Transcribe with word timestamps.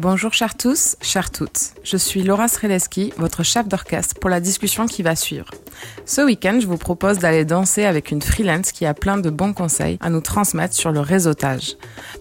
Bonjour 0.00 0.32
chers 0.32 0.56
tous, 0.56 0.96
chères 1.00 1.30
toutes. 1.30 1.72
Je 1.84 1.96
suis 1.96 2.24
Laura 2.24 2.48
Sreleski, 2.48 3.12
votre 3.16 3.44
chef 3.44 3.68
d'orchestre 3.68 4.16
pour 4.20 4.28
la 4.28 4.40
discussion 4.40 4.86
qui 4.86 5.04
va 5.04 5.14
suivre. 5.14 5.46
Ce 6.04 6.20
week-end, 6.20 6.58
je 6.60 6.66
vous 6.66 6.78
propose 6.78 7.20
d'aller 7.20 7.44
danser 7.44 7.84
avec 7.84 8.10
une 8.10 8.20
freelance 8.20 8.72
qui 8.72 8.86
a 8.86 8.92
plein 8.92 9.18
de 9.18 9.30
bons 9.30 9.52
conseils 9.52 9.98
à 10.00 10.10
nous 10.10 10.20
transmettre 10.20 10.74
sur 10.74 10.90
le 10.90 10.98
réseautage. 10.98 11.76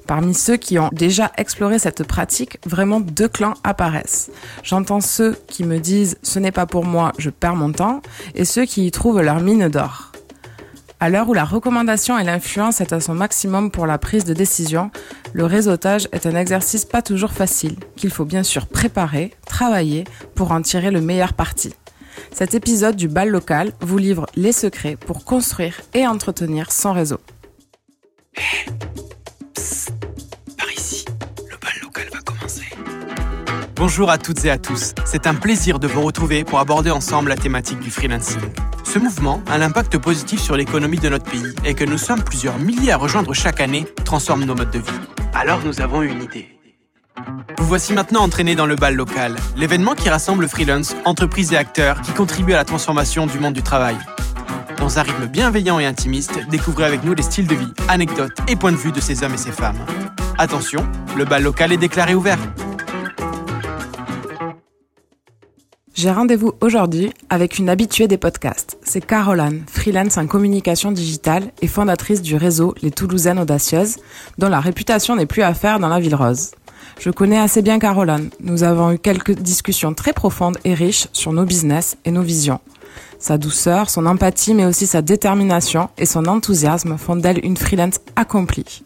Parmi 0.05 0.35
ceux 0.35 0.57
qui 0.57 0.77
ont 0.77 0.89
déjà 0.91 1.31
exploré 1.35 1.79
cette 1.79 2.03
pratique, 2.03 2.59
vraiment 2.63 2.99
deux 2.99 3.27
clans 3.27 3.55
apparaissent. 3.63 4.29
J'entends 4.61 5.01
ceux 5.01 5.35
qui 5.47 5.63
me 5.63 5.79
disent 5.79 6.17
ce 6.21 6.37
n'est 6.37 6.51
pas 6.51 6.67
pour 6.67 6.85
moi, 6.85 7.11
je 7.17 7.31
perds 7.31 7.55
mon 7.55 7.71
temps, 7.71 8.03
et 8.35 8.45
ceux 8.45 8.65
qui 8.65 8.85
y 8.85 8.91
trouvent 8.91 9.21
leur 9.21 9.39
mine 9.39 9.67
d'or. 9.67 10.12
À 11.03 11.09
l'heure 11.09 11.27
où 11.27 11.33
la 11.33 11.43
recommandation 11.43 12.17
et 12.17 12.23
l'influence 12.23 12.79
est 12.79 12.93
à 12.93 13.01
son 13.01 13.13
maximum 13.13 13.71
pour 13.71 13.85
la 13.85 13.97
prise 13.97 14.23
de 14.23 14.33
décision, 14.33 14.89
le 15.33 15.43
réseautage 15.43 16.07
est 16.13 16.25
un 16.25 16.33
exercice 16.37 16.85
pas 16.85 17.01
toujours 17.01 17.33
facile, 17.33 17.75
qu'il 17.97 18.09
faut 18.09 18.23
bien 18.23 18.41
sûr 18.41 18.67
préparer, 18.67 19.33
travailler 19.45 20.05
pour 20.33 20.53
en 20.53 20.61
tirer 20.61 20.91
le 20.91 21.01
meilleur 21.01 21.33
parti. 21.33 21.73
Cet 22.31 22.53
épisode 22.53 22.95
du 22.95 23.09
bal 23.09 23.27
local 23.27 23.73
vous 23.81 23.97
livre 23.97 24.27
les 24.37 24.53
secrets 24.53 24.95
pour 24.95 25.25
construire 25.25 25.81
et 25.93 26.07
entretenir 26.07 26.71
son 26.71 26.93
réseau. 26.93 27.19
Bonjour 33.85 34.09
à 34.09 34.17
toutes 34.17 34.45
et 34.45 34.49
à 34.49 34.57
tous, 34.57 34.93
c'est 35.03 35.27
un 35.27 35.35
plaisir 35.35 35.77
de 35.77 35.87
vous 35.87 36.03
retrouver 36.03 36.45
pour 36.45 36.59
aborder 36.59 36.89
ensemble 36.89 37.27
la 37.27 37.35
thématique 37.35 37.81
du 37.81 37.91
freelancing. 37.91 38.39
Ce 38.85 38.97
mouvement 38.97 39.43
a 39.51 39.57
l'impact 39.57 39.97
positif 39.97 40.39
sur 40.39 40.55
l'économie 40.55 40.99
de 40.99 41.09
notre 41.09 41.29
pays 41.29 41.53
et 41.65 41.73
que 41.73 41.83
nous 41.83 41.97
sommes 41.97 42.23
plusieurs 42.23 42.57
milliers 42.59 42.93
à 42.93 42.97
rejoindre 42.97 43.33
chaque 43.33 43.59
année 43.59 43.85
transforme 44.05 44.45
nos 44.45 44.55
modes 44.55 44.71
de 44.71 44.79
vie. 44.79 44.99
Alors 45.33 45.59
nous 45.65 45.81
avons 45.81 46.01
une 46.01 46.23
idée. 46.23 46.47
Vous 47.57 47.67
voici 47.67 47.91
maintenant 47.91 48.21
entraînés 48.21 48.55
dans 48.55 48.67
le 48.67 48.77
bal 48.77 48.95
local, 48.95 49.35
l'événement 49.57 49.95
qui 49.95 50.07
rassemble 50.07 50.47
freelance, 50.47 50.95
entreprises 51.03 51.51
et 51.51 51.57
acteurs 51.57 51.99
qui 52.03 52.13
contribuent 52.13 52.53
à 52.53 52.57
la 52.59 52.65
transformation 52.65 53.27
du 53.27 53.37
monde 53.37 53.53
du 53.53 53.63
travail. 53.63 53.97
Dans 54.77 54.97
un 54.97 55.01
rythme 55.01 55.25
bienveillant 55.25 55.79
et 55.79 55.85
intimiste, 55.85 56.39
découvrez 56.49 56.85
avec 56.85 57.03
nous 57.03 57.15
les 57.15 57.23
styles 57.23 57.47
de 57.47 57.55
vie, 57.55 57.73
anecdotes 57.89 58.31
et 58.47 58.55
points 58.55 58.71
de 58.71 58.77
vue 58.77 58.93
de 58.93 59.01
ces 59.01 59.25
hommes 59.25 59.33
et 59.33 59.37
ces 59.37 59.51
femmes. 59.51 59.85
Attention, 60.37 60.87
le 61.17 61.25
bal 61.25 61.43
local 61.43 61.73
est 61.73 61.77
déclaré 61.77 62.15
ouvert. 62.15 62.39
J'ai 66.03 66.11
rendez-vous 66.11 66.51
aujourd'hui 66.59 67.13
avec 67.29 67.59
une 67.59 67.69
habituée 67.69 68.09
des 68.09 68.17
podcasts. 68.17 68.77
C'est 68.83 68.99
Caroline, 68.99 69.63
freelance 69.67 70.17
en 70.17 70.27
communication 70.27 70.91
digitale 70.91 71.53
et 71.61 71.67
fondatrice 71.67 72.21
du 72.21 72.35
réseau 72.35 72.75
Les 72.81 72.91
Toulousaines 72.91 73.39
Audacieuses, 73.39 73.99
dont 74.37 74.49
la 74.49 74.59
réputation 74.59 75.15
n'est 75.15 75.25
plus 75.25 75.43
à 75.43 75.53
faire 75.53 75.79
dans 75.79 75.87
la 75.87 76.01
ville 76.01 76.15
rose. 76.15 76.51
Je 76.99 77.09
connais 77.09 77.39
assez 77.39 77.61
bien 77.61 77.79
Caroline. 77.79 78.31
Nous 78.41 78.63
avons 78.63 78.91
eu 78.91 78.99
quelques 78.99 79.31
discussions 79.31 79.93
très 79.93 80.11
profondes 80.11 80.57
et 80.65 80.73
riches 80.73 81.07
sur 81.13 81.31
nos 81.31 81.45
business 81.45 81.95
et 82.03 82.11
nos 82.11 82.21
visions. 82.21 82.59
Sa 83.17 83.37
douceur, 83.37 83.89
son 83.89 84.05
empathie, 84.05 84.53
mais 84.53 84.65
aussi 84.65 84.87
sa 84.87 85.01
détermination 85.01 85.87
et 85.97 86.05
son 86.05 86.25
enthousiasme 86.25 86.97
font 86.97 87.15
d'elle 87.15 87.39
une 87.45 87.55
freelance 87.55 88.01
accomplie. 88.17 88.83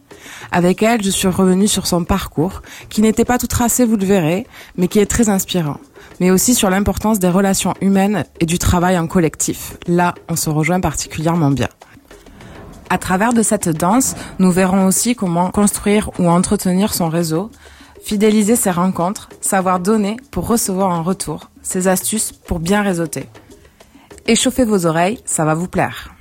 Avec 0.52 0.84
elle, 0.84 1.02
je 1.02 1.10
suis 1.10 1.28
revenue 1.28 1.68
sur 1.68 1.88
son 1.88 2.04
parcours, 2.04 2.62
qui 2.90 3.02
n'était 3.02 3.26
pas 3.26 3.40
tout 3.40 3.48
tracé, 3.48 3.86
vous 3.86 3.98
le 3.98 4.06
verrez, 4.06 4.45
mais 4.78 4.88
qui 4.88 5.00
est 5.00 5.08
très 5.08 5.30
inspirant 5.30 5.80
mais 6.20 6.32
aussi 6.32 6.56
sur 6.56 6.70
l'importance 6.70 7.20
des 7.20 7.30
relations 7.30 7.73
humaines 7.82 8.26
et 8.40 8.46
du 8.46 8.58
travail 8.58 8.98
en 8.98 9.08
collectif. 9.08 9.78
Là, 9.88 10.16
on 10.30 10.36
se 10.36 10.50
rejoint 10.50 10.80
particulièrement 10.80 11.52
bien. 11.52 11.70
À 12.90 12.98
travers 12.98 13.34
de 13.34 13.42
cette 13.42 13.70
danse, 13.70 14.16
nous 14.40 14.52
verrons 14.52 14.86
aussi 14.86 15.16
comment 15.16 15.52
construire 15.52 16.10
ou 16.20 16.30
entretenir 16.30 16.94
son 16.94 17.10
réseau, 17.10 17.52
fidéliser 18.04 18.56
ses 18.56 18.72
rencontres, 18.72 19.30
savoir 19.42 19.80
donner 19.80 20.18
pour 20.32 20.48
recevoir 20.48 20.92
en 20.92 21.04
retour, 21.04 21.50
ses 21.62 21.88
astuces 21.88 22.32
pour 22.32 22.60
bien 22.60 22.82
réseauter. 22.82 23.28
Échauffez 24.26 24.64
vos 24.64 24.86
oreilles, 24.86 25.20
ça 25.26 25.44
va 25.44 25.54
vous 25.54 25.68
plaire. 25.68 26.14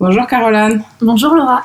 Bonjour 0.00 0.26
Caroline. 0.26 0.82
Bonjour 1.00 1.34
Laura. 1.34 1.62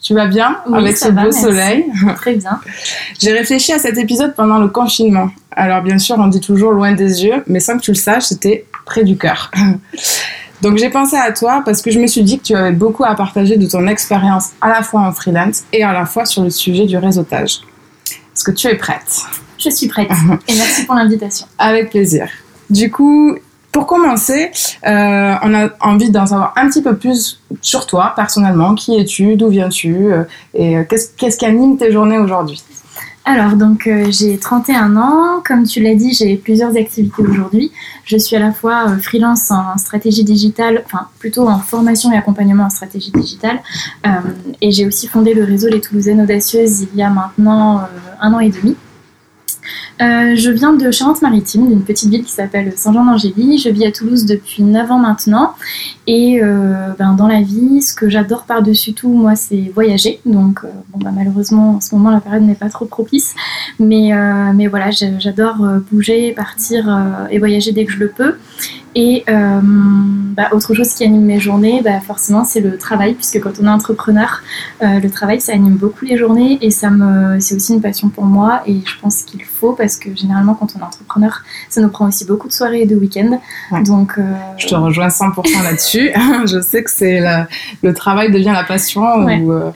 Tu 0.00 0.14
vas 0.14 0.26
bien 0.26 0.58
avec 0.72 0.96
ce 0.96 1.08
beau 1.08 1.32
soleil 1.32 1.86
Très 2.16 2.36
bien. 2.36 2.60
J'ai 3.18 3.32
réfléchi 3.32 3.72
à 3.72 3.78
cet 3.78 3.98
épisode 3.98 4.34
pendant 4.34 4.58
le 4.58 4.68
confinement. 4.68 5.30
Alors 5.50 5.82
bien 5.82 5.98
sûr, 5.98 6.16
on 6.18 6.28
dit 6.28 6.40
toujours 6.40 6.72
loin 6.72 6.92
des 6.92 7.24
yeux, 7.24 7.42
mais 7.46 7.60
sans 7.60 7.76
que 7.76 7.82
tu 7.82 7.90
le 7.90 7.96
saches, 7.96 8.24
c'était 8.24 8.64
près 8.84 9.04
du 9.04 9.16
cœur. 9.16 9.50
Donc 10.62 10.76
j'ai 10.76 10.90
pensé 10.90 11.16
à 11.16 11.32
toi 11.32 11.62
parce 11.64 11.82
que 11.82 11.90
je 11.90 12.00
me 12.00 12.06
suis 12.06 12.22
dit 12.22 12.38
que 12.38 12.44
tu 12.44 12.54
avais 12.54 12.72
beaucoup 12.72 13.04
à 13.04 13.14
partager 13.14 13.56
de 13.56 13.66
ton 13.66 13.86
expérience 13.86 14.50
à 14.60 14.68
la 14.68 14.82
fois 14.82 15.02
en 15.02 15.12
freelance 15.12 15.62
et 15.72 15.84
à 15.84 15.92
la 15.92 16.04
fois 16.04 16.26
sur 16.26 16.42
le 16.42 16.50
sujet 16.50 16.84
du 16.84 16.96
réseautage. 16.96 17.60
Est-ce 18.34 18.44
que 18.44 18.50
tu 18.50 18.66
es 18.66 18.74
prête? 18.74 19.22
Je 19.56 19.70
suis 19.70 19.88
prête 19.88 20.10
et 20.48 20.54
merci 20.54 20.84
pour 20.84 20.94
l'invitation. 20.94 21.46
Avec 21.58 21.90
plaisir. 21.90 22.28
Du 22.70 22.90
coup, 22.90 23.36
pour 23.72 23.86
commencer, 23.86 24.50
euh, 24.86 25.34
on 25.42 25.54
a 25.54 25.68
envie 25.80 26.10
d'en 26.10 26.26
savoir 26.26 26.52
un 26.56 26.68
petit 26.68 26.82
peu 26.82 26.96
plus 26.96 27.40
sur 27.60 27.86
toi, 27.86 28.12
personnellement. 28.16 28.74
Qui 28.74 28.98
es-tu? 28.98 29.36
D'où 29.36 29.48
viens-tu? 29.48 30.12
Euh, 30.12 30.24
Et 30.54 30.78
euh, 30.78 30.84
qu'est-ce 30.88 31.36
qui 31.36 31.44
anime 31.44 31.76
tes 31.76 31.92
journées 31.92 32.18
aujourd'hui? 32.18 32.62
Alors, 33.24 33.56
donc, 33.56 33.86
j'ai 34.08 34.38
31 34.38 34.96
ans. 34.96 35.42
Comme 35.46 35.64
tu 35.64 35.82
l'as 35.82 35.94
dit, 35.94 36.14
j'ai 36.14 36.36
plusieurs 36.36 36.74
activités 36.78 37.22
aujourd'hui. 37.22 37.70
Je 38.06 38.16
suis 38.16 38.36
à 38.36 38.38
la 38.38 38.52
fois 38.52 38.96
freelance 39.02 39.50
en 39.50 39.76
stratégie 39.76 40.24
digitale, 40.24 40.82
enfin, 40.86 41.08
plutôt 41.18 41.46
en 41.46 41.58
formation 41.58 42.10
et 42.10 42.16
accompagnement 42.16 42.64
en 42.64 42.70
stratégie 42.70 43.10
digitale. 43.10 43.60
et 44.62 44.70
j'ai 44.70 44.86
aussi 44.86 45.08
fondé 45.08 45.34
le 45.34 45.44
réseau 45.44 45.68
Les 45.68 45.82
Toulousaines 45.82 46.22
Audacieuses 46.22 46.86
il 46.90 46.98
y 46.98 47.02
a 47.02 47.10
maintenant 47.10 47.82
un 48.18 48.32
an 48.32 48.40
et 48.40 48.48
demi. 48.48 48.76
Euh, 50.00 50.36
je 50.36 50.50
viens 50.50 50.72
de 50.72 50.90
Charente-Maritime, 50.90 51.68
d'une 51.68 51.82
petite 51.82 52.08
ville 52.08 52.24
qui 52.24 52.30
s'appelle 52.30 52.72
Saint-Jean-d'Angély. 52.76 53.58
Je 53.58 53.68
vis 53.68 53.84
à 53.84 53.90
Toulouse 53.90 54.26
depuis 54.26 54.62
9 54.62 54.90
ans 54.90 54.98
maintenant. 54.98 55.54
Et 56.06 56.40
euh, 56.42 56.90
ben, 56.98 57.14
dans 57.14 57.26
la 57.26 57.42
vie, 57.42 57.82
ce 57.82 57.94
que 57.94 58.08
j'adore 58.08 58.44
par-dessus 58.44 58.92
tout, 58.92 59.08
moi, 59.08 59.34
c'est 59.34 59.72
voyager. 59.74 60.20
Donc, 60.24 60.60
euh, 60.64 60.68
bon, 60.90 61.00
ben, 61.00 61.12
malheureusement, 61.14 61.76
en 61.76 61.80
ce 61.80 61.94
moment, 61.94 62.10
la 62.10 62.20
période 62.20 62.42
n'est 62.42 62.54
pas 62.54 62.68
trop 62.68 62.84
propice. 62.84 63.34
Mais, 63.80 64.12
mais 64.54 64.66
voilà, 64.66 64.90
j'adore 64.90 65.66
bouger, 65.90 66.32
partir 66.32 67.26
et 67.30 67.38
voyager 67.38 67.72
dès 67.72 67.84
que 67.84 67.92
je 67.92 67.98
le 67.98 68.08
peux. 68.08 68.36
Et 69.00 69.22
euh, 69.28 69.60
bah, 69.62 70.48
autre 70.50 70.74
chose 70.74 70.92
qui 70.92 71.04
anime 71.04 71.24
mes 71.24 71.38
journées, 71.38 71.82
bah, 71.84 72.00
forcément, 72.04 72.42
c'est 72.44 72.58
le 72.58 72.76
travail, 72.76 73.14
puisque 73.14 73.40
quand 73.40 73.52
on 73.62 73.66
est 73.66 73.70
entrepreneur, 73.70 74.42
euh, 74.82 74.98
le 74.98 75.08
travail, 75.08 75.40
ça 75.40 75.52
anime 75.52 75.76
beaucoup 75.76 76.04
les 76.04 76.18
journées 76.18 76.58
et 76.62 76.72
ça 76.72 76.90
me, 76.90 77.38
c'est 77.38 77.54
aussi 77.54 77.74
une 77.74 77.80
passion 77.80 78.08
pour 78.08 78.24
moi. 78.24 78.62
Et 78.66 78.80
je 78.84 79.00
pense 79.00 79.22
qu'il 79.22 79.44
faut, 79.44 79.72
parce 79.72 79.94
que 79.94 80.16
généralement, 80.16 80.56
quand 80.56 80.74
on 80.74 80.80
est 80.80 80.82
entrepreneur, 80.82 81.42
ça 81.68 81.80
nous 81.80 81.90
prend 81.90 82.08
aussi 82.08 82.24
beaucoup 82.24 82.48
de 82.48 82.52
soirées 82.52 82.82
et 82.82 82.86
de 82.86 82.96
week-ends. 82.96 83.40
Donc, 83.84 84.14
euh, 84.18 84.22
je 84.56 84.66
te 84.66 84.74
rejoins 84.74 85.06
100% 85.06 85.62
là-dessus. 85.62 86.10
je 86.46 86.60
sais 86.60 86.82
que 86.82 86.90
c'est 86.90 87.20
le 87.84 87.94
travail 87.94 88.32
devient 88.32 88.52
la 88.52 88.64
passion. 88.64 89.04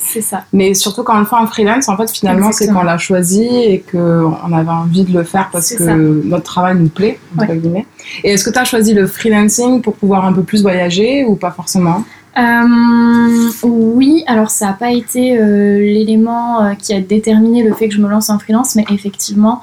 c'est 0.00 0.21
ça. 0.21 0.43
Mais 0.53 0.75
surtout 0.75 1.04
quand 1.04 1.15
on 1.15 1.21
le 1.21 1.27
fait 1.27 1.37
en 1.37 1.47
freelance, 1.47 1.89
en 1.89 1.97
fait, 1.97 2.10
finalement, 2.10 2.50
c'est 2.50 2.66
qu'on 2.66 2.83
l'a 2.83 2.99
choisi 2.99 3.44
et 3.44 3.84
qu'on 3.89 4.53
avait 4.53 4.69
envie 4.69 5.04
de 5.04 5.16
le 5.16 5.22
faire 5.22 5.49
parce 5.53 5.72
que 5.72 6.25
notre 6.25 6.43
travail 6.43 6.75
nous 6.75 6.89
plaît, 6.89 7.21
entre 7.39 7.54
guillemets. 7.54 7.87
Et 8.24 8.32
est-ce 8.32 8.44
que 8.44 8.50
tu 8.50 8.58
as 8.58 8.64
choisi 8.64 8.94
le 8.94 9.06
freelancing 9.06 9.82
pour 9.82 9.94
pouvoir 9.94 10.24
un 10.24 10.32
peu 10.32 10.42
plus 10.42 10.62
voyager 10.62 11.24
ou 11.24 11.36
pas 11.36 11.50
forcément 11.50 12.04
euh, 12.38 13.50
oui, 13.62 14.24
alors 14.26 14.50
ça 14.50 14.66
n'a 14.66 14.72
pas 14.72 14.90
été 14.90 15.38
euh, 15.38 15.78
l'élément 15.78 16.64
euh, 16.64 16.74
qui 16.74 16.94
a 16.94 17.00
déterminé 17.00 17.62
le 17.62 17.74
fait 17.74 17.88
que 17.88 17.94
je 17.94 18.00
me 18.00 18.08
lance 18.08 18.30
en 18.30 18.38
freelance, 18.38 18.74
mais 18.74 18.84
effectivement, 18.91 19.60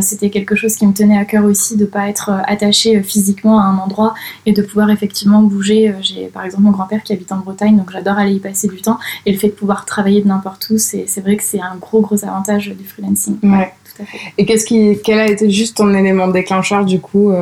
c'était 0.00 0.30
quelque 0.30 0.54
chose 0.54 0.74
qui 0.74 0.86
me 0.86 0.94
tenait 0.94 1.18
à 1.18 1.26
cœur 1.26 1.44
aussi 1.44 1.76
de 1.76 1.82
ne 1.82 1.86
pas 1.86 2.08
être 2.08 2.30
attaché 2.46 3.02
physiquement 3.02 3.60
à 3.60 3.64
un 3.64 3.76
endroit 3.76 4.14
et 4.46 4.52
de 4.52 4.62
pouvoir 4.62 4.88
effectivement 4.88 5.42
bouger. 5.42 5.94
J'ai 6.00 6.28
par 6.28 6.46
exemple 6.46 6.62
mon 6.62 6.70
grand-père 6.70 7.02
qui 7.02 7.12
habite 7.12 7.30
en 7.30 7.36
Bretagne, 7.36 7.76
donc 7.76 7.90
j'adore 7.90 8.16
aller 8.16 8.32
y 8.32 8.40
passer 8.40 8.68
du 8.68 8.80
temps 8.80 8.98
et 9.26 9.32
le 9.32 9.38
fait 9.38 9.48
de 9.48 9.52
pouvoir 9.52 9.84
travailler 9.84 10.22
de 10.22 10.28
n'importe 10.28 10.66
où, 10.70 10.78
c'est 10.78 11.20
vrai 11.20 11.36
que 11.36 11.42
c'est 11.42 11.60
un 11.60 11.76
gros 11.78 12.00
gros 12.00 12.24
avantage 12.24 12.74
du 12.74 12.86
freelancing. 12.86 13.36
Ouais. 13.42 13.70
Tout 13.96 14.02
à 14.02 14.06
fait. 14.06 14.18
Et 14.38 14.46
qu'est-ce 14.46 14.66
qui, 14.66 14.98
quel 15.02 15.18
a 15.18 15.26
été 15.26 15.50
juste 15.50 15.76
ton 15.76 15.92
élément 15.94 16.28
déclencheur 16.28 16.84
du 16.84 17.00
coup 17.00 17.32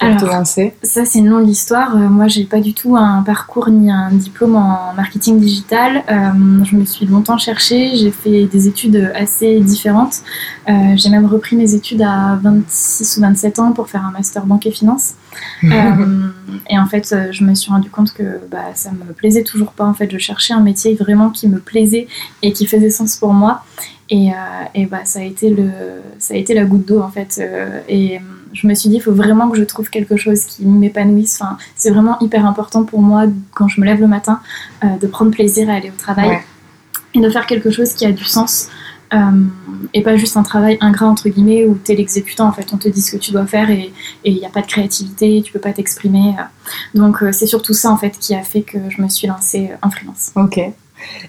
alors, 0.00 0.46
Ça, 0.82 1.04
c'est 1.04 1.18
une 1.18 1.28
longue 1.28 1.48
histoire. 1.48 1.94
Euh, 1.94 2.08
moi, 2.08 2.26
j'ai 2.26 2.44
pas 2.44 2.60
du 2.60 2.72
tout 2.72 2.96
un 2.96 3.22
parcours 3.22 3.68
ni 3.68 3.90
un 3.90 4.10
diplôme 4.10 4.56
en 4.56 4.94
marketing 4.96 5.38
digital. 5.38 6.02
Euh, 6.10 6.64
je 6.64 6.76
me 6.76 6.84
suis 6.86 7.04
longtemps 7.04 7.36
cherchée. 7.36 7.94
J'ai 7.96 8.10
fait 8.10 8.46
des 8.46 8.66
études 8.66 9.12
assez 9.14 9.60
différentes. 9.60 10.22
Euh, 10.68 10.72
j'ai 10.96 11.10
même 11.10 11.26
repris 11.26 11.54
mes 11.54 11.74
études 11.74 12.02
à 12.02 12.38
26 12.42 13.18
ou 13.18 13.20
27 13.20 13.58
ans 13.58 13.72
pour 13.72 13.88
faire 13.88 14.04
un 14.04 14.10
master 14.10 14.46
banque 14.46 14.66
et 14.66 14.70
finance. 14.70 15.14
et 15.62 16.78
en 16.78 16.86
fait, 16.86 17.14
je 17.30 17.44
me 17.44 17.54
suis 17.54 17.70
rendu 17.70 17.90
compte 17.90 18.14
que 18.14 18.40
bah, 18.50 18.58
ça 18.74 18.90
me 18.92 19.12
plaisait 19.12 19.44
toujours 19.44 19.72
pas. 19.72 19.84
En 19.84 19.94
fait, 19.94 20.10
je 20.10 20.18
cherchais 20.18 20.54
un 20.54 20.60
métier 20.60 20.94
vraiment 20.94 21.28
qui 21.28 21.46
me 21.46 21.58
plaisait 21.58 22.08
et 22.42 22.52
qui 22.52 22.66
faisait 22.66 22.90
sens 22.90 23.16
pour 23.16 23.34
moi. 23.34 23.62
Et, 24.10 24.30
et 24.74 24.86
bah, 24.86 25.04
ça 25.04 25.20
a 25.20 25.22
été 25.22 25.50
le, 25.50 25.70
ça 26.18 26.34
a 26.34 26.36
été 26.36 26.52
la 26.52 26.64
goutte 26.64 26.86
d'eau 26.86 27.00
en 27.00 27.10
fait. 27.10 27.40
et 27.88 28.20
je 28.52 28.66
me 28.66 28.74
suis 28.74 28.88
dit, 28.88 28.96
il 28.96 29.00
faut 29.00 29.12
vraiment 29.12 29.48
que 29.48 29.56
je 29.56 29.64
trouve 29.64 29.90
quelque 29.90 30.16
chose 30.16 30.44
qui 30.44 30.64
m'épanouisse. 30.64 31.38
Enfin, 31.40 31.56
c'est 31.76 31.90
vraiment 31.90 32.18
hyper 32.20 32.46
important 32.46 32.84
pour 32.84 33.00
moi, 33.00 33.24
quand 33.54 33.68
je 33.68 33.80
me 33.80 33.86
lève 33.86 34.00
le 34.00 34.08
matin, 34.08 34.40
euh, 34.84 34.88
de 35.00 35.06
prendre 35.06 35.30
plaisir 35.30 35.68
à 35.70 35.74
aller 35.74 35.90
au 35.90 35.98
travail 35.98 36.38
et 37.14 37.20
de 37.20 37.30
faire 37.30 37.46
quelque 37.46 37.70
chose 37.70 37.92
qui 37.92 38.06
a 38.06 38.12
du 38.12 38.24
sens. 38.24 38.68
et 39.92 40.02
pas 40.02 40.16
juste 40.16 40.36
un 40.36 40.44
travail 40.44 40.78
ingrat 40.80 41.06
entre 41.06 41.28
guillemets 41.28 41.66
où 41.66 41.76
tu 41.84 41.90
es 41.90 41.96
l'exécutant 41.96 42.46
en 42.46 42.52
fait 42.52 42.72
on 42.72 42.76
te 42.76 42.88
dit 42.88 43.02
ce 43.02 43.10
que 43.10 43.16
tu 43.16 43.32
dois 43.32 43.44
faire 43.44 43.68
et 43.68 43.92
il 44.24 44.34
n'y 44.34 44.46
a 44.46 44.48
pas 44.50 44.60
de 44.60 44.68
créativité 44.68 45.42
tu 45.44 45.52
peux 45.52 45.58
pas 45.58 45.72
t'exprimer 45.72 46.36
donc 46.94 47.16
c'est 47.32 47.48
surtout 47.48 47.74
ça 47.74 47.90
en 47.90 47.96
fait 47.96 48.16
qui 48.20 48.36
a 48.36 48.42
fait 48.44 48.62
que 48.62 48.78
je 48.88 49.02
me 49.02 49.08
suis 49.08 49.26
lancée 49.26 49.70
en 49.82 49.90
freelance 49.90 50.30
ok 50.36 50.60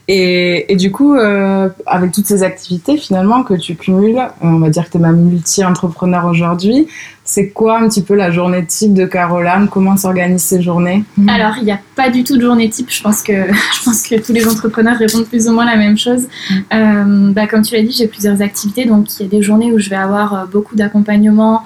et, 0.08 0.72
et, 0.72 0.76
du 0.76 0.92
coup, 0.92 1.16
euh, 1.16 1.70
avec 1.86 2.12
toutes 2.12 2.26
ces 2.26 2.44
activités 2.44 2.98
finalement 2.98 3.44
que 3.44 3.54
tu 3.54 3.76
cumules, 3.76 4.18
euh, 4.18 4.30
on 4.42 4.60
va 4.60 4.70
dire 4.70 4.86
que 4.86 4.92
tu 4.92 4.98
es 4.98 5.02
même 5.02 5.22
multi-entrepreneur 5.22 6.26
aujourd'hui, 6.26 6.88
c'est 7.24 7.50
quoi 7.50 7.80
un 7.80 7.88
petit 7.88 8.02
peu 8.02 8.16
la 8.16 8.32
journée 8.32 8.66
type 8.66 8.94
de 8.94 9.06
Caroline? 9.06 9.68
Comment 9.72 9.96
s'organisent 9.96 10.44
ces 10.44 10.62
journées? 10.62 11.04
Alors, 11.28 11.54
il 11.60 11.64
n'y 11.64 11.72
a 11.72 11.80
pas 11.96 12.10
du 12.10 12.24
tout 12.24 12.36
de 12.36 12.42
journée 12.42 12.70
type. 12.70 12.88
Je 12.90 13.02
pense, 13.02 13.22
que, 13.22 13.32
je 13.54 13.84
pense 13.86 14.02
que 14.08 14.20
tous 14.20 14.34
les 14.34 14.48
entrepreneurs 14.48 14.98
répondent 14.98 15.28
plus 15.28 15.48
ou 15.48 15.54
moins 15.54 15.66
la 15.66 15.78
même 15.78 15.98
chose. 15.98 16.28
Mm. 16.50 16.56
Euh, 16.74 17.32
bah, 17.32 17.48
comme 17.48 17.62
tu 17.62 17.76
l'as 17.76 17.84
dit, 17.84 17.96
j'ai 17.98 18.08
plusieurs 18.08 18.42
activités. 18.42 18.86
Donc, 18.86 19.08
il 19.20 19.24
y 19.24 19.26
a 19.26 19.30
des 19.30 19.42
journées 19.42 19.72
où 19.72 19.80
je 19.80 19.90
vais 19.90 19.96
avoir 19.96 20.48
beaucoup 20.48 20.76
d'accompagnement 20.76 21.64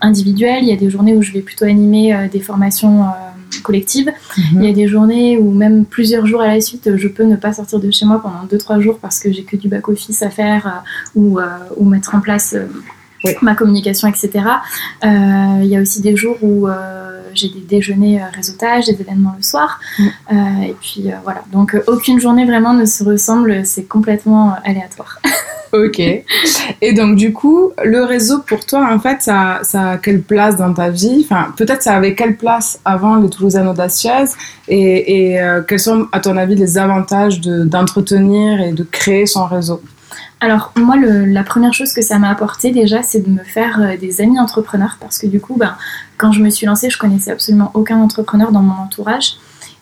individuel. 0.00 0.58
Il 0.62 0.68
y 0.68 0.72
a 0.72 0.76
des 0.76 0.90
journées 0.90 1.14
où 1.14 1.22
je 1.22 1.32
vais 1.32 1.40
plutôt 1.40 1.64
animer 1.64 2.28
des 2.32 2.40
formations 2.40 3.04
collective. 3.58 4.12
Il 4.54 4.64
y 4.64 4.68
a 4.68 4.72
des 4.72 4.86
journées 4.86 5.36
où 5.36 5.50
même 5.50 5.84
plusieurs 5.84 6.26
jours 6.26 6.40
à 6.40 6.46
la 6.46 6.60
suite, 6.60 6.96
je 6.96 7.08
peux 7.08 7.24
ne 7.24 7.36
pas 7.36 7.52
sortir 7.52 7.80
de 7.80 7.90
chez 7.90 8.06
moi 8.06 8.22
pendant 8.22 8.46
2-3 8.46 8.80
jours 8.80 8.98
parce 9.00 9.18
que 9.18 9.32
j'ai 9.32 9.42
que 9.42 9.56
du 9.56 9.68
back-office 9.68 10.22
à 10.22 10.30
faire 10.30 10.66
euh, 10.66 11.20
ou, 11.20 11.38
euh, 11.38 11.46
ou, 11.76 11.84
mettre 11.84 12.14
en 12.14 12.20
place 12.20 12.54
euh, 12.54 12.66
ma 13.42 13.54
communication, 13.54 14.08
etc. 14.08 14.44
Il 15.02 15.66
y 15.66 15.76
a 15.76 15.80
aussi 15.80 16.00
des 16.00 16.16
jours 16.16 16.36
où 16.42 16.68
j'ai 17.34 17.48
des 17.48 17.60
déjeuners 17.60 18.22
réseautage, 18.32 18.86
des 18.86 18.98
événements 19.00 19.34
le 19.36 19.42
soir. 19.42 19.78
Mm. 19.98 20.62
et 20.62 20.76
puis 20.80 21.10
voilà, 21.22 21.42
donc 21.52 21.76
aucune 21.86 22.18
journée 22.18 22.46
vraiment 22.46 22.72
ne 22.72 22.86
se 22.86 23.04
ressemble, 23.04 23.66
c'est 23.66 23.84
complètement 23.84 24.56
aléatoire. 24.64 25.20
Ok. 25.72 26.00
Et 26.00 26.92
donc, 26.94 27.16
du 27.16 27.32
coup, 27.32 27.70
le 27.84 28.02
réseau 28.04 28.40
pour 28.40 28.66
toi, 28.66 28.88
en 28.92 28.98
fait, 28.98 29.22
ça, 29.22 29.60
ça 29.62 29.90
a 29.90 29.96
quelle 29.98 30.20
place 30.20 30.56
dans 30.56 30.74
ta 30.74 30.90
vie? 30.90 31.24
Enfin, 31.24 31.52
peut-être 31.56 31.82
ça 31.82 31.94
avait 31.94 32.14
quelle 32.14 32.36
place 32.36 32.80
avant 32.84 33.16
les 33.16 33.30
Toulousaines 33.30 33.68
audacieuses? 33.68 34.32
Et, 34.68 35.30
et 35.30 35.40
euh, 35.40 35.62
quels 35.62 35.78
sont, 35.80 36.08
à 36.10 36.20
ton 36.20 36.36
avis, 36.36 36.56
les 36.56 36.76
avantages 36.76 37.40
d'entretenir 37.40 38.60
et 38.60 38.72
de 38.72 38.82
créer 38.82 39.26
son 39.26 39.46
réseau? 39.46 39.80
Alors 40.40 40.72
moi, 40.74 40.96
la 40.96 41.44
première 41.44 41.74
chose 41.74 41.92
que 41.92 42.02
ça 42.02 42.18
m'a 42.18 42.30
apporté 42.30 42.72
déjà, 42.72 43.02
c'est 43.02 43.20
de 43.20 43.30
me 43.30 43.44
faire 43.44 43.80
euh, 43.80 43.96
des 43.96 44.22
amis 44.22 44.40
entrepreneurs 44.40 44.96
parce 44.98 45.18
que 45.18 45.26
du 45.26 45.38
coup, 45.38 45.54
ben, 45.56 45.76
quand 46.16 46.32
je 46.32 46.42
me 46.42 46.48
suis 46.48 46.66
lancée, 46.66 46.88
je 46.88 46.98
connaissais 46.98 47.30
absolument 47.30 47.70
aucun 47.74 47.98
entrepreneur 47.98 48.50
dans 48.50 48.62
mon 48.62 48.82
entourage. 48.82 49.34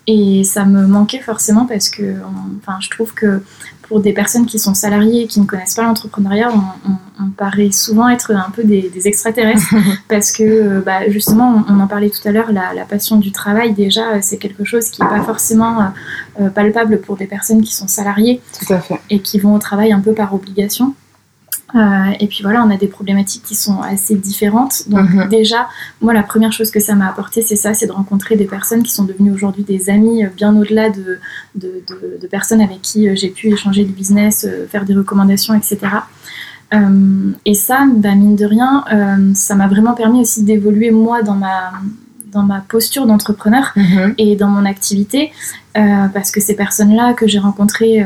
Et 0.09 0.43
ça 0.43 0.65
me 0.65 0.87
manquait 0.87 1.21
forcément 1.21 1.67
parce 1.67 1.91
que 1.91 2.15
enfin, 2.61 2.79
je 2.81 2.89
trouve 2.89 3.13
que 3.13 3.43
pour 3.89 4.01
des 4.01 4.13
personnes 4.13 4.47
qui 4.47 4.59
sont 4.59 4.75
salariées 4.75 5.23
et 5.23 5.27
qui 5.27 5.41
ne 5.41 5.47
connaissent 5.47 5.75
pas 5.75 5.83
l'entrepreneuriat, 5.83 6.51
on, 6.53 7.31
paraît 7.37 7.71
souvent 7.71 8.09
être 8.09 8.33
un 8.33 8.51
peu 8.51 8.65
des, 8.65 8.91
extraterrestres 9.07 9.75
parce 10.09 10.33
que 10.33 10.43
euh, 10.43 10.81
bah, 10.85 11.09
justement, 11.09 11.65
on, 11.69 11.81
en 11.81 11.87
parlait 11.87 12.11
tout 12.11 12.27
à 12.27 12.33
l'heure, 12.33 12.53
la, 12.53 12.85
passion 12.85 13.17
du 13.17 13.33
travail 13.33 13.73
déjà, 13.75 14.21
c'est 14.23 14.39
quelque 14.39 14.65
chose 14.65 14.91
qui 14.91 15.03
n'est 15.03 15.09
pas 15.09 15.23
forcément 15.23 15.81
euh, 15.81 15.85
euh, 16.41 16.51
palpable 16.51 17.01
pour 17.01 17.17
des 17.17 17.27
personnes 17.27 17.63
qui 17.63 17.75
sont 17.75 17.87
salariées 17.87 18.41
tout 18.59 18.73
à 18.73 18.81
fait. 18.81 19.01
et 19.11 19.21
qui 19.21 19.39
vont 19.39 19.55
au 19.55 19.59
travail 19.59 19.93
un 19.93 20.01
peu 20.01 20.13
par 20.13 20.35
obligation. 20.35 20.95
Euh, 21.75 22.13
et 22.19 22.27
puis 22.27 22.43
voilà, 22.43 22.65
on 22.65 22.71
a 22.71 22.77
des 22.77 22.87
problématiques 22.87 23.43
qui 23.43 23.55
sont 23.55 23.81
assez 23.83 24.15
différentes. 24.15 24.89
Donc 24.89 25.11
mhm. 25.11 25.29
déjà, 25.29 25.69
moi, 26.01 26.15
la 26.15 26.23
première 26.23 26.53
chose 26.53 26.71
que 26.71 26.81
ça 26.81 26.95
m'a 26.95 27.09
apporté, 27.09 27.43
c'est 27.43 27.57
ça, 27.57 27.75
c'est 27.75 27.87
de 27.87 27.93
rencontrer 27.93 28.37
des 28.37 28.47
personnes 28.47 28.83
qui 28.83 28.93
sont 28.93 29.05
devenues 29.05 29.33
aujourd'hui 29.33 29.65
des 29.65 29.91
amis, 29.91 30.25
euh, 30.25 30.29
bien 30.35 30.57
au-delà 30.57 30.89
de, 30.89 31.19
de, 31.55 31.83
de, 32.21 32.27
personnes 32.27 32.61
avec 32.61 32.81
qui 32.83 33.09
euh, 33.09 33.15
j'ai 33.15 33.29
pu 33.29 33.49
échanger 33.49 33.85
du 33.85 33.93
business, 33.93 34.47
faire 34.71 34.85
des 34.85 34.95
recommandations, 34.95 35.55
etc. 35.55 35.79
et 37.45 37.55
ça, 37.55 37.87
bah, 37.97 38.15
mine 38.15 38.37
de 38.37 38.45
rien, 38.45 38.85
ça 39.35 39.55
m'a 39.55 39.69
vraiment 39.69 39.95
permis 39.95 40.21
aussi 40.21 40.43
d'évoluer 40.43 40.91
moi 40.91 41.23
dans 41.23 41.35
ma 41.35 41.73
dans 42.31 42.43
ma 42.43 42.61
posture 42.61 43.07
d'entrepreneur 43.07 43.73
mhm. 43.75 44.15
et 44.19 44.37
dans 44.37 44.49
mon 44.49 44.67
activité, 44.67 45.33
parce 45.73 46.31
que 46.31 46.41
ces 46.43 46.55
personnes-là 46.55 47.15
que 47.15 47.27
j'ai 47.27 47.39
rencontrées 47.39 48.05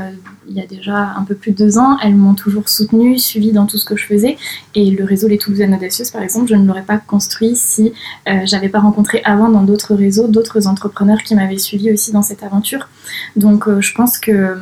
il 0.49 0.55
y 0.57 0.61
a 0.61 0.67
déjà 0.67 1.15
un 1.17 1.25
peu 1.25 1.35
plus 1.35 1.53
de 1.53 1.57
deux 1.57 1.79
ans, 1.79 1.99
elles 2.03 2.15
m'ont 2.15 2.35
toujours 2.35 2.69
soutenue, 2.69 3.19
suivie 3.19 3.53
dans 3.53 3.67
tout 3.67 3.79
ce 3.79 3.85
que 3.85 3.97
je 3.97 4.05
faisais. 4.05 4.37
Et 4.75 4.91
le 4.91 5.05
réseau 5.05 5.29
Les 5.29 5.39
Toulousaines 5.39 5.75
Audacieuses, 5.75 6.11
par 6.11 6.23
exemple, 6.23 6.49
je 6.49 6.55
ne 6.55 6.67
l'aurais 6.67 6.83
pas 6.83 6.99
construit 6.99 7.55
si 7.55 7.93
euh, 8.29 8.41
j'avais 8.45 8.69
pas 8.69 8.81
rencontré 8.81 9.23
avant 9.25 9.49
dans 9.49 9.63
d'autres 9.63 9.95
réseaux 9.95 10.27
d'autres 10.27 10.67
entrepreneurs 10.67 11.23
qui 11.23 11.35
m'avaient 11.35 11.59
suivi 11.59 11.93
aussi 11.93 12.13
dans 12.13 12.23
cette 12.23 12.43
aventure. 12.43 12.89
Donc 13.37 13.69
euh, 13.69 13.81
je 13.81 13.95
pense 13.95 14.19
que 14.19 14.55
hum, 14.55 14.61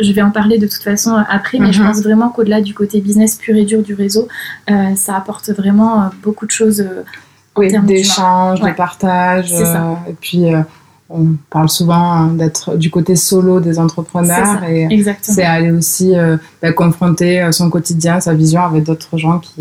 je 0.00 0.12
vais 0.12 0.22
en 0.22 0.30
parler 0.30 0.58
de 0.58 0.66
toute 0.66 0.82
façon 0.82 1.14
après, 1.28 1.58
mais 1.58 1.72
je 1.72 1.80
mhm. 1.80 1.88
pense 1.88 2.02
vraiment 2.02 2.28
qu'au-delà 2.28 2.60
du 2.60 2.74
côté 2.74 3.00
business 3.00 3.36
pur 3.36 3.56
et 3.56 3.64
dur 3.64 3.82
du 3.82 3.94
réseau, 3.94 4.28
euh, 4.70 4.94
ça 4.94 5.16
apporte 5.16 5.50
vraiment 5.50 6.10
beaucoup 6.22 6.46
de 6.46 6.50
choses. 6.50 6.84
oui, 7.56 7.72
d'échange, 7.84 8.60
de 8.60 8.70
partage. 8.72 9.52
et 9.52 10.14
puis 10.20 10.52
on 11.08 11.36
parle 11.50 11.68
souvent 11.68 12.12
hein, 12.12 12.26
d'être 12.32 12.76
du 12.76 12.90
côté 12.90 13.14
solo 13.14 13.60
des 13.60 13.78
entrepreneurs 13.78 14.64
et 14.64 14.88
c'est 15.22 15.44
aller 15.44 15.70
aussi 15.70 16.16
euh, 16.16 16.36
bah, 16.60 16.72
confronter 16.72 17.40
euh, 17.40 17.52
son 17.52 17.70
quotidien, 17.70 18.18
sa 18.18 18.34
vision 18.34 18.62
avec 18.62 18.82
d'autres 18.82 19.16
gens 19.16 19.38
qui, 19.38 19.54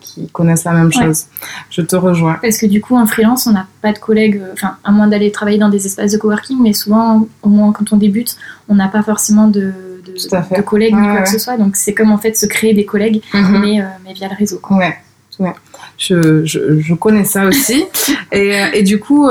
qui 0.00 0.28
connaissent 0.28 0.64
la 0.64 0.72
même 0.72 0.90
chose. 0.90 1.26
Je 1.70 1.82
te 1.82 1.96
rejoins. 1.96 2.38
Parce 2.40 2.56
que 2.56 2.66
du 2.66 2.80
coup, 2.80 2.96
en 2.96 3.06
freelance, 3.06 3.46
on 3.46 3.52
n'a 3.52 3.66
pas 3.82 3.92
de 3.92 3.98
collègues, 3.98 4.40
euh, 4.42 4.52
enfin, 4.54 4.76
à 4.84 4.90
moins 4.90 5.06
d'aller 5.06 5.30
travailler 5.30 5.58
dans 5.58 5.68
des 5.68 5.84
espaces 5.84 6.12
de 6.12 6.16
coworking, 6.16 6.58
mais 6.62 6.72
souvent, 6.72 7.28
au 7.42 7.48
moins 7.50 7.72
quand 7.72 7.92
on 7.92 7.98
débute, 7.98 8.36
on 8.70 8.74
n'a 8.74 8.88
pas 8.88 9.02
forcément 9.02 9.48
de, 9.48 9.74
de, 10.06 10.62
collègues 10.62 10.94
ou 10.96 11.02
quoi 11.02 11.22
que 11.22 11.28
ce 11.28 11.38
soit. 11.38 11.58
Donc, 11.58 11.76
c'est 11.76 11.92
comme 11.92 12.10
en 12.10 12.18
fait 12.18 12.38
se 12.38 12.46
créer 12.46 12.72
des 12.72 12.86
collègues, 12.86 13.20
mhm. 13.34 13.60
mais, 13.60 13.84
mais, 14.02 14.14
via 14.14 14.28
le 14.28 14.34
réseau. 14.34 14.60
Ouais. 14.70 14.96
Ouais. 15.38 15.52
Je, 15.98 16.46
je, 16.46 16.80
je, 16.80 16.94
connais 16.94 17.24
ça 17.24 17.44
aussi. 17.44 17.84
et, 18.32 18.54
et, 18.72 18.82
du 18.82 18.98
coup, 18.98 19.28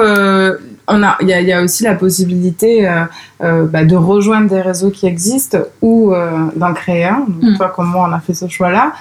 on 0.87 1.03
a, 1.03 1.17
il 1.21 1.27
y, 1.27 1.53
a 1.53 1.63
aussi 1.63 1.83
la 1.83 1.95
possibilité 1.95 2.87
euh, 2.87 3.05
euh, 3.43 3.65
bah, 3.65 3.85
de 3.85 3.95
rejoindre 3.95 4.49
des 4.49 4.61
réseaux 4.61 4.91
qui 4.91 5.07
existent 5.07 5.59
ou 5.81 6.13
euh, 6.13 6.47
d'en 6.55 6.73
créer 6.73 7.05
un. 7.05 7.25
Donc, 7.27 7.53
mm. 7.53 7.57
toi, 7.57 7.73
comme 7.75 7.87
moi, 7.87 8.07
on 8.09 8.13
a 8.13 8.19
fait 8.19 8.33
ce 8.33 8.47
choix-là 8.47 8.93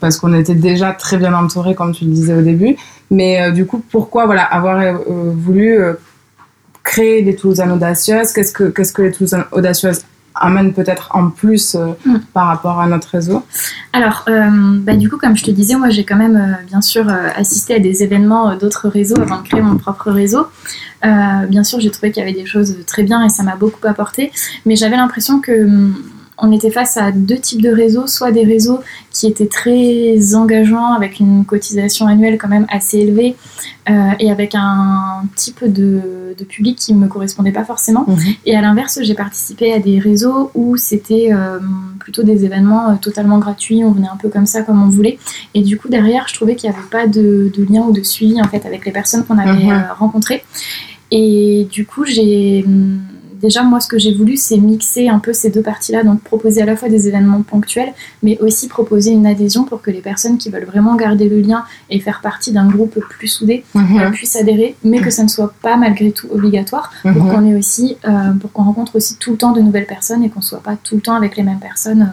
parce 0.00 0.18
qu'on 0.18 0.34
était 0.34 0.54
déjà 0.54 0.92
très 0.92 1.16
bien 1.16 1.32
entouré, 1.32 1.74
comme 1.74 1.92
tu 1.92 2.04
le 2.04 2.10
disais 2.10 2.34
au 2.34 2.42
début. 2.42 2.76
Mais 3.10 3.50
du 3.52 3.64
coup, 3.64 3.82
pourquoi 3.90 4.26
voilà 4.26 4.42
avoir 4.42 5.00
voulu 5.06 5.78
créer 6.82 7.22
les 7.22 7.34
Toulousaines 7.36 7.72
audacieuses? 7.72 8.32
Qu'est-ce 8.32 8.52
que 8.52 8.64
qu'est-ce 8.64 8.92
que 8.92 9.00
les 9.00 9.12
Toulousaines 9.12 9.44
audacieuses 9.52 10.02
amène 10.40 10.72
peut-être 10.72 11.10
en 11.14 11.30
plus 11.30 11.74
euh, 11.74 11.92
mm. 12.04 12.18
par 12.32 12.46
rapport 12.46 12.80
à 12.80 12.86
notre 12.86 13.08
réseau 13.08 13.44
Alors, 13.92 14.24
euh, 14.28 14.48
bah, 14.80 14.96
du 14.96 15.08
coup, 15.08 15.18
comme 15.18 15.36
je 15.36 15.44
te 15.44 15.50
disais, 15.50 15.76
moi 15.76 15.90
j'ai 15.90 16.04
quand 16.04 16.16
même 16.16 16.36
euh, 16.36 16.66
bien 16.66 16.80
sûr 16.80 17.06
assisté 17.36 17.74
à 17.74 17.78
des 17.78 18.02
événements 18.02 18.56
d'autres 18.56 18.88
réseaux 18.88 19.20
avant 19.20 19.42
de 19.42 19.46
créer 19.46 19.62
mon 19.62 19.76
propre 19.76 20.10
réseau. 20.10 20.46
bien 21.02 21.64
sûr, 21.64 21.80
j'ai 21.80 21.90
trouvé 21.90 22.10
qu'il 22.10 22.20
y 22.20 22.26
avait 22.26 22.38
des 22.38 22.46
choses 22.46 22.74
très 22.86 23.02
bien 23.02 23.24
et 23.24 23.28
ça 23.28 23.42
m'a 23.42 23.56
beaucoup 23.56 23.86
apporté, 23.86 24.32
mais 24.66 24.76
j'avais 24.76 24.96
l'impression 24.96 25.40
que 25.40 25.64
hum, 25.64 25.94
on 26.40 26.52
était 26.52 26.70
face 26.70 26.96
à 26.96 27.12
deux 27.12 27.38
types 27.38 27.62
de 27.62 27.70
réseaux, 27.70 28.06
soit 28.06 28.32
des 28.32 28.44
réseaux 28.44 28.80
qui 29.10 29.26
étaient 29.26 29.46
très 29.46 30.34
engageants 30.34 30.92
avec 30.92 31.20
une 31.20 31.44
cotisation 31.44 32.06
annuelle 32.06 32.38
quand 32.38 32.48
même 32.48 32.66
assez 32.70 32.98
élevée 32.98 33.36
euh, 33.88 34.10
et 34.18 34.30
avec 34.30 34.54
un 34.54 35.22
type 35.36 35.64
de, 35.64 36.00
public 36.48 36.78
qui 36.78 36.94
ne 36.94 36.98
me 36.98 37.06
correspondait 37.06 37.52
pas 37.52 37.64
forcément. 37.64 38.06
Mhm. 38.08 38.18
Et 38.46 38.56
à 38.56 38.62
l'inverse, 38.62 38.98
j'ai 39.02 39.12
participé 39.12 39.74
à 39.74 39.78
des 39.78 39.98
réseaux 39.98 40.50
où 40.54 40.78
c'était 40.78 41.28
euh, 41.32 41.58
plutôt 41.98 42.22
des 42.22 42.46
événements 42.46 42.88
euh, 42.88 42.94
totalement 42.94 43.38
gratuits, 43.38 43.84
on 43.84 43.92
venait 43.92 44.08
un 44.08 44.16
peu 44.16 44.30
comme 44.30 44.46
ça, 44.46 44.62
comme 44.62 44.82
on 44.82 44.88
voulait. 44.88 45.18
Et 45.52 45.60
du 45.60 45.76
coup, 45.76 45.88
derrière, 45.88 46.26
je 46.28 46.34
trouvais 46.34 46.56
qu'il 46.56 46.70
n'y 46.70 46.76
avait 46.76 46.88
pas 46.88 47.06
de, 47.06 47.52
lien 47.68 47.82
ou 47.82 47.92
de 47.92 48.02
suivi 48.02 48.40
en 48.40 48.48
fait 48.48 48.64
avec 48.64 48.86
les 48.86 48.90
personnes 48.90 49.24
qu'on 49.26 49.36
avait 49.36 49.64
mhm. 49.64 49.84
rencontrées. 49.98 50.42
Et 51.10 51.68
du 51.70 51.84
coup, 51.84 52.06
j'ai 52.06 52.64
déjà, 53.40 53.62
moi, 53.62 53.80
ce 53.80 53.88
que 53.88 53.98
j'ai 53.98 54.14
voulu, 54.14 54.36
c'est 54.36 54.56
mixer 54.56 55.08
un 55.08 55.18
peu 55.18 55.32
ces 55.32 55.50
deux 55.50 55.62
parties-là, 55.62 56.04
donc 56.04 56.20
proposer 56.22 56.62
à 56.62 56.66
la 56.66 56.76
fois 56.76 56.88
des 56.88 57.08
événements 57.08 57.42
ponctuels, 57.42 57.92
mais 58.22 58.38
aussi 58.40 58.68
proposer 58.68 59.10
une 59.10 59.26
adhésion 59.26 59.64
pour 59.64 59.82
que 59.82 59.90
les 59.90 60.00
personnes 60.00 60.38
qui 60.38 60.50
veulent 60.50 60.64
vraiment 60.64 60.94
garder 60.96 61.28
le 61.28 61.40
lien 61.40 61.64
et 61.88 62.00
faire 62.00 62.20
partie 62.20 62.52
d'un 62.52 62.68
groupe 62.68 62.98
plus 63.00 63.28
soudé 63.28 63.64
mhm. 63.74 63.98
euh, 63.98 64.10
puissent 64.10 64.36
adhérer, 64.36 64.76
mais 64.84 65.00
que 65.00 65.10
ça 65.10 65.22
ne 65.22 65.28
soit 65.28 65.52
pas 65.62 65.76
malgré 65.76 66.12
tout 66.12 66.28
obligatoire, 66.30 66.92
pour 67.02 67.24
mhm. 67.24 67.32
qu'on 67.32 67.46
ait 67.46 67.56
aussi, 67.56 67.96
euh, 68.06 68.32
pour 68.40 68.52
qu'on 68.52 68.64
rencontre 68.64 68.96
aussi 68.96 69.16
tout 69.16 69.32
le 69.32 69.36
temps 69.36 69.52
de 69.52 69.60
nouvelles 69.60 69.86
personnes 69.86 70.22
et 70.22 70.30
qu'on 70.30 70.42
soit 70.42 70.62
pas 70.62 70.76
tout 70.76 70.96
le 70.96 71.00
temps 71.00 71.14
avec 71.14 71.36
les 71.36 71.42
mêmes 71.42 71.60
personnes. 71.60 72.12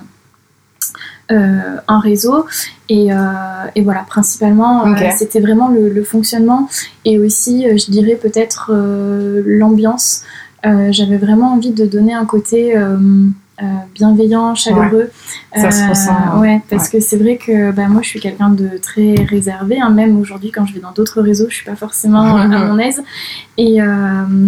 Euh, 1.29 1.75
en 1.89 1.99
réseau 1.99 2.45
et, 2.87 3.09
et, 3.75 3.81
voilà 3.81 4.05
principalement 4.07 4.85
c'était 5.17 5.41
vraiment 5.41 5.67
le, 5.67 5.89
le, 5.89 6.03
fonctionnement 6.05 6.69
et 7.03 7.19
aussi 7.19 7.65
je 7.77 7.91
dirais 7.91 8.15
peut-être 8.15 8.71
l'ambiance 9.45 10.23
euh, 10.23 10.37
j'avais 10.63 11.17
vraiment 11.17 11.53
envie 11.53 11.71
de 11.71 11.85
donner 11.85 12.13
un 12.13 12.25
côté 12.25 12.75
euh, 13.59 13.65
bienveillant, 13.95 14.53
chaleureux. 14.53 15.09
Ça 15.55 15.71
se 15.71 15.89
ressent. 15.89 16.35
Euh, 16.35 16.39
ouais, 16.39 16.61
parce 16.69 16.89
que 16.89 16.99
c'est 16.99 17.17
vrai 17.17 17.37
que 17.37 17.71
bah, 17.71 17.87
moi 17.87 18.03
je 18.03 18.09
suis 18.09 18.19
quelqu'un 18.19 18.49
de 18.49 18.77
très 18.79 19.15
réservé. 19.15 19.79
Hein. 19.79 19.89
même 19.89 20.19
aujourd'hui, 20.19 20.51
quand 20.51 20.65
je 20.67 20.75
vais 20.75 20.79
dans 20.79 20.91
d'autres 20.91 21.21
réseaux, 21.21 21.47
je 21.49 21.55
suis 21.55 21.65
pas 21.65 21.75
forcément 21.75 22.21
à 22.35 22.47
mon 22.47 22.77
aise. 22.77 23.01
Et, 23.57 23.79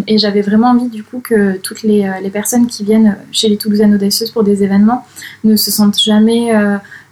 et 0.08 0.18
j'avais 0.20 0.42
vraiment 0.42 0.68
envie 0.68 0.90
du 0.90 1.04
coup 1.04 1.22
que 1.24 1.58
toutes 1.58 1.82
les, 1.82 2.08
les, 2.22 2.30
personnes 2.30 2.68
qui 2.68 2.84
viennent 2.84 3.18
chez 3.32 3.50
les 3.50 3.58
Toulousaines 3.58 3.96
audacieuses 3.96 4.30
pour 4.30 4.44
des 4.44 4.64
événements 4.64 5.04
ne 5.44 5.56
se 5.56 5.72
sentent 5.72 6.00
jamais 6.00 6.52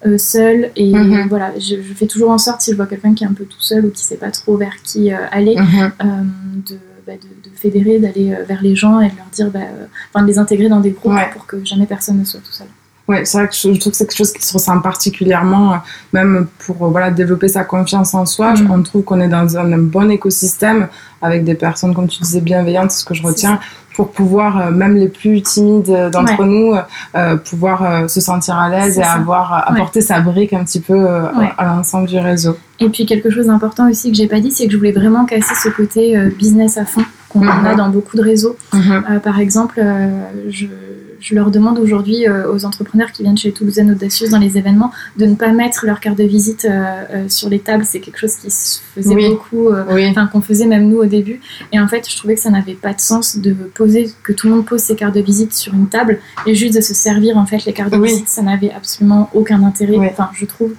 euh, 0.05 0.19
seul 0.19 0.69
et 0.75 0.93
mhm. 0.93 1.27
voilà 1.27 1.53
je, 1.57 1.75
fais 1.95 2.05
toujours 2.05 2.29
en 2.29 2.37
sorte 2.37 2.61
si 2.61 2.69
je 2.69 2.75
vois 2.75 2.85
quelqu'un 2.85 3.15
qui 3.15 3.23
est 3.23 3.27
un 3.27 3.33
peu 3.33 3.45
tout 3.45 3.59
seul 3.59 3.83
ou 3.83 3.89
qui 3.89 4.03
sait 4.03 4.17
pas 4.17 4.29
trop 4.29 4.55
vers 4.55 4.75
qui 4.83 5.11
euh, 5.11 5.17
aller 5.31 5.55
mhm. 5.55 5.91
euh, 6.03 6.75
bah, 7.07 7.13
de, 7.13 7.49
de, 7.49 7.55
fédérer 7.55 7.99
d'aller 7.99 8.35
vers 8.47 8.61
les 8.61 8.75
gens 8.75 8.99
et 8.99 9.09
de 9.09 9.15
leur 9.15 9.25
dire 9.31 9.49
bah, 9.49 9.59
enfin 10.09 10.23
de 10.23 10.27
les 10.27 10.37
intégrer 10.37 10.69
dans 10.69 10.81
des 10.81 10.91
groupes 10.91 11.17
pour 11.33 11.45
que 11.45 11.63
jamais 11.65 11.85
personne 11.85 12.19
ne 12.19 12.25
soit 12.25 12.41
tout 12.41 12.51
seul 12.51 12.67
Ouais, 13.07 13.23
c'est 13.23 13.37
vrai 13.37 13.47
que 13.47 13.55
je, 13.55 13.79
trouve 13.79 13.91
que 13.91 13.97
c'est 13.97 14.05
quelque 14.05 14.17
chose 14.17 14.33
qui 14.33 14.45
se 14.45 14.53
ressent 14.53 14.79
particulièrement, 14.81 15.77
même 16.11 16.47
pour 16.59 16.89
voilà, 16.89 17.09
développer 17.09 17.47
sa 17.47 17.63
confiance 17.63 18.13
en 18.13 18.25
soi. 18.25 18.53
Mhm. 18.53 18.71
On 18.71 18.83
trouve 18.83 19.03
qu'on 19.03 19.21
est 19.21 19.29
dans 19.29 19.57
un, 19.57 19.77
bon 19.77 20.11
écosystème 20.11 20.87
avec 21.21 21.45
des 21.45 21.53
personnes, 21.53 21.93
comme 21.95 22.07
tu 22.07 22.21
disais, 22.21 22.41
bienveillantes, 22.41 22.91
c'est 22.91 22.99
ce 22.99 23.05
que 23.05 23.13
je 23.13 23.23
retiens, 23.23 23.59
pour 23.95 24.11
pouvoir, 24.11 24.59
euh, 24.59 24.71
même 24.71 24.95
les 24.95 25.07
plus 25.07 25.41
timides 25.41 26.09
d'entre 26.11 26.43
nous, 26.43 26.75
euh, 27.15 27.37
pouvoir 27.37 27.83
euh, 27.83 28.07
se 28.09 28.19
sentir 28.19 28.55
à 28.55 28.69
l'aise 28.69 28.99
et 28.99 29.03
avoir 29.03 29.69
apporter 29.71 30.01
sa 30.01 30.19
brique 30.19 30.51
un 30.51 30.65
petit 30.65 30.81
peu 30.81 31.07
à 31.07 31.65
l'ensemble 31.65 32.07
du 32.07 32.19
réseau. 32.19 32.57
Et 32.79 32.89
puis 32.89 33.05
quelque 33.05 33.29
chose 33.29 33.47
d'important 33.47 33.89
aussi 33.89 34.11
que 34.11 34.17
j'ai 34.17 34.27
pas 34.27 34.41
dit, 34.41 34.51
c'est 34.51 34.65
que 34.65 34.73
je 34.73 34.77
voulais 34.77 34.91
vraiment 34.91 35.25
casser 35.25 35.55
ce 35.55 35.69
côté 35.69 36.17
business 36.37 36.77
à 36.77 36.85
fond 36.85 37.05
qu'on 37.29 37.39
mhm. 37.39 37.65
a 37.65 37.75
dans 37.75 37.89
beaucoup 37.89 38.17
de 38.17 38.21
réseaux. 38.21 38.57
Mhm. 38.73 39.21
par 39.23 39.39
exemple, 39.39 39.81
je 40.49 40.67
je 41.19 41.35
leur 41.35 41.51
demande 41.51 41.79
aujourd'hui 41.79 42.27
euh, 42.27 42.51
aux 42.51 42.65
entrepreneurs 42.65 43.11
qui 43.11 43.23
viennent 43.23 43.37
chez 43.37 43.51
Toulousaine 43.51 43.91
Audacieuse 43.91 44.29
dans 44.29 44.39
les 44.39 44.57
événements 44.57 44.91
de 45.17 45.25
ne 45.25 45.35
pas 45.35 45.51
mettre 45.51 45.85
leur 45.85 45.99
carte 45.99 46.17
de 46.17 46.23
visite 46.23 46.65
euh, 46.65 47.03
euh, 47.13 47.29
sur 47.29 47.49
les 47.49 47.59
tables. 47.59 47.85
C'est 47.85 47.99
quelque 47.99 48.19
chose 48.19 48.35
qui 48.35 48.51
se 48.51 48.79
faisait 48.95 49.29
beaucoup, 49.29 49.69
enfin 49.71 50.27
qu'on 50.27 50.41
faisait 50.41 50.65
même 50.65 50.87
nous 50.87 50.97
au 50.97 51.05
début. 51.05 51.39
Et 51.71 51.79
en 51.79 51.87
fait, 51.87 52.09
je 52.09 52.15
trouvais 52.17 52.35
que 52.35 52.41
ça 52.41 52.49
n'avait 52.49 52.73
pas 52.73 52.93
de 52.93 52.99
sens 52.99 53.37
de 53.37 53.53
poser, 53.53 54.11
que 54.23 54.33
tout 54.33 54.47
le 54.47 54.55
monde 54.55 54.65
pose 54.65 54.81
ses 54.81 54.95
cartes 54.95 55.15
de 55.15 55.21
visite 55.21 55.53
sur 55.53 55.73
une 55.73 55.87
table 55.87 56.19
et 56.45 56.55
juste 56.55 56.75
de 56.75 56.81
se 56.81 56.93
servir 56.93 57.37
en 57.37 57.45
fait 57.45 57.65
les 57.65 57.73
cartes 57.73 57.93
de 57.93 58.01
visite. 58.01 58.27
Ça 58.27 58.41
n'avait 58.41 58.71
absolument 58.71 59.29
aucun 59.33 59.63
intérêt, 59.63 59.97
enfin 59.97 60.29
je 60.33 60.45
trouve. 60.45 60.73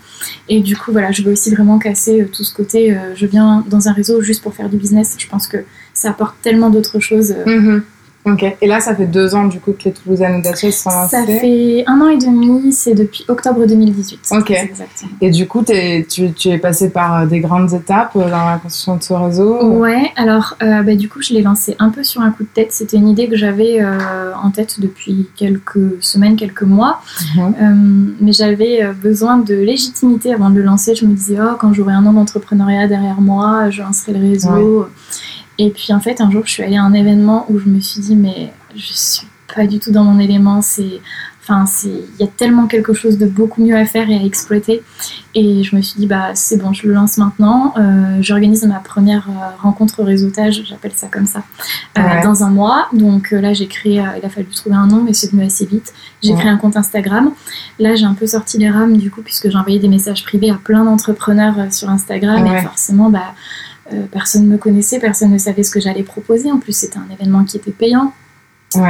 Et 0.48 0.60
du 0.60 0.76
coup, 0.76 0.92
voilà, 0.92 1.10
je 1.10 1.22
veux 1.22 1.32
aussi 1.32 1.54
vraiment 1.54 1.78
casser 1.78 2.28
tout 2.32 2.44
ce 2.44 2.54
côté. 2.54 2.96
je 3.14 3.26
viens 3.26 3.64
dans 3.68 3.88
un 3.88 3.92
réseau 3.92 4.20
juste 4.22 4.42
pour 4.42 4.54
faire 4.54 4.68
du 4.68 4.76
business. 4.76 5.16
Je 5.18 5.28
pense 5.28 5.46
que 5.46 5.58
ça 5.94 6.10
apporte 6.10 6.36
tellement 6.42 6.70
d'autres 6.70 7.00
choses. 7.00 7.34
Mm-hmm. 7.46 7.82
Ok. 8.32 8.56
Et 8.60 8.66
là, 8.66 8.80
ça 8.80 8.94
fait 8.94 9.06
deux 9.06 9.34
ans 9.34 9.44
du 9.46 9.60
coup 9.60 9.72
que 9.72 9.84
les 9.84 9.92
Toulousaines 9.92 10.36
Audacieuses 10.36 10.76
sont 10.76 10.90
lancées 10.90 11.16
Ça 11.16 11.26
fait 11.26 11.84
un 11.86 12.00
an 12.00 12.08
et 12.08 12.18
demi, 12.18 12.72
c'est 12.72 12.94
depuis 12.94 13.24
octobre 13.28 13.66
2018. 13.66 14.20
Ok. 14.32 14.52
Et 15.20 15.30
du 15.30 15.46
coup, 15.46 15.64
es, 15.68 16.06
tu, 16.08 16.32
tu, 16.32 16.48
es 16.48 16.58
passé 16.58 16.90
par 16.90 17.16
euh, 17.16 17.26
des 17.26 17.40
grandes 17.40 17.72
étapes 17.72 18.16
euh, 18.16 18.30
dans 18.30 18.44
la 18.44 18.58
construction 18.62 18.96
de 18.96 19.02
ce 19.02 19.12
réseau 19.12 19.62
Ouais, 19.78 20.12
alors 20.16 20.56
euh, 20.62 20.82
bah, 20.82 20.94
du 20.94 21.08
coup, 21.08 21.22
je 21.22 21.32
l'ai 21.32 21.42
lancé 21.42 21.76
un 21.78 21.90
peu 21.90 22.02
sur 22.02 22.20
un 22.20 22.30
coup 22.30 22.42
de 22.42 22.48
tête. 22.48 22.72
C'était 22.72 22.96
une 22.96 23.08
idée 23.08 23.28
que 23.28 23.36
j'avais 23.36 23.84
en 24.42 24.50
tête 24.50 24.80
depuis 24.80 25.28
quelques 25.36 25.96
semaines, 26.00 26.36
quelques 26.36 26.62
mois. 26.62 27.00
Mhm. 27.36 28.14
mais 28.20 28.32
j'avais 28.32 28.92
besoin 28.92 29.38
de 29.38 29.54
légitimité 29.54 30.32
avant 30.32 30.50
de 30.50 30.56
le 30.56 30.62
lancer. 30.62 30.94
Je 30.94 31.06
me 31.06 31.14
disais, 31.14 31.38
oh, 31.40 31.56
quand 31.58 31.72
j'aurai 31.72 31.92
un 31.92 32.04
an 32.06 32.12
d'entrepreneuriat 32.12 32.86
derrière 32.88 33.20
moi, 33.20 33.70
je 33.70 33.82
lancerai 33.82 34.12
le 34.12 34.20
réseau. 34.20 34.88
Et 35.58 35.70
puis 35.70 35.92
en 35.92 36.00
fait, 36.00 36.20
un 36.20 36.30
jour, 36.30 36.42
je 36.46 36.52
suis 36.52 36.62
allée 36.62 36.76
à 36.76 36.82
un 36.82 36.92
événement 36.92 37.46
où 37.48 37.58
je 37.58 37.68
me 37.68 37.80
suis 37.80 38.00
dit, 38.00 38.16
mais 38.16 38.52
je 38.74 38.92
suis 38.92 39.26
pas 39.54 39.66
du 39.66 39.80
tout 39.80 39.90
dans 39.90 40.04
mon 40.04 40.20
élément. 40.20 40.62
C'est, 40.62 41.00
enfin, 41.42 41.66
c'est, 41.66 41.88
il 41.88 42.20
y 42.20 42.22
a 42.22 42.30
tellement 42.30 42.68
quelque 42.68 42.92
chose 42.92 43.18
de 43.18 43.26
beaucoup 43.26 43.60
mieux 43.60 43.76
à 43.76 43.84
faire 43.84 44.08
et 44.08 44.16
à 44.16 44.22
exploiter. 44.22 44.82
Et 45.34 45.64
je 45.64 45.74
me 45.74 45.82
suis 45.82 45.98
dit, 45.98 46.06
bah, 46.06 46.30
c'est 46.34 46.58
bon, 46.58 46.72
je 46.72 46.86
le 46.86 46.94
lance 46.94 47.18
maintenant. 47.18 47.74
Euh, 47.76 48.18
j'organise 48.20 48.64
ma 48.66 48.78
première 48.78 49.28
euh, 49.28 49.56
rencontre 49.60 50.04
réseautage, 50.04 50.62
j'appelle 50.64 50.92
ça 50.94 51.08
comme 51.08 51.26
ça, 51.26 51.42
euh, 51.98 52.22
dans 52.22 52.44
un 52.44 52.50
mois. 52.50 52.86
Donc 52.92 53.32
là, 53.32 53.52
j'ai 53.52 53.66
créé, 53.66 53.94
il 53.94 54.24
a 54.24 54.28
fallu 54.28 54.46
trouver 54.46 54.76
un 54.76 54.86
nom, 54.86 55.02
mais 55.02 55.12
c'est 55.12 55.32
venu 55.32 55.44
assez 55.44 55.66
vite. 55.66 55.92
J'ai 56.22 56.34
créé 56.34 56.48
un 56.48 56.56
compte 56.56 56.76
Instagram. 56.76 57.32
Là, 57.80 57.96
j'ai 57.96 58.04
un 58.04 58.14
peu 58.14 58.28
sorti 58.28 58.58
les 58.58 58.70
rames 58.70 58.96
du 58.96 59.10
coup, 59.10 59.22
puisque 59.22 59.50
j'ai 59.50 59.58
envoyé 59.58 59.80
des 59.80 59.88
messages 59.88 60.22
privés 60.22 60.50
à 60.50 60.58
plein 60.62 60.84
d'entrepreneurs 60.84 61.72
sur 61.72 61.88
Instagram. 61.90 62.46
Et 62.46 62.62
forcément, 62.62 63.10
bah 63.10 63.34
euh, 63.92 64.04
personne 64.10 64.46
ne 64.46 64.52
me 64.52 64.58
connaissait, 64.58 64.98
personne 64.98 65.32
ne 65.32 65.38
savait 65.38 65.62
ce 65.62 65.70
que 65.70 65.80
j'allais 65.80 66.02
proposer. 66.02 66.50
En 66.50 66.58
plus, 66.58 66.72
c'était 66.72 66.98
un 66.98 67.12
événement 67.12 67.44
qui 67.44 67.56
était 67.56 67.70
payant. 67.70 68.12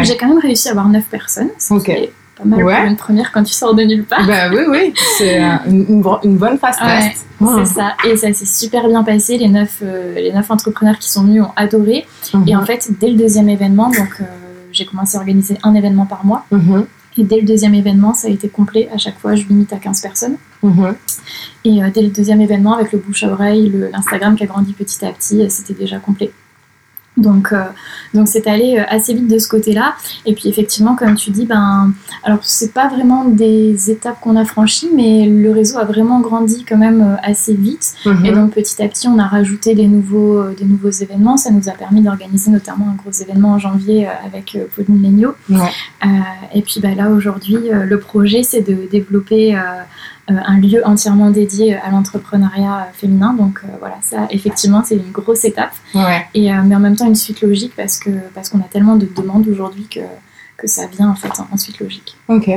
J'ai 0.02 0.16
quand 0.16 0.28
même 0.28 0.38
réussi 0.38 0.68
à 0.68 0.72
avoir 0.72 0.88
9 0.88 1.04
personnes, 1.04 1.50
ce 1.58 1.78
qui 1.78 1.90
est 1.92 2.12
pas 2.36 2.44
mal 2.44 2.60
pour 2.60 2.70
une 2.70 2.96
première 2.96 3.32
quand 3.32 3.42
tu 3.42 3.52
sors 3.52 3.74
de 3.74 3.82
nulle 3.82 4.04
part. 4.04 4.26
Bah 4.26 4.48
oui, 4.50 4.62
oui, 4.68 4.94
c'est 5.16 5.40
une, 5.66 6.00
bonne 6.02 6.58
phase 6.58 6.76
test. 6.78 7.26
C'est 7.40 7.74
ça, 7.74 7.94
et 8.04 8.16
ça 8.16 8.32
s'est 8.32 8.44
super 8.44 8.88
bien 8.88 9.04
passé. 9.04 9.38
Les 9.38 9.48
9, 9.48 9.78
euh, 9.82 10.14
les 10.14 10.32
neuf 10.32 10.50
entrepreneurs 10.50 10.98
qui 10.98 11.10
sont 11.10 11.24
venus 11.24 11.42
ont 11.42 11.52
adoré. 11.56 12.06
Et 12.46 12.56
en 12.56 12.60
mhm. 12.60 12.66
fait, 12.66 12.88
dès 13.00 13.10
le 13.10 13.16
deuxième 13.16 13.48
événement, 13.48 13.88
donc 13.88 14.16
euh, 14.20 14.24
j'ai 14.72 14.84
commencé 14.84 15.16
à 15.16 15.20
organiser 15.20 15.58
un 15.62 15.74
événement 15.74 16.06
par 16.06 16.24
mois. 16.24 16.44
Mhm. 16.50 16.86
Et 17.18 17.24
dès 17.24 17.40
le 17.40 17.46
deuxième 17.46 17.74
événement, 17.74 18.14
ça 18.14 18.28
a 18.28 18.30
été 18.30 18.48
complet. 18.48 18.88
À 18.94 18.96
chaque 18.96 19.18
fois, 19.18 19.34
je 19.34 19.44
limite 19.48 19.72
à 19.72 19.76
15 19.76 20.00
personnes. 20.00 20.36
Mhm. 20.62 20.94
Et 21.64 21.82
euh, 21.82 21.90
dès 21.92 22.02
le 22.02 22.08
deuxième 22.08 22.40
événement, 22.40 22.74
avec 22.74 22.92
le 22.92 23.00
bouche 23.00 23.24
à 23.24 23.32
oreille, 23.32 23.70
l'Instagram 23.92 24.36
qui 24.36 24.44
a 24.44 24.46
grandi 24.46 24.72
petit 24.72 25.04
à 25.04 25.12
petit, 25.12 25.42
euh, 25.42 25.48
c'était 25.48 25.74
déjà 25.74 25.98
complet. 25.98 26.30
Donc, 27.18 27.52
euh, 27.52 27.64
donc 28.14 28.28
c'est 28.28 28.46
allé 28.46 28.78
euh, 28.78 28.84
assez 28.88 29.14
vite 29.14 29.28
de 29.28 29.38
ce 29.38 29.48
côté-là. 29.48 29.94
Et 30.26 30.34
puis 30.34 30.48
effectivement, 30.48 30.96
comme 30.96 31.14
tu 31.14 31.30
dis, 31.30 31.46
ben, 31.46 31.92
alors 32.22 32.38
c'est 32.42 32.72
pas 32.72 32.88
vraiment 32.88 33.24
des 33.24 33.90
étapes 33.90 34.20
qu'on 34.20 34.36
a 34.36 34.44
franchies, 34.44 34.90
mais 34.94 35.26
le 35.26 35.50
réseau 35.50 35.78
a 35.78 35.84
vraiment 35.84 36.20
grandi 36.20 36.64
quand 36.64 36.78
même 36.78 37.02
euh, 37.02 37.16
assez 37.22 37.54
vite. 37.54 37.94
Mhm. 38.06 38.26
Et 38.26 38.32
donc 38.32 38.52
petit 38.52 38.82
à 38.82 38.88
petit, 38.88 39.08
on 39.08 39.18
a 39.18 39.26
rajouté 39.26 39.74
des 39.74 39.86
nouveaux, 39.86 40.50
des 40.50 40.64
nouveaux 40.64 40.90
événements. 40.90 41.36
Ça 41.36 41.50
nous 41.50 41.68
a 41.68 41.72
permis 41.72 42.00
d'organiser 42.00 42.50
notamment 42.50 42.88
un 42.90 42.94
gros 42.94 43.10
événement 43.10 43.52
en 43.52 43.58
janvier 43.58 44.08
avec 44.24 44.56
Pauline 44.74 45.02
Legno. 45.02 45.34
et 46.54 46.62
puis 46.62 46.80
ben, 46.80 46.96
là 46.96 47.10
aujourd'hui, 47.10 47.58
le 47.70 47.98
projet 47.98 48.42
c'est 48.42 48.62
de 48.62 48.88
développer 48.90 49.56
euh, 49.56 49.82
un 50.28 50.60
lieu 50.60 50.86
entièrement 50.86 51.30
dédié 51.30 51.76
à 51.76 51.90
l'entrepreneuriat 51.90 52.88
féminin. 52.92 53.34
Donc 53.34 53.60
euh, 53.64 53.68
voilà, 53.80 53.96
ça 54.02 54.26
effectivement 54.30 54.82
c'est 54.84 54.96
une 54.96 55.10
grosse 55.10 55.44
étape. 55.44 55.72
Et, 56.34 56.52
euh, 56.52 56.56
mais 56.64 56.76
en 56.76 56.80
même 56.80 56.96
temps 56.96 57.06
une 57.06 57.14
suite 57.14 57.40
logique 57.40 57.72
parce 57.76 57.98
que 57.98 58.10
parce 58.34 58.48
qu'on 58.48 58.60
a 58.60 58.68
tellement 58.70 58.96
de 58.96 59.06
demandes 59.06 59.48
aujourd'hui 59.48 59.86
que 59.90 60.00
que 60.56 60.66
ça 60.66 60.86
vient 60.86 61.08
en 61.08 61.14
fait 61.14 61.30
en 61.52 61.56
suite 61.56 61.78
logique. 61.78 62.16
Ok. 62.26 62.50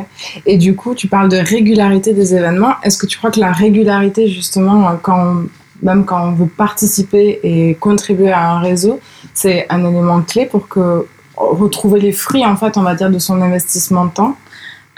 Et 0.47 0.57
du 0.57 0.75
coup, 0.75 0.95
tu 0.95 1.07
parles 1.07 1.29
de 1.29 1.37
régularité 1.37 2.13
des 2.13 2.33
événements. 2.33 2.73
Est-ce 2.83 2.97
que 2.97 3.05
tu 3.05 3.19
crois 3.19 3.29
que 3.29 3.39
la 3.39 3.51
régularité, 3.51 4.27
justement, 4.27 4.97
quand 5.03 5.43
même 5.83 6.03
quand 6.05 6.29
on 6.29 6.31
veut 6.31 6.47
participer 6.47 7.39
et 7.43 7.75
contribuer 7.75 8.31
à 8.31 8.53
un 8.53 8.59
réseau, 8.59 8.99
c'est 9.35 9.67
un 9.69 9.85
élément 9.87 10.21
clé 10.21 10.47
pour 10.47 10.67
que 10.67 11.05
retrouver 11.35 11.99
les 11.99 12.11
fruits, 12.11 12.45
en 12.45 12.55
fait, 12.55 12.75
on 12.77 12.81
va 12.81 12.95
dire, 12.95 13.11
de 13.11 13.19
son 13.19 13.39
investissement 13.39 14.05
de 14.05 14.11
temps? 14.11 14.35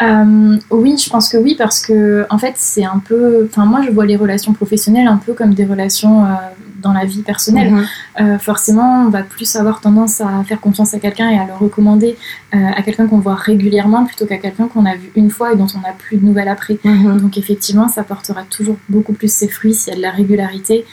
Euh, 0.02 0.58
oui, 0.72 0.98
je 0.98 1.10
pense 1.10 1.30
que 1.30 1.38
oui, 1.38 1.56
parce 1.56 1.82
que 1.82 2.26
en 2.30 2.38
fait, 2.38 2.54
c'est 2.56 2.86
un 2.86 3.00
peu. 3.00 3.48
Enfin, 3.50 3.66
moi, 3.66 3.82
je 3.86 3.92
vois 3.92 4.06
les 4.06 4.16
relations 4.16 4.54
professionnelles 4.54 5.08
un 5.08 5.18
peu 5.18 5.34
comme 5.34 5.54
des 5.54 5.66
relations 5.66 6.26
euh, 6.26 6.30
dans 6.82 6.94
la 6.94 7.06
vie 7.06 7.22
personnelle. 7.22 7.72
Mhm. 7.72 7.86
Euh, 8.22 8.40
forcément, 8.40 9.06
on 9.06 9.10
va 9.10 9.24
plus 9.24 9.56
avoir 9.56 9.82
tendance 9.82 10.20
à 10.20 10.44
faire 10.46 10.60
confiance 10.60 10.94
à 10.94 11.00
quelqu'un 11.00 11.30
et 11.30 11.38
à 11.38 11.46
le 11.46 11.54
recommander 11.54 12.18
à 12.52 12.82
quelqu'un 12.84 13.08
qu'on 13.08 13.20
voit 13.20 13.36
régulièrement 13.36 14.06
plutôt 14.06 14.28
qu'à 14.28 14.38
quelqu'un 14.38 14.68
qu'on 14.68 14.86
a 14.86 14.96
vu 14.96 15.12
une 15.16 15.32
fois 15.32 15.54
et 15.54 15.56
dont 15.56 15.68
on 15.76 15.80
n'a 15.80 15.94
plus 15.98 16.18
de 16.18 16.26
nouvelles 16.26 16.50
après. 16.50 16.78
Mhm. 16.84 17.22
Donc, 17.22 17.38
effectivement, 17.38 17.88
ça 17.88 18.04
portera 18.04 18.44
toujours 18.44 18.78
beaucoup 18.90 19.14
plus 19.14 19.32
ses 19.32 19.48
fruits 19.48 19.74
s'il 19.74 19.92
y 19.92 19.96
a 19.96 19.98
de 19.98 20.02
la 20.02 20.12
régularité 20.12 20.86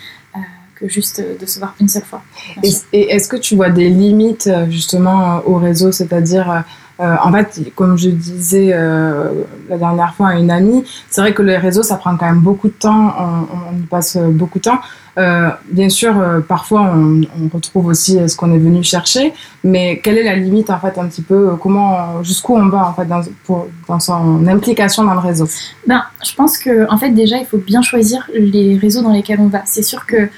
que 0.76 0.88
juste 0.88 1.22
de 1.38 1.44
se 1.44 1.58
voir 1.58 1.74
une 1.78 1.88
seule 1.88 2.04
fois. 2.04 2.22
Et, 2.62 3.12
est-ce 3.14 3.28
que 3.28 3.36
tu 3.36 3.54
vois 3.54 3.68
des 3.68 3.90
limites 3.90 4.50
justement 4.70 5.42
au 5.44 5.56
réseau, 5.56 5.92
c'est-à-dire 5.92 6.64
euh, 7.00 7.16
en 7.22 7.32
fait, 7.32 7.60
comme 7.74 7.96
je 7.96 8.10
disais 8.10 8.70
euh, 8.72 9.44
la 9.68 9.78
dernière 9.78 10.14
fois 10.14 10.28
à 10.28 10.34
une 10.34 10.50
amie, 10.50 10.84
c'est 11.08 11.22
vrai 11.22 11.32
que 11.32 11.42
les 11.42 11.56
réseaux, 11.56 11.82
ça 11.82 11.96
prend 11.96 12.16
quand 12.16 12.26
même 12.26 12.40
beaucoup 12.40 12.68
de 12.68 12.74
temps, 12.74 13.14
on, 13.18 13.76
y 13.76 13.86
passe 13.86 14.18
beaucoup 14.18 14.58
de 14.58 14.64
temps. 14.64 14.80
Euh, 15.18 15.50
bien 15.70 15.88
sûr, 15.88 16.14
parfois, 16.46 16.82
on, 16.94 17.22
retrouve 17.52 17.86
aussi 17.86 18.18
ce 18.28 18.36
qu'on 18.36 18.52
est 18.52 18.58
venu 18.58 18.82
chercher, 18.82 19.32
mais 19.64 19.98
quelle 19.98 20.18
est 20.18 20.24
la 20.24 20.36
limite, 20.36 20.70
en 20.70 20.78
fait, 20.78 20.98
un 20.98 21.06
petit 21.06 21.22
peu, 21.22 21.56
comment, 21.60 22.22
jusqu'où 22.22 22.54
on 22.56 22.68
va, 22.68 22.88
en 22.88 22.92
fait, 22.92 23.06
dans, 23.06 23.22
dans 23.88 24.00
son 24.00 24.46
implication 24.46 25.04
dans 25.04 25.14
le 25.14 25.20
réseau? 25.20 25.48
Ben, 25.86 26.02
Je 26.24 26.34
pense 26.34 26.58
que, 26.58 26.90
en 26.90 26.98
fait, 26.98 27.10
déjà, 27.10 27.38
il 27.38 27.46
faut 27.46 27.58
bien 27.58 27.82
choisir 27.82 28.28
les 28.34 28.76
réseaux 28.76 29.02
dans 29.02 29.12
lesquels 29.12 29.40
on 29.40 29.48
va. 29.48 29.62
C'est 29.64 29.82
sûr 29.82 30.06
que 30.06 30.28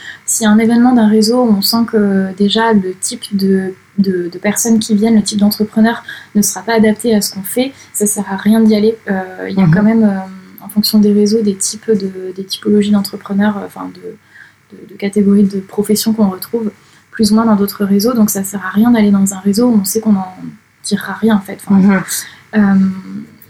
a 0.44 0.48
un 0.48 0.58
événement 0.58 0.92
d'un 0.92 1.08
réseau, 1.08 1.40
on 1.42 1.60
sent 1.62 1.84
que 1.90 2.34
déjà 2.36 2.72
le 2.72 2.94
type 3.00 3.36
de 3.36 3.74
de, 3.98 4.30
personnes 4.40 4.78
qui 4.78 4.94
viennent, 4.94 5.16
le 5.16 5.22
type 5.22 5.38
d'entrepreneur 5.38 6.02
ne 6.34 6.42
sera 6.42 6.62
pas 6.62 6.74
adapté 6.74 7.14
à 7.14 7.20
ce 7.20 7.34
qu'on 7.34 7.42
fait, 7.42 7.72
ça 7.92 8.06
sert 8.06 8.24
à 8.30 8.36
rien 8.36 8.60
d'y 8.60 8.74
aller. 8.74 8.96
Euh, 9.10 9.48
il 9.48 9.56
y 9.56 9.60
a 9.60 9.66
mhm. 9.66 9.74
quand 9.74 9.82
même, 9.82 10.04
euh, 10.04 10.64
en 10.64 10.68
fonction 10.68 10.98
des 10.98 11.12
réseaux, 11.12 11.42
des 11.42 11.54
types 11.54 11.90
de, 11.90 12.32
des 12.34 12.44
typologies 12.44 12.90
d'entrepreneurs, 12.90 13.58
euh, 13.58 13.66
enfin 13.66 13.90
de, 13.94 14.86
de, 14.88 14.94
catégories 14.94 15.44
de 15.44 15.60
professions 15.60 16.12
qu'on 16.12 16.30
retrouve 16.30 16.72
plus 17.10 17.32
ou 17.32 17.34
moins 17.34 17.44
dans 17.44 17.56
d'autres 17.56 17.84
réseaux. 17.84 18.14
Donc 18.14 18.30
ça 18.30 18.42
sert 18.42 18.64
à 18.64 18.70
rien 18.70 18.90
d'aller 18.90 19.10
dans 19.10 19.34
un 19.34 19.40
réseau 19.40 19.68
où 19.68 19.78
on 19.80 19.84
sait 19.84 20.00
qu'on 20.00 20.12
n'en 20.12 20.34
tirera 20.82 21.12
rien 21.12 21.36
en 21.36 21.40
fait. 21.40 21.60
Mhm. 21.70 22.92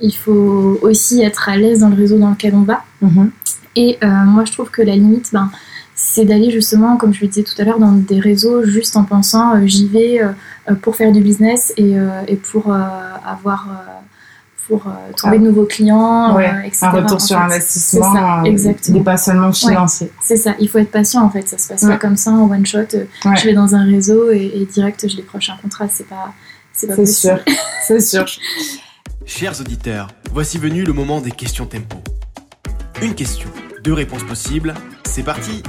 il 0.00 0.14
faut 0.16 0.78
aussi 0.82 1.22
être 1.22 1.48
à 1.48 1.56
l'aise 1.56 1.80
dans 1.80 1.88
le 1.88 1.96
réseau 1.96 2.18
dans 2.18 2.30
lequel 2.30 2.54
on 2.54 2.62
va. 2.62 2.84
Mhm. 3.00 3.30
Et 3.76 3.98
moi, 4.02 4.44
je 4.44 4.52
trouve 4.52 4.70
que 4.70 4.82
la 4.82 4.94
limite, 4.96 5.30
ben, 5.32 5.50
c'est 6.04 6.24
d'aller 6.24 6.50
justement, 6.50 6.96
comme 6.96 7.14
je 7.14 7.20
le 7.20 7.28
disais 7.28 7.44
tout 7.44 7.54
à 7.60 7.64
l'heure, 7.64 7.78
dans 7.78 7.92
des 7.92 8.18
réseaux 8.20 8.64
juste 8.64 8.96
en 8.96 9.04
pensant 9.04 9.54
euh, 9.54 9.66
j'y 9.66 9.86
vais 9.86 10.20
euh, 10.20 10.28
euh, 10.70 10.74
pour 10.74 10.96
faire 10.96 11.12
du 11.12 11.20
business 11.20 11.72
et, 11.76 11.96
euh, 11.98 12.08
et 12.26 12.36
pour 12.36 12.72
euh, 12.72 12.78
avoir. 13.26 13.68
euh, 13.70 13.92
pour 14.68 14.86
euh, 14.86 14.90
trouver 15.16 15.38
de 15.40 15.44
nouveaux 15.44 15.64
clients, 15.66 16.36
Ouais, 16.36 16.48
euh, 16.48 16.62
etc. 16.62 16.86
un 16.86 16.90
retour 16.92 17.16
En 17.16 17.18
sur 17.18 17.36
fait, 17.36 17.44
investissement. 17.46 18.12
c'est 18.12 18.18
ça, 18.18 18.40
euh, 18.40 18.44
exactement. 18.44 18.98
N'est 18.98 19.04
pas 19.04 19.16
seulement 19.16 19.52
financier. 19.52 20.12
C'est 20.22 20.36
ça, 20.36 20.54
il 20.60 20.68
faut 20.68 20.78
être 20.78 20.92
patient 20.92 21.22
en 21.24 21.30
fait. 21.30 21.46
Ça 21.48 21.58
se 21.58 21.68
passe 21.68 21.82
Ouais. 21.82 21.88
pas 21.90 21.96
comme 21.98 22.16
ça 22.16 22.30
en 22.30 22.48
one 22.48 22.64
shot. 22.64 22.78
Ouais. 22.94 23.36
Je 23.36 23.44
vais 23.44 23.54
dans 23.54 23.74
un 23.74 23.84
réseau 23.84 24.30
et, 24.30 24.52
et 24.54 24.64
direct 24.66 25.04
je 25.08 25.16
décroche 25.16 25.50
un 25.50 25.56
contrat. 25.60 25.88
C'est 25.90 26.06
pas, 26.06 26.32
c'est 26.72 26.86
pas 26.86 26.94
C'est 26.94 27.02
possible. 27.02 27.42
sûr. 27.44 27.54
C'est 27.88 28.00
sûr. 28.00 28.24
Chers 29.26 29.60
auditeurs, 29.60 30.08
voici 30.32 30.58
venu 30.58 30.84
le 30.84 30.92
moment 30.92 31.20
des 31.20 31.32
questions 31.32 31.66
tempo. 31.66 31.96
Une 33.02 33.14
question, 33.14 33.48
deux 33.82 33.92
réponses 33.94 34.22
possibles, 34.22 34.74
c'est 35.04 35.24
parti 35.24 35.62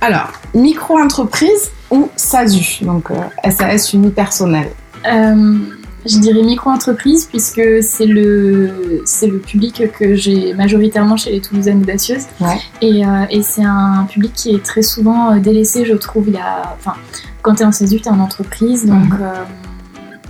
Alors, 0.00 0.32
micro-entreprise 0.54 1.70
ou 1.90 2.08
SASU, 2.16 2.84
donc 2.84 3.10
euh, 3.10 3.50
SAS 3.50 3.92
unipersonnel. 3.92 4.68
Euh, 5.10 5.58
je 6.06 6.18
dirais 6.18 6.42
micro-entreprise 6.42 7.26
puisque 7.26 7.60
c'est 7.82 8.06
le, 8.06 9.02
c'est 9.04 9.26
le 9.26 9.38
public 9.38 9.82
que 9.98 10.14
j'ai 10.14 10.54
majoritairement 10.54 11.16
chez 11.18 11.30
les 11.32 11.40
Toulousaines 11.42 11.82
audacieuses. 11.82 12.24
Ouais. 12.40 12.58
Et, 12.80 13.04
euh, 13.04 13.24
et 13.30 13.42
c'est 13.42 13.64
un 13.64 14.06
public 14.10 14.32
qui 14.34 14.54
est 14.54 14.64
très 14.64 14.82
souvent 14.82 15.32
euh, 15.32 15.38
délaissé, 15.38 15.84
je 15.84 15.94
trouve. 15.94 16.28
Il 16.28 16.34
y 16.34 16.38
a, 16.38 16.74
enfin, 16.78 16.94
quand 17.42 17.56
tu 17.56 17.62
es 17.62 17.66
en 17.66 17.72
SASU, 17.72 18.00
tu 18.00 18.08
es 18.08 18.10
en 18.10 18.20
entreprise. 18.20 18.86
Donc, 18.86 19.04
Mhm. 19.10 19.18
euh, 19.20 19.44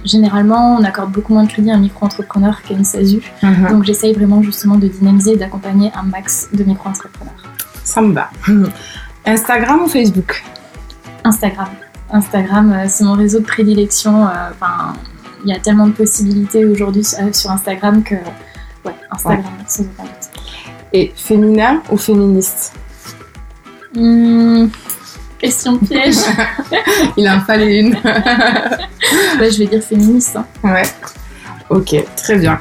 généralement, 0.05 0.77
on 0.81 0.83
accorde 0.83 1.13
beaucoup 1.13 1.33
moins 1.33 1.45
de 1.45 1.49
crédit 1.49 1.71
à 1.71 1.75
un 1.75 1.79
micro-entrepreneur 1.79 2.61
qu'à 2.63 2.75
une 2.75 2.85
SASU. 2.85 3.23
Mhm. 3.45 3.69
Donc, 3.71 3.85
j'essaye 3.85 4.13
vraiment 4.15 4.43
justement 4.43 4.75
de 4.77 4.89
dynamiser 4.89 5.35
et 5.35 5.37
d'accompagner 5.37 5.93
un 5.95 6.03
max 6.03 6.49
de 6.53 6.65
micro-entrepreneurs. 6.65 7.35
Ça 7.85 8.01
me 8.03 8.13
va. 8.13 8.31
Instagram 9.33 9.83
ou 9.83 9.89
Facebook? 9.89 10.43
Instagram. 11.25 11.69
Instagram, 12.11 12.73
euh, 12.73 12.87
c'est 12.89 13.05
mon 13.05 13.15
réseau 13.15 13.41
de 13.41 13.45
prédilection. 13.45 14.27
euh, 14.27 14.31
Enfin, 14.53 14.95
il 15.45 15.51
y 15.51 15.57
a 15.57 15.61
tellement 15.61 15.87
de 15.87 15.93
possibilités 15.93 16.65
aujourd'hui 16.65 17.07
euh, 17.21 17.33
sur 17.33 17.51
Instagram 17.51 18.03
que, 18.03 18.15
ouais, 18.85 18.95
Instagram, 19.11 19.53
sans 19.67 19.83
aucun 19.85 20.03
doute. 20.05 20.31
Et 20.93 21.13
féminin 21.17 21.83
ou 21.91 21.97
féministe? 21.97 22.73
Hmm, 23.95 24.67
question 25.39 25.79
piège. 25.79 26.17
Il 27.17 27.29
en 27.29 27.41
fallait 27.43 27.79
une. 27.81 27.95
Ouais, 27.95 28.03
je 29.51 29.59
vais 29.59 29.67
dire 29.67 29.83
féministe. 29.83 30.37
hein. 30.37 30.45
ouais. 30.65 30.83
Ok, 31.71 31.95
très 32.17 32.37
bien. 32.37 32.61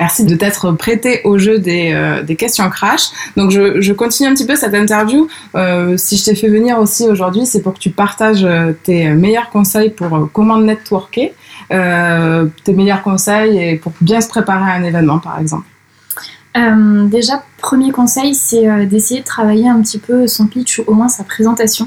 Merci 0.00 0.24
de 0.24 0.34
t'être 0.36 0.72
prêté 0.72 1.20
au 1.24 1.38
jeu 1.38 1.58
des, 1.58 1.92
euh, 1.92 2.22
des 2.22 2.36
questions 2.36 2.68
crash. 2.70 3.08
Donc 3.36 3.50
je, 3.50 3.80
je 3.80 3.92
continue 3.92 4.28
un 4.28 4.34
petit 4.34 4.46
peu 4.46 4.54
cette 4.54 4.74
interview. 4.74 5.28
Euh, 5.56 5.96
si 5.96 6.16
je 6.16 6.24
t'ai 6.24 6.34
fait 6.36 6.48
venir 6.48 6.78
aussi 6.78 7.08
aujourd'hui, 7.08 7.46
c'est 7.46 7.62
pour 7.62 7.74
que 7.74 7.80
tu 7.80 7.90
partages 7.90 8.44
euh, 8.44 8.72
tes 8.84 9.08
meilleurs 9.10 9.50
conseils 9.50 9.90
pour 9.90 10.30
comment 10.32 10.58
networker, 10.58 11.32
tes 11.68 12.72
meilleurs 12.72 13.02
conseils 13.02 13.58
et 13.58 13.76
pour 13.76 13.92
bien 14.00 14.20
se 14.20 14.28
préparer 14.28 14.70
à 14.70 14.74
un 14.74 14.84
événement 14.84 15.18
par 15.18 15.38
exemple. 15.40 15.66
Déjà, 17.10 17.44
premier 17.58 17.92
conseil, 17.92 18.34
c'est 18.34 18.86
d'essayer 18.86 19.20
de 19.20 19.24
travailler 19.24 19.68
un 19.68 19.80
petit 19.80 19.98
peu 19.98 20.26
son 20.26 20.46
pitch 20.48 20.80
ou 20.80 20.84
au 20.88 20.94
moins 20.94 21.08
sa 21.08 21.22
présentation. 21.22 21.86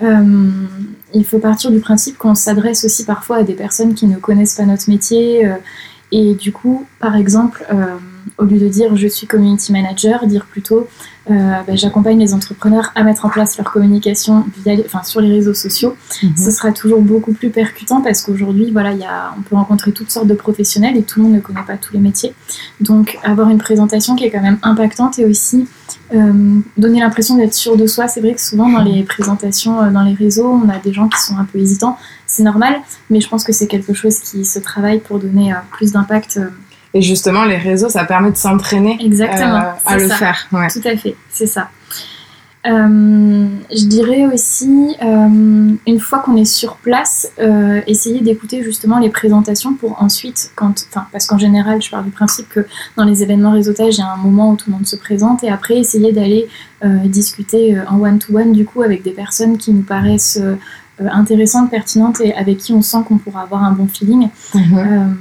Il 0.00 1.24
faut 1.26 1.38
partir 1.38 1.70
du 1.70 1.80
principe 1.80 2.16
qu'on 2.16 2.34
s'adresse 2.34 2.84
aussi 2.84 3.04
parfois 3.04 3.38
à 3.38 3.42
des 3.42 3.52
personnes 3.52 3.94
qui 3.94 4.06
ne 4.06 4.16
connaissent 4.16 4.54
pas 4.54 4.64
notre 4.64 4.88
métier. 4.88 5.46
Et 6.12 6.34
du 6.34 6.52
coup, 6.52 6.86
par 6.98 7.16
exemple, 7.16 7.64
euh, 7.70 7.96
au 8.36 8.44
lieu 8.44 8.58
de 8.58 8.68
dire 8.68 8.96
je 8.96 9.08
suis 9.08 9.26
community 9.26 9.72
manager, 9.72 10.26
dire 10.26 10.46
plutôt 10.46 10.88
euh, 11.30 11.62
ben, 11.66 11.76
j'accompagne 11.76 12.18
les 12.18 12.32
entrepreneurs 12.32 12.90
à 12.94 13.04
mettre 13.04 13.26
en 13.26 13.28
place 13.28 13.58
leur 13.58 13.70
communication 13.70 14.46
via 14.64 14.74
enfin, 14.86 15.02
sur 15.02 15.20
les 15.20 15.30
réseaux 15.30 15.52
sociaux. 15.52 15.94
ce 16.36 16.50
sera 16.50 16.72
toujours 16.72 17.02
beaucoup 17.02 17.32
plus 17.32 17.50
percutant 17.50 18.00
parce 18.00 18.22
qu'aujourd'hui, 18.22 18.70
voilà, 18.70 18.92
il 18.92 19.00
y 19.00 19.04
a, 19.04 19.34
on 19.36 19.42
peut 19.42 19.54
rencontrer 19.54 19.92
toutes 19.92 20.10
sortes 20.10 20.26
de 20.26 20.34
professionnels 20.34 20.96
et 20.96 21.02
tout 21.02 21.18
le 21.18 21.24
monde 21.24 21.34
ne 21.34 21.40
connaît 21.40 21.64
pas 21.66 21.76
tous 21.76 21.92
les 21.92 22.00
métiers. 22.00 22.32
Donc, 22.80 23.18
avoir 23.24 23.50
une 23.50 23.58
présentation 23.58 24.16
qui 24.16 24.24
est 24.24 24.30
quand 24.30 24.40
même 24.40 24.58
impactante 24.62 25.18
et 25.18 25.26
aussi 25.26 25.66
euh, 26.14 26.60
donner 26.78 27.00
l'impression 27.00 27.36
d'être 27.36 27.54
sûr 27.54 27.76
de 27.76 27.86
soi. 27.86 28.08
C'est 28.08 28.20
vrai 28.20 28.32
que 28.32 28.40
souvent, 28.40 28.70
dans 28.70 28.82
les 28.82 29.02
présentations, 29.02 29.82
euh, 29.82 29.90
dans 29.90 30.02
les 30.04 30.14
réseaux, 30.14 30.48
on 30.48 30.68
a 30.70 30.78
des 30.78 30.94
gens 30.94 31.08
qui 31.08 31.20
sont 31.20 31.36
un 31.36 31.44
peu 31.44 31.58
hésitants. 31.58 31.98
C'est 32.26 32.42
normal, 32.42 32.80
mais 33.10 33.20
je 33.20 33.28
pense 33.28 33.44
que 33.44 33.52
c'est 33.52 33.66
quelque 33.66 33.92
chose 33.92 34.18
qui 34.20 34.46
se 34.46 34.58
travaille 34.58 35.00
pour 35.00 35.18
donner 35.18 35.52
plus 35.72 35.92
d'impact. 35.92 36.40
Et 36.98 37.02
justement, 37.02 37.44
les 37.44 37.56
réseaux, 37.56 37.88
ça 37.88 38.04
permet 38.04 38.32
de 38.32 38.36
s'entraîner 38.36 38.98
Exactement, 39.00 39.54
euh, 39.54 39.70
à 39.86 39.96
le 39.98 40.08
ça. 40.08 40.16
faire. 40.16 40.48
Ouais. 40.50 40.66
Tout 40.68 40.82
à 40.84 40.96
fait, 40.96 41.14
c'est 41.30 41.46
ça. 41.46 41.68
Euh, 42.66 43.46
je 43.70 43.84
dirais 43.84 44.26
aussi, 44.26 44.96
euh, 45.00 45.70
une 45.86 46.00
fois 46.00 46.18
qu'on 46.18 46.36
est 46.36 46.44
sur 46.44 46.74
place, 46.76 47.30
euh, 47.38 47.80
essayer 47.86 48.20
d'écouter 48.20 48.64
justement 48.64 48.98
les 48.98 49.10
présentations 49.10 49.74
pour 49.74 50.02
ensuite, 50.02 50.50
quand, 50.56 50.74
parce 51.12 51.26
qu'en 51.26 51.38
général, 51.38 51.80
je 51.80 51.88
pars 51.88 52.02
du 52.02 52.10
principe 52.10 52.48
que 52.48 52.66
dans 52.96 53.04
les 53.04 53.22
événements 53.22 53.52
réseautage, 53.52 53.94
il 53.94 54.00
y 54.00 54.02
a 54.02 54.12
un 54.12 54.16
moment 54.16 54.50
où 54.50 54.56
tout 54.56 54.70
le 54.70 54.76
monde 54.76 54.88
se 54.88 54.96
présente 54.96 55.44
et 55.44 55.50
après 55.50 55.78
essayer 55.78 56.12
d'aller 56.12 56.48
discuter 57.04 57.76
en 57.88 58.00
one-to-one 58.00 58.52
du 58.52 58.64
coup 58.64 58.82
avec 58.82 59.02
des 59.02 59.10
personnes 59.10 59.58
qui 59.58 59.72
nous 59.72 59.82
paraissent 59.82 60.40
intéressantes, 61.00 61.70
pertinentes 61.70 62.20
et 62.20 62.32
avec 62.34 62.58
qui 62.58 62.72
on 62.72 62.82
sent 62.82 62.98
qu'on 63.06 63.18
pourra 63.18 63.42
avoir 63.42 63.64
un 63.64 63.72
bon 63.72 63.88
feeling. 63.88 64.28
Mhm. 64.54 65.16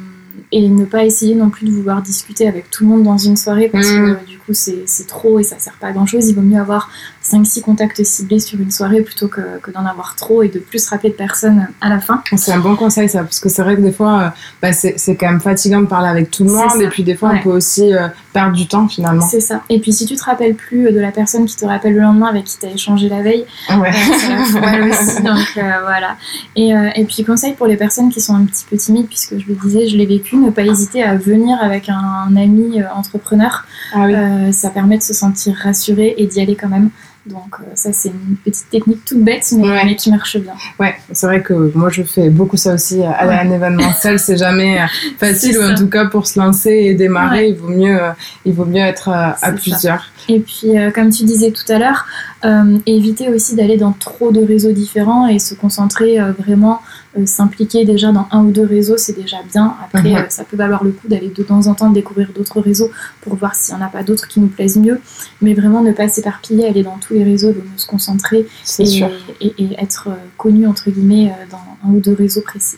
Et 0.51 0.69
ne 0.69 0.85
pas 0.85 1.03
essayer 1.03 1.35
non 1.35 1.49
plus 1.49 1.65
de 1.65 1.71
vouloir 1.71 2.01
discuter 2.01 2.47
avec 2.47 2.71
tout 2.71 2.83
le 2.85 2.89
monde 2.89 3.03
dans 3.03 3.17
une 3.17 3.35
soirée 3.35 3.67
parce 3.67 3.89
que 3.89 4.11
euh, 4.11 4.15
du 4.25 4.37
coup 4.39 4.53
c'est 4.53 4.83
c'est 4.85 5.05
trop 5.05 5.39
et 5.39 5.43
ça 5.43 5.59
sert 5.59 5.73
pas 5.73 5.87
à 5.87 5.91
grand 5.91 6.05
chose. 6.05 6.29
Il 6.29 6.35
vaut 6.35 6.41
mieux 6.41 6.59
avoir 6.59 6.89
5-6 7.31 7.61
contacts 7.61 8.03
ciblés 8.03 8.39
sur 8.39 8.59
une 8.59 8.71
soirée 8.71 9.01
plutôt 9.01 9.27
que, 9.27 9.41
que 9.61 9.71
d'en 9.71 9.85
avoir 9.85 10.15
trop 10.15 10.43
et 10.43 10.47
de 10.49 10.59
plus 10.59 10.87
rappeler 10.87 11.09
de 11.09 11.15
personnes 11.15 11.67
à 11.81 11.89
la 11.89 11.99
fin. 11.99 12.21
C'est 12.35 12.51
un 12.53 12.59
bon 12.59 12.75
conseil 12.75 13.09
ça, 13.09 13.23
parce 13.23 13.39
que 13.39 13.49
c'est 13.49 13.61
vrai 13.61 13.75
que 13.75 13.81
des 13.81 13.91
fois, 13.91 14.19
euh, 14.21 14.29
bah, 14.61 14.71
c'est 14.73 15.15
quand 15.15 15.27
même 15.27 15.41
fatigant 15.41 15.81
de 15.81 15.87
parler 15.87 16.07
avec 16.09 16.31
tout 16.31 16.43
le 16.43 16.51
monde, 16.51 16.81
et 16.81 16.87
puis 16.87 17.03
des 17.03 17.15
fois 17.15 17.29
Ouais. 17.29 17.39
on 17.39 17.43
peut 17.43 17.49
aussi 17.57 17.93
euh, 17.93 18.07
perdre 18.31 18.55
du 18.55 18.67
temps 18.67 18.87
finalement. 18.87 19.25
C'est 19.27 19.41
ça. 19.41 19.63
Et 19.69 19.79
puis 19.79 19.91
si 19.91 20.05
tu 20.05 20.15
te 20.15 20.23
rappelles 20.23 20.55
plus 20.55 20.91
de 20.91 20.99
la 20.99 21.11
personne 21.11 21.45
qui 21.45 21.55
te 21.57 21.65
rappelle 21.65 21.93
le 21.93 22.01
lendemain 22.01 22.27
avec 22.27 22.45
qui 22.45 22.57
tu 22.59 22.65
as 22.65 22.71
échangé 22.71 23.09
la 23.09 23.21
veille, 23.21 23.45
Ouais. 23.69 23.89
euh, 23.91 24.59
la 24.61 24.85
aussi. 24.87 25.21
Donc 25.23 25.57
euh, 25.57 25.61
voilà. 25.83 26.15
Et, 26.55 26.73
euh, 26.75 26.89
et 26.95 27.03
puis 27.05 27.23
conseil 27.23 27.53
pour 27.53 27.67
les 27.67 27.75
personnes 27.77 28.09
qui 28.09 28.21
sont 28.21 28.35
un 28.35 28.45
petit 28.45 28.65
peu 28.69 28.77
timides, 28.77 29.07
puisque 29.07 29.37
je 29.37 29.45
le 29.47 29.55
disais, 29.55 29.87
je 29.87 29.97
l'ai 29.97 30.05
vécu, 30.05 30.37
ne 30.37 30.49
pas 30.51 30.63
hésiter 30.63 31.03
à 31.03 31.15
venir 31.15 31.57
avec 31.61 31.89
un, 31.89 32.35
ami 32.37 32.81
euh, 32.81 32.85
entrepreneur. 32.95 33.65
Ah 33.93 34.03
oui. 34.05 34.13
Euh, 34.15 34.51
ça 34.51 34.69
permet 34.69 34.97
de 34.97 35.03
se 35.03 35.13
sentir 35.13 35.55
rassuré 35.63 36.13
et 36.17 36.25
d'y 36.27 36.39
aller 36.41 36.55
quand 36.55 36.69
même. 36.69 36.89
Donc 37.29 37.55
euh, 37.59 37.63
ça 37.75 37.91
c'est 37.93 38.09
une 38.09 38.35
petite 38.43 38.69
technique 38.69 39.03
toute 39.05 39.23
bête 39.23 39.43
mais, 39.57 39.67
Ouais. 39.69 39.85
mais 39.85 39.95
qui 39.95 40.09
marche 40.11 40.37
bien. 40.37 40.53
Ouais, 40.79 40.95
c'est 41.11 41.25
vrai 41.27 41.41
que 41.41 41.53
moi 41.75 41.89
je 41.89 42.03
fais 42.03 42.29
beaucoup 42.29 42.57
ça 42.57 42.73
aussi. 42.73 43.01
euh, 43.01 43.09
Aller 43.17 43.33
à 43.33 43.41
un 43.41 43.51
événement 43.51 43.91
seul, 43.93 44.17
c'est 44.19 44.37
jamais 44.37 44.79
euh, 44.81 44.85
facile, 45.19 45.57
ou 45.59 45.63
en 45.63 45.75
tout 45.75 45.87
cas 45.89 46.05
pour 46.05 46.25
se 46.27 46.39
lancer 46.39 46.71
et 46.71 46.93
démarrer, 46.93 47.39
Ouais. 47.39 47.49
il 47.49 47.55
vaut 47.55 47.67
mieux, 47.69 47.99
il 48.45 48.53
vaut 48.53 48.65
mieux 48.65 48.81
être 48.81 49.09
à 49.09 49.35
ça. 49.35 49.51
plusieurs. 49.51 50.05
Et 50.29 50.39
puis 50.39 50.77
euh, 50.77 50.91
comme 50.91 51.09
tu 51.09 51.23
disais 51.23 51.51
tout 51.51 51.69
à 51.71 51.77
l'heure, 51.79 52.05
euh, 52.45 52.77
éviter 52.85 53.29
aussi 53.29 53.55
d'aller 53.55 53.77
dans 53.77 53.93
trop 53.93 54.31
de 54.31 54.43
réseaux 54.45 54.71
différents 54.73 55.27
et 55.27 55.39
se 55.39 55.53
concentrer 55.55 56.19
euh, 56.19 56.31
vraiment, 56.37 56.81
s'impliquer 57.25 57.85
déjà 57.85 58.11
dans 58.11 58.27
un 58.31 58.43
ou 58.43 58.51
deux 58.51 58.65
réseaux, 58.65 58.97
c'est 58.97 59.13
déjà 59.17 59.37
bien. 59.51 59.75
Après 59.83 60.15
euh, 60.15 60.25
ça 60.29 60.43
peut 60.43 60.57
valoir 60.57 60.83
le 60.83 60.91
coup 60.91 61.07
d'aller 61.07 61.31
de 61.35 61.43
temps 61.43 61.67
en 61.67 61.73
temps 61.73 61.89
découvrir 61.89 62.29
d'autres 62.35 62.61
réseaux 62.61 62.91
pour 63.21 63.35
voir 63.35 63.55
s'il 63.55 63.75
n'y 63.75 63.81
en 63.81 63.85
a 63.85 63.89
pas 63.89 64.03
d'autres 64.03 64.27
qui 64.27 64.39
nous 64.39 64.47
plaisent 64.47 64.77
mieux. 64.77 64.99
Mais 65.41 65.53
vraiment 65.53 65.81
ne 65.81 65.91
pas 65.91 66.07
s'éparpiller, 66.07 66.67
aller 66.67 66.83
dans 66.83 66.97
tous 66.97 67.13
les 67.13 67.23
réseaux, 67.23 67.51
de 67.51 67.61
se 67.75 67.87
concentrer 67.87 68.45
et, 68.83 68.85
sûr. 68.85 69.09
et- 69.41 69.53
et 69.57 69.75
être 69.81 70.09
euh, 70.09 70.15
connu 70.37 70.67
entre 70.67 70.89
guillemets 70.89 71.29
euh, 71.31 71.45
dans 71.51 71.87
un 71.89 71.93
ou 71.93 71.99
deux 71.99 72.13
réseaux 72.13 72.41
précis. 72.41 72.77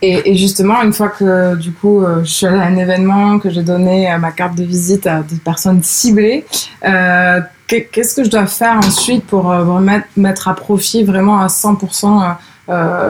Et, 0.00 0.30
et 0.30 0.34
justement, 0.36 0.80
une 0.82 0.92
fois 0.94 1.08
que 1.08 1.54
du 1.56 1.72
coup 1.72 2.02
euh, 2.02 2.24
je 2.24 2.30
suis 2.30 2.46
allée 2.46 2.58
à 2.58 2.64
un 2.66 2.76
événement, 2.76 3.38
que 3.38 3.50
j'ai 3.50 3.62
donné 3.62 4.10
euh, 4.10 4.16
ma 4.18 4.32
carte 4.32 4.54
de 4.56 4.64
visite 4.64 5.06
à 5.06 5.20
des 5.22 5.36
personnes 5.36 5.82
ciblées, 5.82 6.46
euh, 6.86 7.40
qu'est- 7.66 7.84
qu'est-ce 7.92 8.14
que 8.14 8.24
je 8.24 8.30
dois 8.30 8.46
faire 8.46 8.78
ensuite 8.78 9.24
pour 9.26 9.50
euh, 9.52 9.80
mettre 10.16 10.48
à 10.48 10.54
profit 10.54 11.02
vraiment 11.02 11.38
à 11.40 11.48
100% 11.48 11.74
euh, 12.06 12.24
euh, 12.24 12.32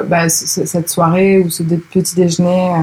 bah, 0.05 0.29
c- 0.29 0.47
c- 0.47 0.67
cette 0.67 0.89
soirée 0.89 1.41
ou 1.41 1.51
ce 1.51 1.63
petit 1.63 2.15
déjeuner 2.15 2.71
euh. 2.77 2.83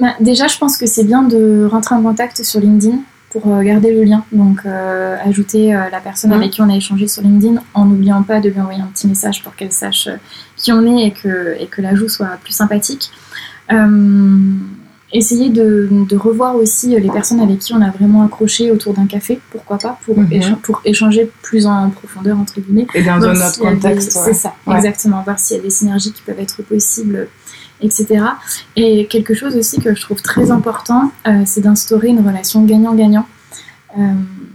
Bah, 0.00 0.14
déjà, 0.20 0.46
je 0.46 0.56
pense 0.58 0.76
que 0.76 0.86
c'est 0.86 1.04
bien 1.04 1.22
de 1.22 1.66
rentrer 1.70 1.94
en 1.94 2.02
contact 2.02 2.42
sur 2.44 2.60
LinkedIn 2.60 2.98
pour 3.30 3.52
euh, 3.52 3.62
garder 3.62 3.92
le 3.92 4.04
lien. 4.04 4.24
Donc, 4.32 4.60
euh, 4.64 5.16
ajouter 5.24 5.74
euh, 5.74 5.90
la 5.90 6.00
personne 6.00 6.32
avec 6.38 6.50
qui 6.52 6.62
on 6.62 6.70
a 6.70 6.76
échangé 6.76 7.08
sur 7.08 7.22
LinkedIn 7.22 7.60
en 7.74 7.84
n'oubliant 7.84 8.22
pas 8.22 8.40
de 8.40 8.48
lui 8.48 8.60
envoyer 8.60 8.80
un 8.80 8.86
petit 8.86 9.06
message 9.08 9.42
pour 9.42 9.54
qu'elle 9.56 9.72
sache 9.72 10.06
euh, 10.06 10.16
qui 10.56 10.72
on 10.72 10.86
est 10.86 11.02
et 11.08 11.10
que, 11.10 11.56
et 11.60 11.66
que 11.66 11.82
l'ajout 11.82 12.08
soit 12.08 12.38
plus 12.42 12.52
sympathique. 12.54 13.10
Euh, 15.14 15.18
essayer 15.18 15.48
de, 15.48 15.88
de, 15.90 16.16
revoir 16.16 16.56
aussi 16.56 16.98
les 16.98 17.10
personnes 17.10 17.40
avec 17.40 17.60
qui 17.60 17.72
on 17.72 17.80
a 17.80 17.90
vraiment 17.90 18.22
accroché 18.22 18.70
autour 18.70 18.94
d'un 18.94 19.06
café, 19.06 19.40
pourquoi 19.50 19.78
pas, 19.78 19.98
pour, 20.04 20.18
mhm. 20.18 20.56
pour 20.62 20.80
échanger 20.84 21.30
plus 21.42 21.66
en 21.66 21.90
profondeur, 21.90 22.38
entre 22.38 22.60
guillemets. 22.60 22.86
Et 22.94 23.02
dans 23.02 23.22
un 23.22 23.34
autre 23.34 23.58
contexte. 23.58 24.12
C'est 24.12 24.34
ça, 24.34 24.54
exactement. 24.74 25.22
Voir 25.22 25.38
s'il 25.38 25.56
y 25.56 25.60
a 25.60 25.62
des 25.62 25.70
synergies 25.70 26.12
qui 26.12 26.22
peuvent 26.22 26.40
être 26.40 26.62
possibles, 26.62 27.28
etc. 27.80 28.24
Et 28.76 29.06
quelque 29.06 29.34
chose 29.34 29.56
aussi 29.56 29.80
que 29.80 29.94
je 29.94 30.00
trouve 30.00 30.22
très 30.22 30.50
important, 30.50 31.10
euh, 31.26 31.42
c'est 31.46 31.60
d'instaurer 31.60 32.08
une 32.08 32.26
relation 32.26 32.64
gagnant-gagnant. 32.64 33.26
Euh, 33.96 34.02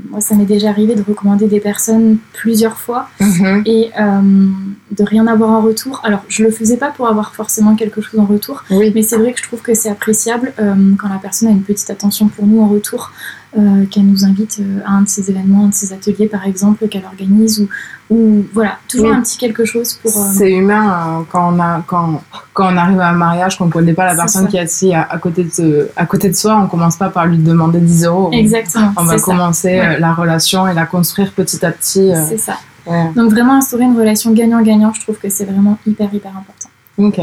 moi, 0.09 0.21
ça 0.21 0.35
m'est 0.35 0.45
déjà 0.45 0.69
arrivé 0.69 0.93
de 0.95 1.01
recommander 1.01 1.47
des 1.47 1.59
personnes 1.59 2.17
plusieurs 2.33 2.77
fois 2.77 3.09
mhm. 3.19 3.63
et 3.65 3.89
euh, 3.99 4.21
de 4.95 5.03
rien 5.03 5.27
avoir 5.27 5.49
en 5.49 5.61
retour. 5.61 6.01
Alors, 6.03 6.23
je 6.27 6.43
le 6.43 6.51
faisais 6.51 6.77
pas 6.77 6.91
pour 6.91 7.07
avoir 7.07 7.33
forcément 7.33 7.75
quelque 7.75 8.01
chose 8.01 8.19
en 8.19 8.25
retour, 8.25 8.63
mais 8.69 9.01
c'est 9.01 9.17
vrai 9.17 9.33
que 9.33 9.39
je 9.39 9.43
trouve 9.43 9.61
que 9.61 9.73
c'est 9.73 9.89
appréciable 9.89 10.53
euh, 10.59 10.73
quand 10.97 11.09
la 11.09 11.19
personne 11.19 11.49
a 11.49 11.51
une 11.51 11.63
petite 11.63 11.89
attention 11.89 12.27
pour 12.27 12.45
nous 12.45 12.61
en 12.61 12.67
retour. 12.67 13.11
Euh, 13.55 13.85
qu'elle 13.85 14.07
nous 14.07 14.25
invite 14.25 14.57
euh, 14.61 14.79
à 14.83 14.93
un 14.93 15.03
de 15.03 15.07
ses 15.07 15.29
événements, 15.29 15.65
un 15.65 15.67
de 15.67 15.75
ses 15.75 15.93
ateliers 15.93 16.25
par 16.25 16.43
exemple, 16.47 16.87
qu'elle 16.87 17.05
organise 17.05 17.59
ou, 17.59 17.69
ou 18.09 18.43
voilà, 18.51 18.79
toujours 18.87 19.13
un 19.13 19.21
petit 19.21 19.37
quelque 19.37 19.63
chose 19.63 19.93
pour. 19.93 20.09
Euh, 20.09 20.25
c'est 20.33 20.51
humain 20.51 21.23
quand 21.31 21.53
on 21.53 21.59
a 21.59 21.83
quand, 21.85 22.23
quand 22.53 22.73
on 22.73 22.77
arrive 22.77 22.99
à 22.99 23.09
un 23.09 23.13
mariage, 23.13 23.59
qu'on 23.59 23.67
ne 23.67 23.71
connaît 23.71 23.93
pas 23.93 24.07
la 24.07 24.15
personne 24.15 24.47
qui 24.47 24.57
est 24.57 24.61
assise 24.61 24.93
à, 24.95 25.17
côté 25.19 25.43
de 25.43 25.91
à 25.95 26.07
côté 26.07 26.29
de 26.29 26.33
soi, 26.33 26.59
on 26.63 26.65
commence 26.65 26.95
pas 26.95 27.09
par 27.09 27.27
lui 27.27 27.37
demander 27.37 27.79
10 27.79 28.05
euros. 28.05 28.31
Exactement. 28.31 28.91
On, 28.97 29.03
va 29.03 29.19
commencer 29.19 29.79
la 29.99 30.15
relation 30.15 30.67
et 30.67 30.73
la 30.73 30.87
construire 30.87 31.31
petit 31.31 31.63
à 31.63 31.69
petit. 31.69 32.11
C'est 32.27 32.39
ça. 32.39 32.57
Donc 32.85 33.31
vraiment 33.31 33.55
instaurer 33.55 33.83
une 33.83 33.97
relation 33.97 34.31
gagnant-gagnant, 34.31 34.93
je 34.93 35.01
trouve 35.01 35.17
que 35.17 35.29
c'est 35.29 35.45
vraiment 35.45 35.77
hyper 35.87 36.13
hyper 36.13 36.31
important. 36.31 36.69
Ok. 36.97 37.19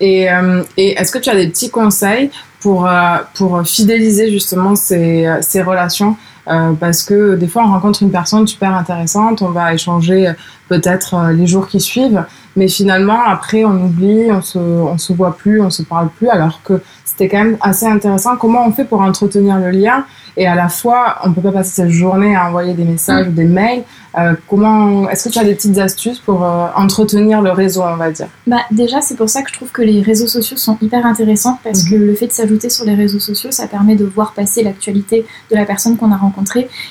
Et, 0.00 0.28
et 0.76 0.92
est-ce 0.92 1.12
que 1.12 1.18
tu 1.18 1.28
as 1.28 1.34
des 1.34 1.48
petits 1.48 1.70
conseils 1.70 2.30
pour, 2.62 2.86
euh, 2.86 3.18
pour 3.34 3.62
fidéliser 3.66 4.30
justement 4.30 4.76
ces, 4.76 5.28
ces 5.42 5.62
relations. 5.62 6.16
Euh, 6.48 6.72
parce 6.72 7.02
que 7.02 7.36
des 7.36 7.46
fois, 7.46 7.62
on 7.64 7.70
rencontre 7.70 8.02
une 8.02 8.10
personne 8.10 8.46
super 8.46 8.74
intéressante, 8.74 9.42
on 9.42 9.50
va 9.50 9.74
échanger 9.74 10.32
peut-être 10.68 11.14
euh, 11.14 11.32
les 11.32 11.46
jours 11.46 11.68
qui 11.68 11.80
suivent, 11.80 12.24
mais 12.56 12.66
finalement, 12.66 13.20
après, 13.26 13.64
on 13.64 13.84
oublie, 13.84 14.32
on 14.32 14.42
se, 14.42 14.58
on 14.58 14.98
se 14.98 15.12
voit 15.12 15.36
plus, 15.36 15.60
on 15.60 15.70
se 15.70 15.82
parle 15.82 16.08
plus, 16.08 16.28
alors 16.28 16.60
que 16.62 16.80
c'était 17.04 17.28
quand 17.28 17.44
même 17.44 17.58
assez 17.60 17.86
intéressant. 17.86 18.36
Comment 18.36 18.66
on 18.66 18.72
fait 18.72 18.84
pour 18.84 19.00
entretenir 19.00 19.58
le 19.58 19.70
lien 19.70 20.04
et 20.36 20.46
à 20.46 20.54
la 20.54 20.68
fois, 20.68 21.18
on 21.24 21.32
peut 21.32 21.42
pas 21.42 21.52
passer 21.52 21.82
cette 21.82 21.90
journée 21.90 22.34
à 22.34 22.48
envoyer 22.48 22.72
des 22.72 22.84
messages 22.84 23.28
ou 23.28 23.32
des 23.32 23.44
mails. 23.44 23.82
Euh, 24.18 24.34
comment 24.48 25.08
Est-ce 25.08 25.28
que 25.28 25.32
tu 25.34 25.38
as 25.38 25.44
des 25.44 25.54
petites 25.54 25.78
astuces 25.78 26.18
pour 26.18 26.42
euh, 26.42 26.66
entretenir 26.74 27.42
le 27.42 27.50
réseau, 27.50 27.82
on 27.82 27.96
va 27.96 28.10
dire? 28.10 28.28
Bah 28.46 28.60
déjà, 28.70 29.00
c'est 29.00 29.16
pour 29.16 29.28
ça 29.28 29.42
que 29.42 29.50
je 29.50 29.54
trouve 29.54 29.70
que 29.70 29.82
les 29.82 30.00
réseaux 30.00 30.26
sociaux 30.26 30.56
sont 30.56 30.78
hyper 30.80 31.04
intéressants 31.04 31.58
parce 31.62 31.84
que 31.84 31.94
mhm. 31.94 32.06
le 32.06 32.14
fait 32.14 32.28
de 32.28 32.32
s'ajouter 32.32 32.70
sur 32.70 32.84
les 32.84 32.94
réseaux 32.94 33.20
sociaux, 33.20 33.50
ça 33.50 33.66
permet 33.66 33.94
de 33.94 34.04
voir 34.04 34.32
passer 34.32 34.62
l'actualité 34.62 35.26
de 35.50 35.56
la 35.56 35.66
personne 35.66 35.96
qu'on 35.96 36.12
a 36.12 36.16
rencontrée 36.16 36.31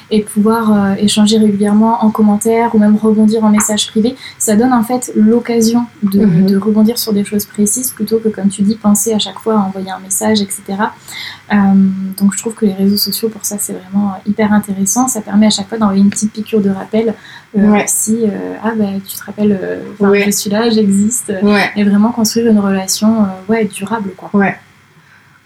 et 0.09 0.21
pouvoir 0.21 0.71
euh, 0.71 0.93
échanger 0.95 1.37
régulièrement 1.37 2.03
en 2.03 2.11
commentaire 2.11 2.73
ou 2.75 2.79
même 2.79 2.95
rebondir 2.95 3.43
en 3.43 3.49
message 3.49 3.87
privé. 3.87 4.15
Ça 4.37 4.55
donne 4.55 4.73
en 4.73 4.83
fait 4.83 5.11
l'occasion 5.15 5.85
de, 6.03 6.25
mhm. 6.25 6.45
de, 6.45 6.57
rebondir 6.57 6.97
sur 6.97 7.13
des 7.13 7.23
choses 7.23 7.45
précises 7.45 7.91
plutôt 7.91 8.19
que, 8.19 8.29
comme 8.29 8.49
tu 8.49 8.61
dis, 8.61 8.75
penser 8.75 9.13
à 9.13 9.19
chaque 9.19 9.39
fois 9.39 9.55
à 9.55 9.57
envoyer 9.57 9.91
un 9.91 9.99
message, 9.99 10.41
etc. 10.41 10.61
donc 12.17 12.33
je 12.33 12.37
trouve 12.37 12.53
que 12.53 12.65
les 12.65 12.73
réseaux 12.73 12.97
sociaux 12.97 13.29
pour 13.29 13.45
ça, 13.45 13.57
c'est 13.59 13.73
vraiment 13.73 14.13
hyper 14.25 14.53
intéressant. 14.53 15.07
Ça 15.07 15.21
permet 15.21 15.47
à 15.47 15.49
chaque 15.49 15.67
fois 15.67 15.77
d'envoyer 15.77 16.01
une 16.01 16.09
petite 16.09 16.31
piqûre 16.31 16.61
de 16.61 16.69
rappel. 16.69 17.13
Euh, 17.57 17.81
Si, 17.85 18.23
euh, 18.23 18.55
ah 18.63 18.71
bah, 18.75 18.85
tu 19.05 19.17
te 19.17 19.23
rappelles, 19.23 19.59
euh, 19.61 20.23
je 20.25 20.31
suis 20.31 20.49
là, 20.49 20.69
j'existe. 20.69 21.33
Et 21.75 21.83
vraiment 21.83 22.11
construire 22.11 22.47
une 22.47 22.59
relation 22.59 23.23
euh, 23.23 23.25
ouais, 23.49 23.65
durable. 23.65 24.11
Quoi. 24.15 24.29
Ouais. 24.33 24.55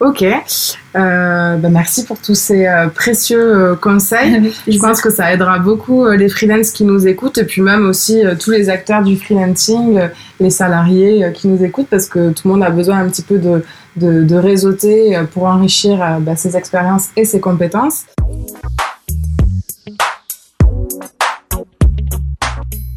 Ok, 0.01 0.25
bah 0.93 1.57
merci 1.71 2.03
pour 2.03 2.19
tous 2.19 2.35
ces 2.35 2.67
précieux 2.93 3.77
conseils. 3.81 4.53
Je 4.67 4.77
pense 4.77 4.99
que 4.99 5.09
ça 5.09 5.33
aidera 5.33 5.57
beaucoup 5.59 6.05
les 6.09 6.27
freelances 6.27 6.71
qui 6.71 6.83
nous 6.83 7.07
écoutent 7.07 7.37
et 7.37 7.45
puis 7.45 7.61
même 7.61 7.87
aussi 7.87 8.21
tous 8.39 8.51
les 8.51 8.69
acteurs 8.69 9.03
du 9.03 9.15
freelancing, 9.15 10.01
les 10.41 10.49
salariés 10.49 11.31
qui 11.33 11.47
nous 11.47 11.63
écoutent 11.63 11.87
parce 11.89 12.07
que 12.07 12.31
tout 12.31 12.47
le 12.47 12.53
monde 12.55 12.63
a 12.63 12.71
besoin 12.71 12.99
un 12.99 13.07
petit 13.07 13.23
peu 13.23 13.37
de, 13.37 13.63
de, 13.95 14.23
de 14.23 14.35
réseauter 14.35 15.17
pour 15.33 15.43
enrichir 15.43 16.05
bah, 16.19 16.35
ses 16.35 16.57
expériences 16.57 17.07
et 17.15 17.23
ses 17.23 17.39
compétences. 17.39 18.03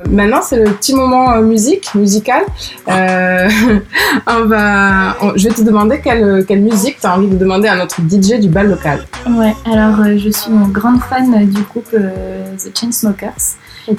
Maintenant, 0.06 0.42
c'est 0.42 0.56
le 0.56 0.70
petit 0.72 0.94
moment 0.94 1.32
euh, 1.32 1.42
musique, 1.42 1.92
musical. 1.94 2.42
Euh, 2.88 3.48
on 4.26 4.44
va, 4.44 5.16
je 5.34 5.48
vais 5.48 5.54
te 5.54 5.62
demander 5.62 6.00
quelle, 6.00 6.44
quelle 6.46 6.60
musique 6.60 7.00
tu 7.00 7.06
as 7.06 7.16
envie 7.16 7.26
de 7.26 7.36
demander 7.36 7.66
à 7.66 7.76
notre 7.76 8.00
DJ 8.00 8.38
du 8.40 8.48
bal 8.48 8.68
local. 8.68 9.04
Ouais, 9.28 9.54
alors 9.64 10.00
euh, 10.00 10.16
je 10.16 10.30
suis 10.30 10.50
une 10.50 10.70
grande 10.70 11.00
fan 11.02 11.46
du 11.46 11.62
groupe 11.62 11.90
The 11.90 12.78
Chainsmokers 12.78 13.56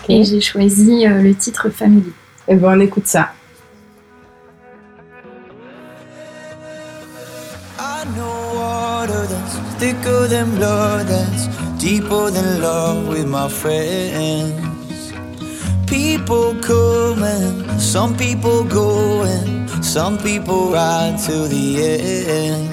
et 0.07 0.23
j'ai 0.23 0.39
choisi 0.39 1.05
le 1.05 1.33
titre 1.35 1.69
Family. 1.69 2.13
Et 2.47 2.53
eh 2.53 2.55
ben 2.55 2.77
on 2.77 2.79
écoute 2.79 3.07
ça. 3.07 3.33
thicker 9.79 10.27
than 10.27 10.53
blood, 10.55 11.07
that's 11.07 11.47
deeper 11.77 12.29
than 12.31 12.61
love 12.61 13.07
with 13.07 13.25
my 13.25 13.47
friends. 13.47 14.78
People 15.89 16.53
coming, 16.61 17.67
some 17.79 18.15
people 18.15 18.63
going, 18.63 19.67
some 19.81 20.19
people 20.19 20.71
ride 20.71 21.17
to 21.25 21.47
the 21.47 21.83
end. 21.83 22.69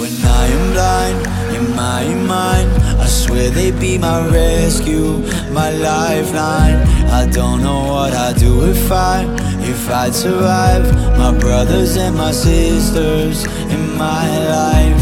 When 0.00 0.12
I 0.24 0.46
am 0.46 0.72
blind 0.72 1.18
in 1.54 1.76
my 1.76 2.04
mind, 2.26 2.70
I 2.98 3.06
swear 3.06 3.50
they'd 3.50 3.78
be 3.78 3.98
my 3.98 4.26
rescue, 4.28 5.18
my 5.52 5.72
lifeline. 5.72 6.76
I 7.10 7.28
don't 7.30 7.62
know 7.62 7.84
what 7.92 8.14
I'd 8.14 8.36
do 8.36 8.64
if 8.64 8.90
I, 8.90 9.26
if 9.60 9.90
I'd 9.90 10.14
survive. 10.14 10.90
My 11.18 11.38
brothers 11.38 11.98
and 11.98 12.16
my 12.16 12.32
sisters 12.32 13.44
in 13.44 13.94
my 13.98 14.26
life, 14.48 15.00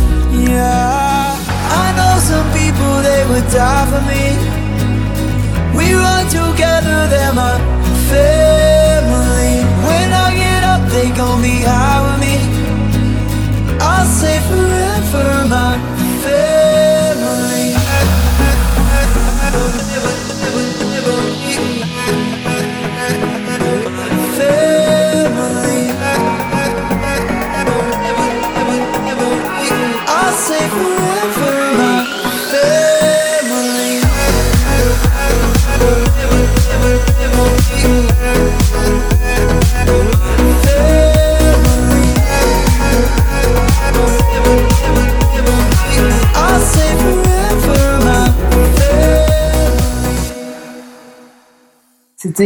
yeah. 0.49 1.39
I 1.83 1.87
know 1.97 2.19
some 2.19 2.49
people, 2.51 3.03
they 3.03 3.25
would 3.31 3.49
die 3.53 3.87
for 3.87 4.03
me 4.11 4.70
We 5.79 5.95
run 5.95 6.25
together, 6.29 7.09
they're 7.13 7.33
my 7.33 7.57
family. 8.11 9.53
When 9.87 10.09
I 10.13 10.29
get 10.35 10.63
up, 10.65 10.83
they 10.91 11.09
gon' 11.17 11.43
be 11.43 11.63
high 11.63 12.01
with 12.07 12.21
me 12.21 12.35
I'll 13.81 14.07
say 14.07 14.39
forever, 14.49 15.49
my 15.49 16.00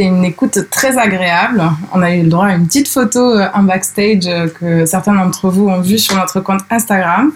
Une 0.00 0.24
écoute 0.24 0.58
très 0.70 0.98
agréable. 0.98 1.62
On 1.92 2.02
a 2.02 2.12
eu 2.12 2.22
le 2.22 2.28
droit 2.28 2.46
à 2.46 2.54
une 2.54 2.66
petite 2.66 2.88
photo 2.88 3.20
en 3.20 3.62
euh, 3.62 3.62
backstage 3.62 4.26
euh, 4.26 4.48
que 4.48 4.86
certains 4.86 5.14
d'entre 5.14 5.50
vous 5.50 5.68
ont 5.68 5.80
vu 5.80 5.98
sur 5.98 6.16
notre 6.16 6.40
compte 6.40 6.62
Instagram. 6.68 7.30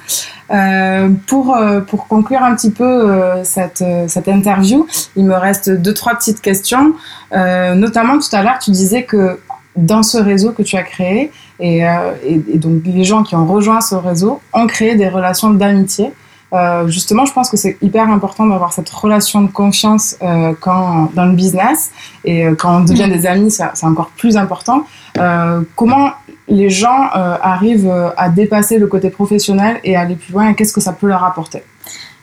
Euh, 0.50 1.08
pour, 1.26 1.56
pour 1.86 2.08
conclure 2.08 2.42
un 2.42 2.56
petit 2.56 2.70
peu 2.70 3.14
cette, 3.44 3.84
cette 4.08 4.28
interview, 4.28 4.86
il 5.14 5.26
me 5.26 5.34
reste 5.34 5.70
deux, 5.70 5.94
trois 5.94 6.14
petites 6.14 6.40
questions. 6.40 6.94
notamment, 7.32 8.18
tout 8.18 8.34
à 8.34 8.42
l'heure, 8.42 8.58
tu 8.58 8.70
disais 8.70 9.04
que 9.04 9.38
dans 9.76 10.02
ce 10.02 10.18
réseau 10.18 10.52
que 10.52 10.62
tu 10.62 10.76
as 10.76 10.82
créé, 10.82 11.30
et, 11.60 11.82
et, 12.24 12.58
donc 12.58 12.82
les 12.86 13.04
gens 13.04 13.22
qui 13.22 13.36
ont 13.36 13.46
rejoint 13.46 13.82
ce 13.82 13.94
réseau 13.94 14.40
ont 14.54 14.66
créé 14.66 14.94
des 14.94 15.08
relations 15.08 15.50
d'amitié. 15.50 16.12
Euh, 16.52 16.88
justement, 16.88 17.26
je 17.26 17.32
pense 17.32 17.50
que 17.50 17.56
c'est 17.56 17.76
hyper 17.82 18.08
important 18.08 18.46
d'avoir 18.46 18.72
cette 18.72 18.88
relation 18.88 19.42
de 19.42 19.50
confiance 19.50 20.16
euh, 20.22 20.54
quand 20.58 21.10
dans 21.14 21.26
le 21.26 21.34
business 21.34 21.90
et 22.24 22.46
euh, 22.46 22.54
quand 22.54 22.78
on 22.78 22.84
devient 22.84 23.08
des 23.08 23.26
amis, 23.26 23.50
c'est 23.50 23.84
encore 23.84 24.10
plus 24.16 24.36
important. 24.36 24.84
Euh, 25.18 25.62
comment 25.76 26.12
les 26.48 26.70
gens 26.70 27.10
euh, 27.14 27.36
arrivent 27.42 27.92
à 28.16 28.30
dépasser 28.30 28.78
le 28.78 28.86
côté 28.86 29.10
professionnel 29.10 29.78
et 29.84 29.96
aller 29.96 30.16
plus 30.16 30.32
loin 30.32 30.48
et 30.48 30.54
qu'est-ce 30.54 30.72
que 30.72 30.80
ça 30.80 30.92
peut 30.92 31.06
leur 31.06 31.22
apporter? 31.22 31.62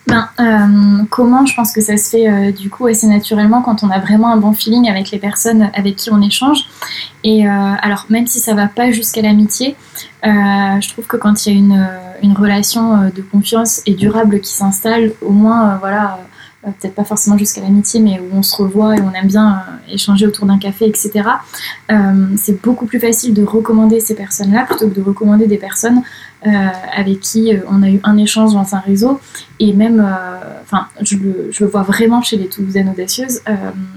Ben, 0.07 0.29
euh, 0.39 1.03
comment 1.09 1.45
je 1.47 1.55
pense 1.55 1.71
que 1.71 1.81
ça 1.81 1.97
se 1.97 2.11
fait 2.11 2.29
euh, 2.29 2.51
du 2.51 2.69
coup 2.69 2.85
assez 2.85 3.07
naturellement 3.07 3.63
quand 3.63 3.83
on 3.83 3.89
a 3.89 3.99
vraiment 3.99 4.31
un 4.31 4.37
bon 4.37 4.53
feeling 4.53 4.87
avec 4.87 5.09
les 5.09 5.17
personnes 5.17 5.71
avec 5.73 5.95
qui 5.95 6.11
on 6.11 6.21
échange. 6.21 6.65
Et 7.23 7.47
euh, 7.47 7.51
alors 7.51 8.05
même 8.09 8.27
si 8.27 8.39
ça 8.39 8.53
va 8.53 8.67
pas 8.67 8.91
jusqu'à 8.91 9.21
l'amitié, 9.21 9.75
je 10.23 10.89
trouve 10.89 11.05
que 11.05 11.17
quand 11.17 11.45
il 11.45 11.53
y 11.53 11.55
a 11.55 11.59
une, 11.59 11.89
une 12.23 12.33
relation 12.33 13.11
de 13.15 13.21
confiance 13.21 13.81
et 13.85 13.93
durable 13.93 14.39
qui 14.41 14.51
s'installe, 14.51 15.11
au 15.21 15.31
moins 15.31 15.77
voilà 15.77 16.19
peut-être 16.63 16.95
pas 16.95 17.03
forcément 17.03 17.37
jusqu'à 17.37 17.61
l'amitié, 17.61 17.99
mais 17.99 18.19
où 18.19 18.35
on 18.35 18.41
se 18.41 18.55
revoit 18.55 18.95
et 18.95 19.01
on 19.01 19.13
aime 19.13 19.27
bien 19.27 19.61
échanger 19.87 20.25
autour 20.25 20.47
d'un 20.47 20.57
café, 20.57 20.87
etc. 20.87 21.29
c'est 22.37 22.59
beaucoup 22.63 22.87
plus 22.87 22.99
facile 22.99 23.35
de 23.35 23.43
recommander 23.43 23.99
ces 23.99 24.15
personnes-là 24.15 24.65
plutôt 24.65 24.89
que 24.89 24.95
de 24.95 25.01
recommander 25.01 25.45
des 25.45 25.57
personnes 25.57 26.01
avec 26.43 27.19
qui 27.19 27.53
euh, 27.53 27.59
on 27.69 27.81
a 27.83 27.89
eu 27.89 27.99
un 28.03 28.17
échange 28.17 28.53
dans 28.53 28.75
un 28.75 28.79
réseau. 28.79 29.19
Et 29.59 29.73
même, 29.73 29.99
euh, 29.99 30.61
enfin, 30.63 30.87
je 31.01 31.15
le, 31.17 31.67
vois 31.67 31.83
vraiment 31.83 32.21
chez 32.21 32.37
les 32.37 32.47
Toulousaines 32.47 32.89
audacieuses, 32.89 33.41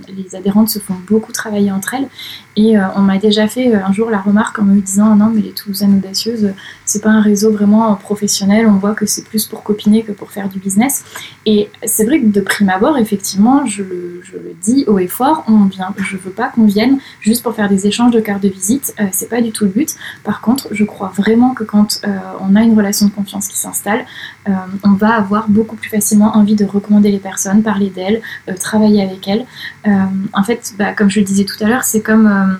les 0.08 0.36
adhérentes 0.36 0.68
se 0.68 0.78
font 0.78 0.94
beaucoup 1.08 1.32
travailler 1.32 1.72
entre 1.72 1.94
elles. 1.94 2.08
Et 2.54 2.76
on 2.96 3.00
m'a 3.00 3.18
déjà 3.18 3.46
fait 3.46 3.74
un 3.74 3.92
jour 3.92 4.10
la 4.10 4.20
remarque 4.20 4.58
en 4.58 4.64
me 4.64 4.80
disant 4.80 5.14
non, 5.16 5.30
mais 5.34 5.42
les 5.42 5.50
Toulousaines 5.50 5.96
audacieuses, 5.96 6.52
c'est 6.84 7.02
pas 7.02 7.10
un 7.10 7.20
réseau 7.20 7.50
vraiment 7.52 7.94
professionnel, 7.96 8.66
on 8.66 8.78
voit 8.78 8.94
que 8.94 9.06
c'est 9.06 9.24
plus 9.24 9.46
pour 9.46 9.62
copiner 9.62 10.02
que 10.02 10.12
pour 10.12 10.30
faire 10.30 10.48
du 10.48 10.58
business. 10.58 11.04
Et 11.44 11.70
c'est 11.84 12.04
vrai 12.04 12.20
que 12.20 12.26
de 12.26 12.40
prime 12.40 12.68
abord, 12.68 12.96
effectivement, 12.98 13.66
je 13.66 13.82
le, 13.82 14.20
je 14.22 14.32
le 14.32 14.54
dis 14.60 14.84
haut 14.86 14.98
et 14.98 15.08
fort, 15.08 15.44
on 15.48 15.64
vient, 15.64 15.92
je 15.98 16.16
veux 16.16 16.30
pas 16.30 16.48
qu'on 16.48 16.66
vienne 16.66 16.98
juste 17.20 17.42
pour 17.42 17.54
faire 17.54 17.68
des 17.68 17.86
échanges 17.86 18.12
de 18.12 18.20
cartes 18.20 18.42
de 18.42 18.48
visite, 18.48 18.94
c'est 19.12 19.28
pas 19.28 19.40
du 19.40 19.50
tout 19.50 19.64
le 19.64 19.70
but. 19.70 19.94
Par 20.24 20.40
contre, 20.40 20.68
je 20.70 20.84
crois 20.84 21.12
vraiment 21.16 21.54
que 21.54 21.64
quand 21.64 22.00
on 22.40 22.56
a 22.56 22.62
une 22.62 22.76
relation 22.76 23.06
de 23.06 23.12
confiance 23.12 23.48
qui 23.48 23.56
s'installe, 23.56 24.04
euh, 24.48 24.52
on 24.84 24.92
va 24.92 25.14
avoir 25.14 25.48
beaucoup 25.48 25.76
plus 25.76 25.90
facilement 25.90 26.36
envie 26.36 26.54
de 26.54 26.64
recommander 26.64 27.10
les 27.10 27.18
personnes, 27.18 27.62
parler 27.62 27.90
d'elles, 27.90 28.20
euh, 28.48 28.54
travailler 28.54 29.02
avec 29.02 29.26
elles. 29.28 29.44
Euh, 29.86 29.90
en 30.32 30.42
fait, 30.42 30.74
bah, 30.78 30.92
comme 30.92 31.10
je 31.10 31.20
le 31.20 31.26
disais 31.26 31.44
tout 31.44 31.62
à 31.62 31.68
l'heure, 31.68 31.84
c'est 31.84 32.02
comme 32.02 32.58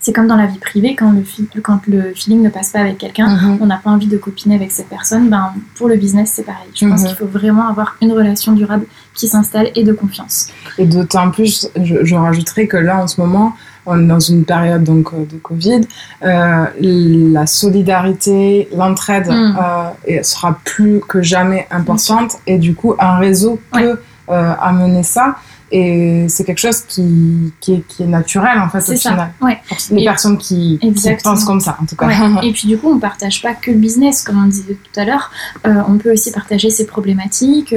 c'est 0.00 0.12
comme 0.12 0.28
dans 0.28 0.36
la 0.36 0.46
vie 0.46 0.58
privée, 0.58 0.94
quand 0.94 1.12
le, 1.12 1.60
quand 1.60 1.80
le 1.88 2.14
feeling 2.14 2.40
ne 2.42 2.50
passe 2.50 2.70
pas 2.70 2.78
avec 2.78 2.98
quelqu'un, 2.98 3.28
mhm. 3.28 3.58
on 3.60 3.66
n'a 3.66 3.78
pas 3.78 3.90
envie 3.90 4.06
de 4.06 4.16
copiner 4.16 4.54
avec 4.54 4.70
cette 4.70 4.88
personne, 4.88 5.28
ben, 5.28 5.52
pour 5.74 5.88
le 5.88 5.96
business, 5.96 6.32
c'est 6.34 6.44
pareil. 6.44 6.68
Je 6.72 6.86
pense 6.86 7.02
mhm. 7.02 7.08
qu'il 7.08 7.16
faut 7.16 7.26
vraiment 7.26 7.68
avoir 7.68 7.96
une 8.00 8.12
relation 8.12 8.52
durable 8.52 8.86
qui 9.14 9.26
s'installe 9.26 9.70
et 9.74 9.82
de 9.82 9.92
confiance. 9.92 10.48
Et 10.78 10.86
d'autant 10.86 11.30
plus, 11.32 11.68
je, 11.76 12.04
je, 12.04 12.14
rajouterais 12.14 12.68
que 12.68 12.76
là, 12.76 13.02
en 13.02 13.08
ce 13.08 13.20
moment, 13.20 13.54
dans 13.96 14.20
une 14.20 14.44
période 14.44 14.84
donc, 14.84 15.12
euh, 15.12 15.24
de 15.24 15.38
Covid, 15.38 15.80
euh, 16.22 16.66
la 16.80 17.46
solidarité, 17.46 18.68
l'entraide 18.74 19.28
mm. 19.28 19.58
euh, 20.08 20.22
sera 20.22 20.58
plus 20.64 21.00
que 21.00 21.22
jamais 21.22 21.66
importante 21.70 22.36
et 22.46 22.58
du 22.58 22.74
coup, 22.74 22.94
un 22.98 23.18
réseau 23.18 23.60
peut 23.72 23.98
amener 24.28 25.02
ça. 25.02 25.36
Et 25.70 26.26
c'est 26.30 26.44
quelque 26.44 26.60
chose 26.60 26.80
qui, 26.80 27.52
qui, 27.60 27.74
est, 27.74 27.86
qui, 27.86 28.02
est, 28.02 28.06
naturel 28.06 28.58
en 28.58 28.70
fait 28.70 28.90
au 28.90 28.96
final. 28.96 29.32
Ouais. 29.42 29.58
Pour 29.68 29.76
les 29.90 30.04
personnes 30.04 30.38
qui, 30.38 30.80
pensent 31.22 31.44
comme 31.44 31.60
ça 31.60 31.76
en 31.80 31.84
tout 31.84 31.94
cas. 31.94 32.08
Et 32.42 32.52
puis 32.52 32.68
du 32.68 32.78
coup 32.78 32.90
on 32.90 32.98
partage 32.98 33.42
pas 33.42 33.52
que 33.52 33.70
le 33.70 33.76
business 33.76 34.22
comme 34.22 34.42
on 34.42 34.46
disait 34.46 34.78
tout 34.82 35.00
à 35.00 35.04
l'heure. 35.04 35.30
on 35.64 35.98
peut 35.98 36.12
aussi 36.12 36.32
partager 36.32 36.70
ses 36.70 36.86
problématiques. 36.86 37.74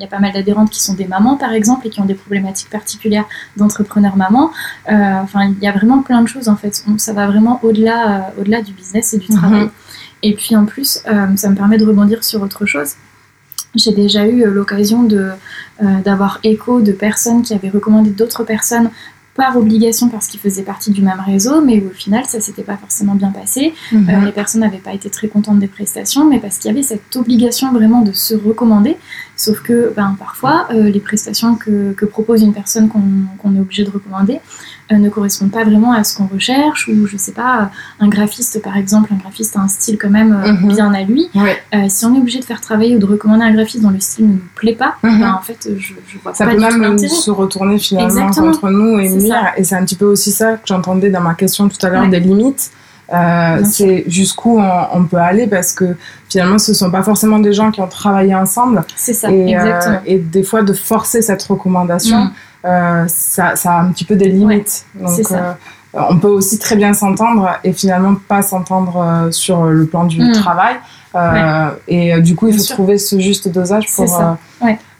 Y 0.00 0.04
a 0.04 0.08
pas 0.08 0.18
mal 0.18 0.32
d'adhérentes 0.32 0.70
qui 0.70 0.82
sont 0.82 0.94
des 0.94 1.06
mamans, 1.06 1.36
par 1.36 1.52
exemple, 1.52 1.86
et 1.86 1.90
qui 1.90 2.00
ont 2.00 2.04
des 2.04 2.14
problématiques 2.14 2.70
particulières 2.70 3.26
d'entrepreneurs 3.56 4.16
mamans. 4.16 4.50
Euh, 4.90 4.94
enfin, 5.22 5.44
il 5.44 5.62
y 5.62 5.68
a 5.68 5.72
vraiment 5.72 6.02
plein 6.02 6.22
de 6.22 6.28
choses, 6.28 6.48
en 6.48 6.56
fait. 6.56 6.82
Ça 6.98 7.12
va 7.12 7.26
vraiment 7.26 7.60
au-delà 7.62 8.16
euh, 8.16 8.40
au-delà 8.40 8.62
du 8.62 8.72
business 8.72 9.14
et 9.14 9.18
du 9.18 9.30
mhm. 9.30 9.38
travail. 9.38 9.68
Et 10.22 10.34
puis, 10.34 10.56
en 10.56 10.64
plus, 10.64 11.02
euh, 11.06 11.26
ça 11.36 11.48
me 11.48 11.54
permet 11.54 11.78
de 11.78 11.84
rebondir 11.84 12.24
sur 12.24 12.42
autre 12.42 12.66
chose. 12.66 12.94
J'ai 13.74 13.92
déjà 13.92 14.26
eu 14.26 14.44
l'occasion 14.46 15.04
de, 15.04 15.30
d'avoir 15.80 16.40
écho 16.42 16.80
de 16.80 16.90
personnes 16.90 17.42
qui 17.42 17.54
avaient 17.54 17.68
recommandé 17.68 18.10
d'autres 18.10 18.42
personnes 18.42 18.90
par 19.40 19.56
obligation 19.56 20.08
parce 20.08 20.26
qu'ils 20.26 20.40
faisaient 20.40 20.62
partie 20.62 20.90
du 20.90 21.02
même 21.02 21.22
réseau, 21.24 21.62
mais 21.62 21.82
au 21.82 21.94
final, 21.94 22.24
ça 22.26 22.40
s'était 22.40 22.62
pas 22.62 22.76
forcément 22.76 23.14
bien 23.14 23.30
passé. 23.30 23.72
Mhm. 23.92 24.08
Euh, 24.10 24.24
les 24.26 24.32
personnes 24.32 24.60
n'avaient 24.60 24.78
pas 24.78 24.92
été 24.92 25.08
très 25.08 25.28
contentes 25.28 25.58
des 25.58 25.66
prestations, 25.66 26.28
mais 26.28 26.40
parce 26.40 26.58
qu'il 26.58 26.70
y 26.70 26.74
avait 26.74 26.82
cette 26.82 27.16
obligation 27.16 27.72
vraiment 27.72 28.02
de 28.02 28.12
se 28.12 28.34
recommander. 28.34 28.96
Sauf 29.40 29.60
que 29.62 29.90
ben, 29.96 30.16
parfois, 30.18 30.68
euh, 30.70 30.90
les 30.90 31.00
prestations 31.00 31.54
que, 31.54 31.94
propose 32.04 32.42
une 32.42 32.52
personne 32.52 32.90
qu'on 32.90 33.56
est 33.56 33.58
obligé 33.58 33.84
de 33.84 33.90
recommander, 33.90 34.38
euh, 34.92 34.96
ne 34.96 35.08
correspondent 35.08 35.50
pas 35.50 35.64
vraiment 35.64 35.94
à 35.94 36.04
ce 36.04 36.14
qu'on 36.14 36.26
recherche 36.26 36.88
ou 36.88 37.06
je 37.06 37.16
sais 37.16 37.32
pas 37.32 37.70
un 38.00 38.08
graphiste 38.08 38.60
par 38.60 38.76
exemple 38.76 39.14
un 39.14 39.16
graphiste 39.16 39.56
a 39.56 39.60
un 39.60 39.68
style 39.68 39.96
quand 39.96 40.10
même 40.10 40.38
euh, 40.44 40.52
mhm. 40.52 40.68
bien 40.68 40.92
à 40.92 41.04
lui. 41.04 41.30
Si 41.88 42.04
on 42.04 42.14
est 42.14 42.18
obligé 42.18 42.40
de 42.40 42.44
faire 42.44 42.60
travailler 42.60 42.96
ou 42.96 42.98
de 42.98 43.06
recommander 43.06 43.44
un 43.44 43.54
graphiste 43.54 43.82
dont 43.82 43.88
le 43.88 44.00
style 44.00 44.26
ne 44.26 44.32
nous 44.32 44.42
plaît 44.56 44.74
pas 44.74 44.96
mhm. 45.02 45.20
ben, 45.20 45.32
en 45.32 45.40
fait 45.40 45.70
je, 45.74 45.94
je 46.06 46.18
vois 46.22 46.34
ça 46.34 46.44
peut 46.44 46.58
même 46.58 46.98
se 46.98 47.30
retourner 47.30 47.78
finalement 47.78 48.30
contre 48.30 48.68
nous 48.68 48.98
et 48.98 49.08
nuire 49.08 49.52
et 49.56 49.64
c'est 49.64 49.76
un 49.76 49.84
petit 49.86 49.96
peu 49.96 50.06
aussi 50.06 50.32
ça 50.32 50.56
que 50.56 50.66
j'entendais 50.66 51.08
dans 51.08 51.22
ma 51.22 51.34
question 51.34 51.66
tout 51.70 51.86
à 51.86 51.88
l'heure 51.88 52.08
des 52.08 52.20
limites 52.20 52.72
c'est 53.64 54.04
jusqu'où 54.06 54.60
on, 54.60 55.04
peut 55.04 55.16
aller 55.16 55.46
parce 55.46 55.72
que 55.72 55.96
finalement 56.28 56.58
ce 56.58 56.74
sont 56.74 56.90
pas 56.90 57.02
forcément 57.02 57.38
des 57.38 57.52
gens 57.52 57.70
qui 57.70 57.80
ont 57.80 57.88
travaillé 57.88 58.34
ensemble. 58.34 58.84
C'est 58.96 59.14
ça 59.14 59.30
et, 59.30 59.56
et, 60.06 60.18
des 60.18 60.42
fois 60.42 60.62
de 60.62 60.72
forcer 60.72 61.22
cette 61.22 61.42
recommandation 61.42 62.24
mm. 62.24 62.30
Euh, 62.64 63.04
ça, 63.08 63.56
ça, 63.56 63.72
a 63.72 63.80
un 63.80 63.90
petit 63.92 64.04
peu 64.04 64.16
des 64.16 64.28
limites. 64.28 64.84
Donc, 64.94 65.18
euh, 65.30 65.52
on 65.94 66.18
peut 66.18 66.28
aussi 66.28 66.58
très 66.58 66.76
bien 66.76 66.92
s'entendre 66.92 67.48
et 67.64 67.72
finalement 67.72 68.14
pas 68.14 68.42
s'entendre 68.42 68.96
euh, 68.96 69.30
sur 69.30 69.64
le 69.64 69.86
plan 69.86 70.04
du 70.04 70.22
mm. 70.22 70.32
travail. 70.32 70.76
Et 71.88 72.20
du 72.20 72.36
coup, 72.36 72.48
il 72.48 72.58
faut 72.58 72.64
trouver 72.64 72.98
ce 72.98 73.18
juste 73.18 73.48
dosage 73.48 73.86
pour, 73.94 74.36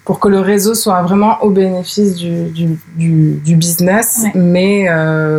pour 0.04 0.20
que 0.20 0.28
le 0.28 0.40
réseau 0.40 0.74
soit 0.74 1.02
vraiment 1.02 1.42
au 1.42 1.50
bénéfice 1.50 2.16
du, 2.16 2.46
du, 2.48 2.78
du, 2.96 3.56
business, 3.56 4.24
mais 4.34 4.86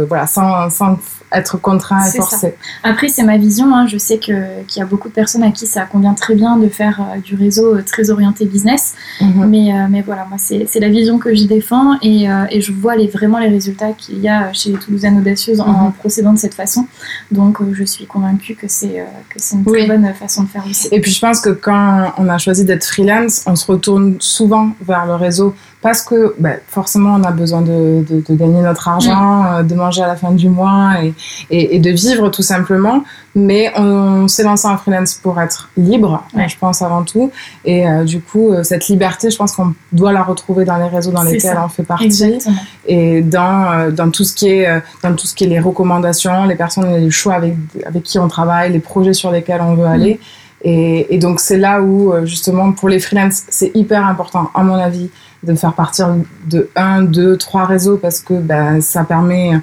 voilà, 0.08 0.28
sans, 0.28 0.70
sans 0.70 0.98
être 1.34 1.58
contraint 1.58 2.06
et 2.06 2.18
forcé. 2.18 2.56
Après, 2.84 3.08
c'est 3.08 3.24
ma 3.24 3.38
vision. 3.38 3.74
Hein. 3.74 3.88
Je 3.88 3.98
sais 3.98 4.18
qu'il 4.18 4.36
y 4.76 4.82
a 4.82 4.86
beaucoup 4.86 5.10
de 5.10 5.14
personnes 5.14 5.44
à 5.44 5.52
qui 5.52 5.66
ça 5.66 5.86
convient 5.86 6.14
très 6.14 6.36
bien 6.36 6.58
de 6.58 6.68
faire 6.68 7.00
euh, 7.02 7.20
du 7.20 7.36
réseau 7.36 7.76
euh, 7.76 7.84
très 7.84 8.10
orienté 8.10 8.46
business. 8.46 8.96
Mhm. 9.22 9.46
mais, 9.48 9.74
euh, 9.74 9.88
mais 9.90 10.02
voilà, 10.02 10.26
moi, 10.26 10.38
c'est 10.38 10.80
la 10.80 10.90
vision 10.90 11.18
que 11.18 11.34
j'y 11.34 11.48
défends 11.48 11.98
et, 12.02 12.28
et, 12.50 12.62
je 12.62 12.72
vois 12.72 12.96
les, 12.96 13.08
vraiment 13.08 13.40
les 13.40 13.48
résultats 13.48 13.92
qu'il 13.94 14.20
y 14.20 14.30
a 14.30 14.52
chez 14.54 14.72
les 14.72 14.78
Toulousaines 14.78 15.18
audacieuses 15.18 15.62
en 15.62 15.86
mhm. 15.86 15.94
procédant 15.94 16.34
de 16.34 16.40
cette 16.40 16.54
façon. 16.54 16.88
Donc, 17.32 17.58
je 17.72 17.84
suis 17.84 18.06
convaincue 18.06 18.56
que 18.56 18.68
c'est 18.68 19.06
une 19.54 19.66
très 19.66 19.88
bonne 19.88 20.14
façon 20.14 20.44
de 20.44 20.50
faire 20.50 20.66
aussi. 20.70 20.90
Et 20.92 21.02
puis, 21.02 21.12
je 21.12 21.20
pense 21.20 21.40
que 21.42 21.50
quand 21.50 22.14
on 22.18 22.28
a 22.30 22.38
choisi 22.38 22.66
d'être 22.66 22.86
freelance, 22.86 23.44
on 23.46 23.56
se 23.56 23.66
retourne 23.72 24.18
souvent 24.20 24.72
vers 24.86 25.06
le 25.06 25.16
réseau 25.16 25.56
parce 25.82 26.04
que 26.04 26.36
ben, 26.38 26.60
forcément 26.68 27.16
on 27.16 27.24
a 27.24 27.32
besoin 27.32 27.62
de, 27.62 28.06
de, 28.08 28.24
de 28.28 28.36
gagner 28.36 28.62
notre 28.62 28.88
argent, 28.88 29.44
mm. 29.44 29.48
euh, 29.54 29.64
de 29.64 29.74
manger 29.76 30.04
à 30.04 30.08
la 30.08 30.16
fin 30.16 30.32
du 30.32 30.48
mois 30.48 30.94
et, 31.04 31.14
et, 31.50 31.76
et 31.76 31.80
de 31.80 31.90
vivre 31.90 32.30
tout 32.30 32.44
simplement. 32.44 33.04
Mais 33.34 33.72
on, 33.78 34.28
s'est 34.28 34.44
lancé 34.44 34.68
en 34.68 34.78
freelance 34.78 35.14
pour 35.14 35.40
être 35.40 35.70
libre, 35.78 36.24
je 36.36 36.56
pense 36.60 36.82
avant 36.82 37.04
tout. 37.04 37.32
Et 37.64 37.88
euh, 37.88 38.04
du 38.04 38.20
coup, 38.20 38.52
euh, 38.52 38.64
cette 38.64 38.90
liberté, 38.90 39.32
je 39.32 39.38
pense 39.38 39.54
qu'on 39.54 39.74
doit 39.94 40.12
la 40.12 40.22
retrouver 40.22 40.66
dans 40.66 40.76
les 40.76 40.90
réseaux 40.90 41.12
dans 41.12 41.24
lesquels 41.24 41.58
on 41.64 41.70
fait 41.70 41.84
partie 41.84 42.06
Exactement. 42.06 42.58
et 42.86 43.22
dans, 43.22 43.90
dans 43.92 44.12
tout 44.12 44.26
ce 44.26 44.36
qui 44.36 44.50
est 44.50 44.82
dans 45.02 45.16
tout 45.16 45.28
ce 45.28 45.34
qui 45.34 45.46
est 45.46 45.48
les 45.48 45.60
recommandations, 45.60 46.44
les 46.44 46.56
personnes, 46.56 46.94
les 46.94 47.10
choix 47.10 47.36
avec 47.36 47.56
avec 47.86 48.04
qui 48.04 48.20
on 48.20 48.28
travaille, 48.28 48.72
les 48.72 48.80
projets 48.80 49.14
sur 49.14 49.32
lesquels 49.32 49.62
on 49.62 49.76
veut 49.76 49.88
mm. 49.88 49.92
aller. 49.92 50.20
Et, 50.64 51.16
et, 51.16 51.18
donc 51.18 51.40
c'est 51.40 51.58
là 51.58 51.82
où 51.82 52.14
justement 52.26 52.72
pour 52.72 52.88
les 52.88 53.00
freelances, 53.00 53.44
c'est 53.50 53.72
hyper 53.74 54.06
important, 54.06 54.52
à 54.54 54.62
mon 54.62 54.76
avis 54.76 55.10
de 55.44 55.56
faire 55.56 55.74
partir 55.74 56.16
de 56.50 56.70
un, 56.76 57.02
deux, 57.02 57.38
trois 57.38 57.66
réseaux 57.66 57.98
parce 57.98 58.20
que 58.20 58.34
ben, 58.34 58.82
ça 58.82 59.04
permet 59.04 59.60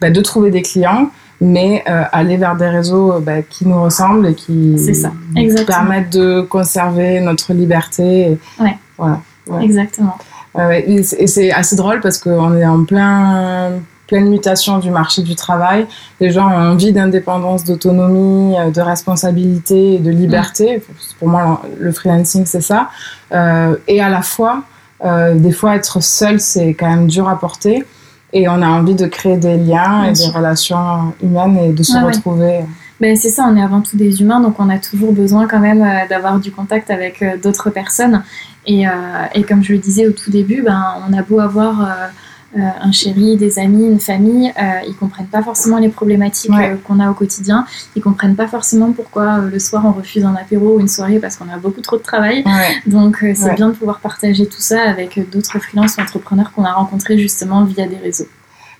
ben, 0.00 0.12
de 0.12 0.20
trouver 0.20 0.50
des 0.50 0.62
clients, 0.62 1.10
mais 1.40 1.82
euh, 1.88 2.02
aller 2.12 2.36
vers 2.36 2.56
des 2.56 2.68
réseaux 2.68 3.18
ben, 3.20 3.42
qui 3.48 3.66
nous 3.66 3.82
ressemblent 3.82 4.26
et 4.26 4.34
qui 4.34 4.78
ça. 4.94 5.10
permettent 5.66 6.12
de 6.12 6.42
conserver 6.42 7.20
notre 7.20 7.52
liberté. 7.52 8.38
Ouais. 8.60 8.76
Voilà. 8.98 9.20
Exactement. 9.60 10.16
et 10.70 11.02
c'est 11.02 11.50
assez 11.50 11.74
drôle 11.74 12.00
parce 12.00 12.18
qu'on 12.18 12.54
est 12.56 12.66
en 12.66 12.84
plein 12.84 13.72
pleine 14.12 14.28
mutation 14.28 14.78
du 14.78 14.90
marché 14.90 15.22
du 15.22 15.34
travail. 15.34 15.86
Les 16.20 16.30
gens 16.30 16.46
ont 16.46 16.72
envie 16.72 16.92
d'indépendance, 16.92 17.64
d'autonomie, 17.64 18.54
euh, 18.58 18.70
de 18.70 18.82
responsabilité 18.82 19.98
de 19.98 20.10
liberté. 20.10 20.82
Pour 21.18 21.28
moi, 21.28 21.62
le 21.80 21.92
freelancing, 21.92 22.44
c'est 22.44 22.60
ça. 22.60 22.90
Euh, 23.32 23.74
et 23.88 24.02
à 24.02 24.10
la 24.10 24.20
fois, 24.20 24.56
euh, 24.56 24.71
des 25.02 25.52
fois, 25.52 25.76
être 25.76 26.02
seul, 26.02 26.40
c'est 26.40 26.74
quand 26.74 26.88
même 26.88 27.06
dur 27.06 27.28
à 27.28 27.38
porter. 27.38 27.84
Et 28.32 28.48
on 28.48 28.62
a 28.62 28.68
envie 28.68 28.94
de 28.94 29.06
créer 29.06 29.36
des 29.36 29.56
liens 29.56 30.04
et 30.04 30.12
des 30.12 30.26
relations 30.26 31.12
humaines 31.22 31.58
et 31.58 31.72
de 31.72 31.82
se 31.82 31.98
retrouver. 31.98 32.60
Ben, 33.00 33.16
c'est 33.16 33.30
ça, 33.30 33.44
on 33.50 33.56
est 33.56 33.62
avant 33.62 33.80
tout 33.80 33.96
des 33.96 34.22
humains, 34.22 34.40
donc 34.40 34.60
on 34.60 34.70
a 34.70 34.78
toujours 34.78 35.12
besoin 35.12 35.48
quand 35.48 35.58
même 35.58 35.82
euh, 35.82 36.06
d'avoir 36.08 36.38
du 36.38 36.52
contact 36.52 36.88
avec 36.88 37.20
euh, 37.20 37.36
d'autres 37.36 37.68
personnes. 37.68 38.22
Et, 38.64 38.84
et, 39.34 39.42
comme 39.42 39.64
je 39.64 39.72
le 39.72 39.78
disais 39.78 40.06
au 40.06 40.12
tout 40.12 40.30
début, 40.30 40.62
ben, 40.62 40.94
on 41.08 41.12
a 41.18 41.22
beau 41.22 41.40
avoir 41.40 41.84
un 42.54 42.92
chéri, 42.92 43.36
des 43.36 43.58
amis, 43.58 43.86
une 43.86 44.00
famille, 44.00 44.52
ils 44.86 44.94
comprennent 44.94 45.26
pas 45.26 45.42
forcément 45.42 45.78
les 45.78 45.88
problématiques 45.88 46.52
qu'on 46.84 47.00
a 47.00 47.10
au 47.10 47.14
quotidien. 47.14 47.64
Ils 47.96 48.02
comprennent 48.02 48.36
pas 48.36 48.48
forcément 48.48 48.92
pourquoi 48.92 49.38
le 49.38 49.58
soir 49.58 49.84
on 49.86 49.92
refuse 49.92 50.24
un 50.24 50.34
apéro 50.34 50.76
ou 50.76 50.80
une 50.80 50.88
soirée 50.88 51.18
parce 51.18 51.36
qu'on 51.36 51.48
a 51.48 51.56
beaucoup 51.56 51.80
trop 51.80 51.96
de 51.96 52.02
travail. 52.02 52.44
Donc 52.86 53.24
c'est 53.34 53.54
bien 53.54 53.68
de 53.68 53.74
pouvoir 53.74 54.00
partager 54.00 54.46
tout 54.46 54.60
ça 54.60 54.82
avec 54.82 55.18
d'autres 55.30 55.58
freelances 55.60 55.96
ou 55.96 56.00
entrepreneurs 56.02 56.52
qu'on 56.52 56.64
a 56.64 56.72
rencontrés 56.72 57.18
justement 57.18 57.64
via 57.64 57.86
des 57.86 57.96
réseaux. 57.96 58.28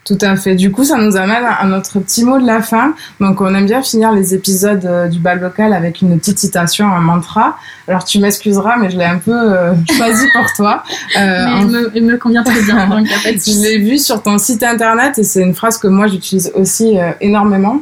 Tout 0.04 0.18
à 0.20 0.34
fait. 0.34 0.56
Du 0.56 0.72
coup, 0.72 0.82
ça 0.82 0.98
nous 0.98 1.16
amène 1.16 1.44
à 1.44 1.64
notre 1.64 2.00
petit 2.00 2.24
mot 2.24 2.40
de 2.40 2.46
la 2.46 2.60
fin. 2.60 2.94
Donc, 3.20 3.40
on 3.40 3.54
aime 3.54 3.66
bien 3.66 3.82
finir 3.82 4.10
les 4.10 4.34
épisodes 4.34 4.84
euh, 4.84 5.06
du 5.06 5.20
bal 5.20 5.40
local 5.40 5.72
avec 5.72 6.02
une 6.02 6.18
petite 6.18 6.40
citation, 6.40 6.88
un 6.88 7.00
mantra. 7.00 7.56
Alors, 7.86 8.04
tu 8.04 8.18
m'excuseras, 8.18 8.78
mais 8.78 8.90
je 8.90 8.98
l'ai 8.98 9.04
un 9.04 9.18
peu 9.18 9.30
euh, 9.32 9.74
choisi 9.96 10.26
pour 10.34 10.52
toi. 10.54 10.82
Euh, 11.16 11.90
il 11.94 12.04
me, 12.04 12.16
convient 12.16 12.42
très 12.42 12.62
bien. 12.62 12.88
donc 12.88 13.06
je 13.24 13.62
l'ai 13.62 13.78
vu 13.78 13.96
sur 13.96 14.22
ton 14.22 14.38
site 14.38 14.64
internet 14.64 15.20
et 15.20 15.22
c'est 15.22 15.42
une 15.42 15.54
phrase 15.54 15.78
que 15.78 15.86
moi 15.86 16.08
j'utilise 16.08 16.50
aussi 16.56 16.98
énormément, 17.20 17.80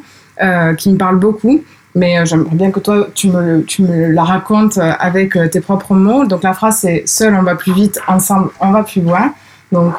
qui 0.76 0.90
me 0.90 0.98
parle 0.98 1.18
beaucoup. 1.18 1.62
Mais 1.94 2.24
j'aimerais 2.26 2.54
bien 2.54 2.70
que 2.70 2.80
toi, 2.80 3.09
tu 3.14 3.28
me, 3.28 3.62
tu 3.64 3.83
me 3.83 4.12
la 4.12 4.24
racontes 4.24 4.78
avec 4.78 5.38
tes 5.50 5.61
propres 5.61 5.94
mots. 5.94 6.26
Donc, 6.26 6.42
la 6.42 6.52
phrase, 6.52 6.80
c'est 6.80 7.02
Seul, 7.06 7.35
on 7.35 7.42
va 7.42 7.54
plus 7.54 7.72
vite, 7.72 7.98
ensemble, 8.06 8.50
on 8.61 8.72
va 8.72 8.83
plus 8.83 9.00
loin. 9.00 9.33
Donc, 9.72 9.94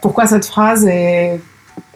pourquoi 0.00 0.26
cette 0.26 0.46
phrase 0.46 0.86
et 0.86 1.40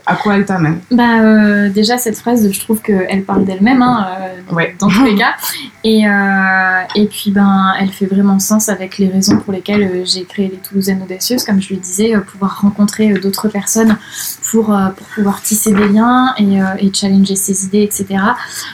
à 0.08 0.16
quoi 0.16 0.36
elle 0.36 0.46
t'amène 0.46 0.80
bah, 0.90 1.20
euh, 1.20 1.68
Déjà, 1.68 1.98
cette 1.98 2.16
phrase, 2.16 2.50
je 2.50 2.60
trouve 2.60 2.80
qu'elle 2.80 3.24
parle 3.24 3.44
d'elle-même, 3.44 3.82
hein, 3.82 4.06
euh, 4.50 4.64
dans 4.78 4.88
tous 4.88 5.04
les 5.04 5.14
cas. 5.16 5.34
Et, 5.84 6.08
euh, 6.08 6.80
et 6.94 7.06
puis, 7.06 7.30
ben, 7.30 7.74
elle 7.78 7.90
fait 7.90 8.06
vraiment 8.06 8.38
sens 8.38 8.70
avec 8.70 8.96
les 8.96 9.08
raisons 9.08 9.36
pour 9.36 9.52
lesquelles 9.52 10.02
j'ai 10.06 10.24
créé 10.24 10.48
les 10.48 10.56
Toulousaines 10.56 11.02
Audacieuses. 11.02 11.44
Comme 11.44 11.60
je 11.60 11.74
le 11.74 11.80
disais, 11.80 12.14
pouvoir 12.26 12.62
rencontrer 12.62 13.12
d'autres 13.14 13.48
personnes 13.48 13.98
pour, 14.50 14.66
pour 14.96 15.06
pouvoir 15.14 15.42
tisser 15.42 15.72
des 15.72 15.88
liens 15.88 16.34
et, 16.38 16.58
et 16.78 16.92
challenger 16.92 17.36
ses 17.36 17.66
idées, 17.66 17.82
etc. 17.82 18.06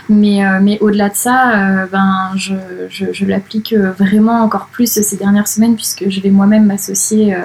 Mais, 0.09 0.41
mais 0.63 0.79
au-delà 0.81 1.09
de 1.09 1.17
ça, 1.17 1.87
ben, 1.91 2.31
je, 2.37 2.55
je, 2.89 3.07
je 3.13 3.25
l'applique 3.27 3.75
vraiment 3.75 4.41
encore 4.43 4.69
plus 4.71 5.01
ces 5.03 5.17
dernières 5.17 5.49
semaines 5.49 5.75
puisque 5.75 6.09
je 6.09 6.21
vais 6.21 6.31
moi-même 6.31 6.67
m'associer 6.67 7.37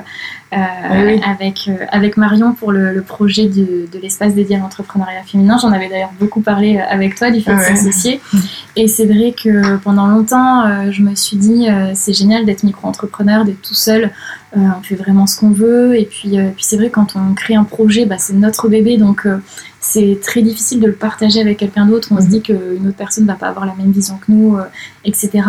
euh, 0.51 1.17
avec, 1.23 1.67
euh, 1.67 1.85
avec 1.89 2.17
Marion 2.17 2.53
pour 2.53 2.71
le, 2.71 2.91
le 2.91 3.01
projet 3.03 3.47
de, 3.47 3.87
de 3.91 3.99
l'espace 4.01 4.33
dédié 4.33 4.55
à 4.55 4.59
l'entrepreneuriat 4.59 5.21
féminin. 5.23 5.57
J'en 5.61 5.71
avais 5.71 5.89
d'ailleurs 5.89 6.13
beaucoup 6.19 6.41
parlé 6.41 6.77
euh, 6.77 6.81
avec 6.89 7.15
toi 7.15 7.29
du 7.29 7.41
fait 7.41 7.55
de 7.55 7.61
s'associer. 7.61 8.19
Et 8.75 8.87
c'est 8.87 9.05
vrai 9.05 9.33
que 9.33 9.77
pendant 9.77 10.07
longtemps, 10.07 10.91
je 10.91 11.01
me 11.01 11.13
suis 11.15 11.37
dit, 11.37 11.67
c'est 11.93 12.13
génial 12.13 12.45
d'être 12.45 12.63
micro-entrepreneur, 12.63 13.45
d'être 13.45 13.61
tout 13.61 13.73
seul. 13.75 14.11
On 14.55 14.81
fait 14.81 14.95
vraiment 14.95 15.27
ce 15.27 15.39
qu'on 15.39 15.51
veut. 15.51 15.97
Et 15.97 16.05
puis, 16.05 16.37
puis 16.55 16.63
c'est 16.63 16.77
vrai, 16.77 16.89
quand 16.89 17.15
on 17.15 17.33
crée 17.33 17.55
un 17.55 17.63
projet, 17.63 18.05
bah, 18.05 18.17
c'est 18.17 18.33
notre 18.33 18.67
bébé. 18.67 18.97
Donc, 18.97 19.27
c'est 19.81 20.19
très 20.21 20.41
difficile 20.41 20.81
de 20.81 20.87
le 20.87 20.93
partager 20.93 21.39
avec 21.39 21.57
quelqu'un 21.57 21.85
d'autre. 21.85 22.09
On 22.11 22.21
se 22.21 22.27
dit 22.27 22.41
qu'une 22.41 22.87
autre 22.87 22.97
personne 22.97 23.23
ne 23.23 23.29
va 23.29 23.35
pas 23.35 23.47
avoir 23.47 23.65
la 23.65 23.73
même 23.75 23.91
vision 23.91 24.17
que 24.17 24.31
nous, 24.31 24.57
euh, 24.57 24.63
etc. 25.05 25.41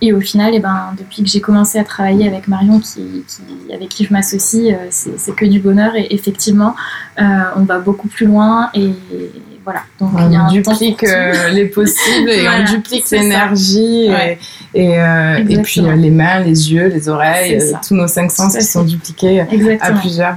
Et 0.00 0.12
au 0.12 0.20
final, 0.20 0.52
eh 0.54 0.60
ben, 0.60 0.94
depuis 0.98 1.22
que 1.22 1.28
j'ai 1.28 1.40
commencé 1.40 1.78
à 1.78 1.84
travailler 1.84 2.26
avec 2.26 2.48
Marion, 2.48 2.80
qui, 2.80 3.24
avec 3.72 3.90
qui 3.90 4.04
je 4.04 4.12
m'associe, 4.12 4.74
euh, 4.74 4.86
c'est 4.90 5.34
que 5.34 5.44
du 5.44 5.60
bonheur. 5.60 5.94
Et 5.94 6.14
effectivement, 6.14 6.74
euh, 7.20 7.24
on 7.56 7.64
va 7.64 7.78
beaucoup 7.78 8.08
plus 8.08 8.26
loin. 8.26 8.70
Et 8.72 8.92
voilà. 9.62 9.82
Donc, 10.00 10.10
on 10.14 10.48
duplique 10.48 11.04
les 11.52 11.66
possibles 11.66 12.30
et 12.30 12.46
on 12.48 12.64
duplique 12.72 13.10
l'énergie 13.10 14.08
et, 14.74 14.94
et, 15.48 15.62
puis 15.62 15.80
les 15.80 16.10
mains, 16.10 16.40
les 16.40 16.72
yeux, 16.72 16.88
les 16.88 17.08
oreilles, 17.08 17.58
tous 17.86 17.94
nos 17.94 18.06
cinq 18.06 18.30
sens 18.30 18.56
qui 18.56 18.64
sont 18.64 18.84
dupliqués 18.84 19.40
à 19.40 19.92
plusieurs. 19.92 20.36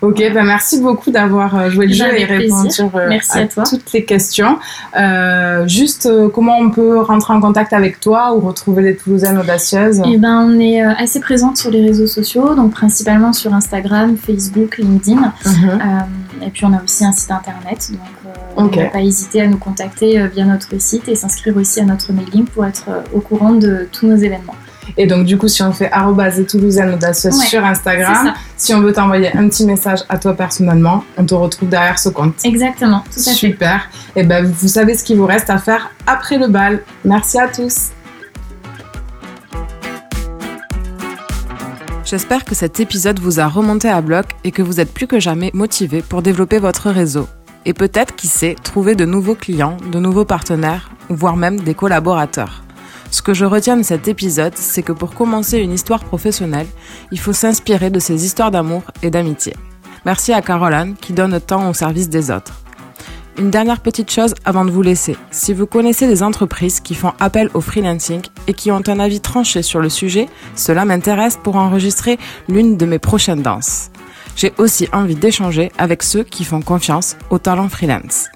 Ok, 0.00 0.22
bah 0.34 0.42
merci 0.42 0.80
beaucoup 0.80 1.10
d'avoir 1.10 1.56
euh, 1.56 1.70
joué 1.70 1.86
le 1.86 1.94
jeu 1.94 2.06
et 2.16 2.24
répondu 2.24 2.68
euh, 2.94 3.18
à, 3.34 3.46
toutes 3.64 3.92
les 3.92 4.04
questions. 4.04 4.58
Euh, 4.96 5.66
juste, 5.66 6.08
comment 6.32 6.58
on 6.58 6.70
peut 6.70 7.00
rentrer 7.00 7.32
en 7.32 7.40
contact 7.40 7.72
avec 7.72 8.00
toi 8.00 8.34
ou 8.34 8.40
retrouver 8.40 8.82
les 8.82 8.96
Toulousaines 8.96 9.38
audacieuses? 9.38 10.02
Eh 10.04 10.18
ben, 10.18 10.48
on 10.48 10.58
est 10.58 10.80
assez 10.80 11.20
présente 11.20 11.56
sur 11.56 11.70
les 11.70 11.82
réseaux 11.82 12.06
sociaux, 12.06 12.54
donc 12.54 12.72
principalement 12.72 13.32
sur 13.32 13.54
Instagram, 13.54 14.16
Facebook, 14.16 14.78
LinkedIn. 14.78 15.32
Mhm. 15.44 15.80
et 16.44 16.50
puis 16.50 16.64
on 16.64 16.72
a 16.72 16.82
aussi 16.82 17.04
un 17.04 17.12
site 17.12 17.30
internet, 17.30 17.92
donc 18.56 18.76
ne 18.76 18.88
pas 18.90 19.00
hésiter 19.00 19.42
à 19.42 19.46
nous 19.46 19.58
contacter 19.58 20.26
via 20.28 20.44
notre 20.44 20.80
site 20.80 21.08
et 21.08 21.14
s'inscrire 21.14 21.56
aussi 21.56 21.80
à 21.80 21.84
notre 21.84 22.12
mailing 22.12 22.44
pour 22.46 22.64
être 22.64 22.88
au 23.12 23.20
courant 23.20 23.52
de 23.52 23.88
tous 23.92 24.06
nos 24.06 24.16
événements. 24.16 24.56
Et 24.96 25.06
donc, 25.06 25.24
du 25.24 25.38
coup, 25.38 25.48
si 25.48 25.62
on 25.62 25.72
fait 25.72 25.90
toulousaine 26.48 26.94
audacieuse 26.94 27.40
sur 27.42 27.64
Instagram, 27.64 28.34
si 28.56 28.74
on 28.74 28.80
veut 28.80 28.92
t'envoyer 28.92 29.36
un 29.36 29.48
petit 29.48 29.64
message 29.64 30.00
à 30.08 30.18
toi 30.18 30.34
personnellement, 30.34 31.04
on 31.16 31.24
te 31.24 31.34
retrouve 31.34 31.68
derrière 31.68 31.98
ce 31.98 32.08
compte. 32.08 32.34
Exactement, 32.44 33.04
tout 33.12 33.20
à 33.20 33.32
Super. 33.32 33.88
Et 34.14 34.20
eh 34.20 34.22
ben, 34.24 34.44
vous 34.44 34.68
savez 34.68 34.94
ce 34.94 35.04
qu'il 35.04 35.16
vous 35.16 35.26
reste 35.26 35.50
à 35.50 35.58
faire 35.58 35.90
après 36.06 36.38
le 36.38 36.48
bal. 36.48 36.82
Merci 37.04 37.38
à 37.38 37.48
tous. 37.48 37.90
J'espère 42.04 42.44
que 42.44 42.54
cet 42.54 42.78
épisode 42.78 43.20
vous 43.20 43.40
a 43.40 43.46
remonté 43.46 43.88
à 43.88 44.02
bloc 44.02 44.26
et 44.44 44.50
que 44.50 44.60
vous 44.60 44.80
êtes 44.80 44.92
plus 44.92 45.06
que 45.06 45.18
jamais 45.18 45.50
motivé 45.54 46.02
pour 46.02 46.20
développer 46.20 46.58
votre 46.58 46.90
réseau. 46.90 47.26
Et 47.64 47.72
peut-être, 47.72 48.16
qui 48.16 48.26
sait, 48.26 48.56
trouver 48.62 48.94
de 48.94 49.06
nouveaux 49.06 49.36
clients, 49.36 49.78
de 49.90 49.98
nouveaux 49.98 50.24
partenaires, 50.26 50.90
voire 51.08 51.36
même 51.36 51.60
des 51.60 51.74
collaborateurs. 51.74 52.61
Ce 53.12 53.20
que 53.20 53.34
je 53.34 53.44
retiens 53.44 53.76
de 53.76 53.82
cet 53.82 54.08
épisode, 54.08 54.54
c'est 54.56 54.82
que 54.82 54.90
pour 54.90 55.14
commencer 55.14 55.58
une 55.58 55.74
histoire 55.74 56.02
professionnelle, 56.02 56.66
il 57.12 57.20
faut 57.20 57.34
s'inspirer 57.34 57.90
de 57.90 58.00
ces 58.00 58.24
histoires 58.24 58.50
d'amour 58.50 58.82
et 59.02 59.10
d'amitié. 59.10 59.52
Merci 60.06 60.32
à 60.32 60.40
Caroline 60.40 60.96
qui 60.96 61.12
donne 61.12 61.38
temps 61.38 61.68
au 61.68 61.74
service 61.74 62.08
des 62.08 62.30
autres. 62.30 62.54
Une 63.36 63.50
dernière 63.50 63.80
petite 63.80 64.10
chose 64.10 64.34
avant 64.46 64.64
de 64.64 64.70
vous 64.70 64.80
laisser. 64.80 65.14
Si 65.30 65.52
vous 65.52 65.66
connaissez 65.66 66.06
des 66.06 66.22
entreprises 66.22 66.80
qui 66.80 66.94
font 66.94 67.12
appel 67.20 67.50
au 67.52 67.60
freelancing 67.60 68.22
et 68.46 68.54
qui 68.54 68.70
ont 68.70 68.82
un 68.86 68.98
avis 68.98 69.20
tranché 69.20 69.60
sur 69.60 69.80
le 69.80 69.90
sujet, 69.90 70.26
cela 70.56 70.86
m'intéresse 70.86 71.38
pour 71.42 71.56
enregistrer 71.56 72.18
l'une 72.48 72.78
de 72.78 72.86
mes 72.86 72.98
prochaines 72.98 73.42
danses. 73.42 73.90
J'ai 74.36 74.54
aussi 74.56 74.88
envie 74.94 75.16
d'échanger 75.16 75.70
avec 75.76 76.02
ceux 76.02 76.22
qui 76.24 76.44
font 76.44 76.62
confiance 76.62 77.16
au 77.28 77.38
talent 77.38 77.68
freelance. 77.68 78.28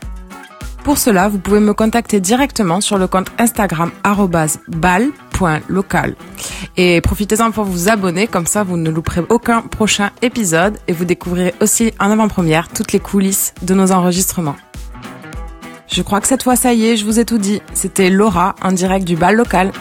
Pour 0.87 0.99
cela, 0.99 1.29
vous 1.29 1.41
pouvez 1.41 1.59
me 1.59 1.75
contacter 1.75 2.21
directement 2.21 2.81
sur 2.81 2.97
le 2.97 3.09
compte 3.09 3.27
Instagram 3.39 3.91
bal.local. 4.69 6.15
Et 6.77 7.01
profitez-en 7.01 7.51
pour 7.51 7.65
vous 7.65 7.89
abonner, 7.89 8.29
comme 8.29 8.47
ça 8.47 8.63
vous 8.63 8.77
ne 8.77 8.89
louperez 8.89 9.23
aucun 9.29 9.63
prochain 9.63 10.11
épisode 10.23 10.79
et 10.87 10.93
vous 10.93 11.05
découvrirez 11.05 11.55
aussi 11.61 11.93
en 11.99 12.13
avant-première 12.13 12.69
toutes 12.69 12.93
les 12.93 13.01
coulisses 13.01 13.53
de 13.63 13.75
nos 13.75 13.91
enregistrements. 13.91 14.55
Je 15.89 16.03
crois 16.03 16.21
que 16.21 16.29
cette 16.29 16.45
fois 16.45 16.55
ça 16.55 16.73
y 16.73 16.87
est, 16.87 16.97
je 16.97 17.05
vous 17.05 17.19
ai 17.19 17.25
tout 17.25 17.39
dit. 17.39 17.63
C'était 17.75 18.09
Laura 18.09 18.55
en 18.63 18.71
direct 18.71 19.05
du 19.05 19.17
bal 19.17 19.35
local. 19.35 19.73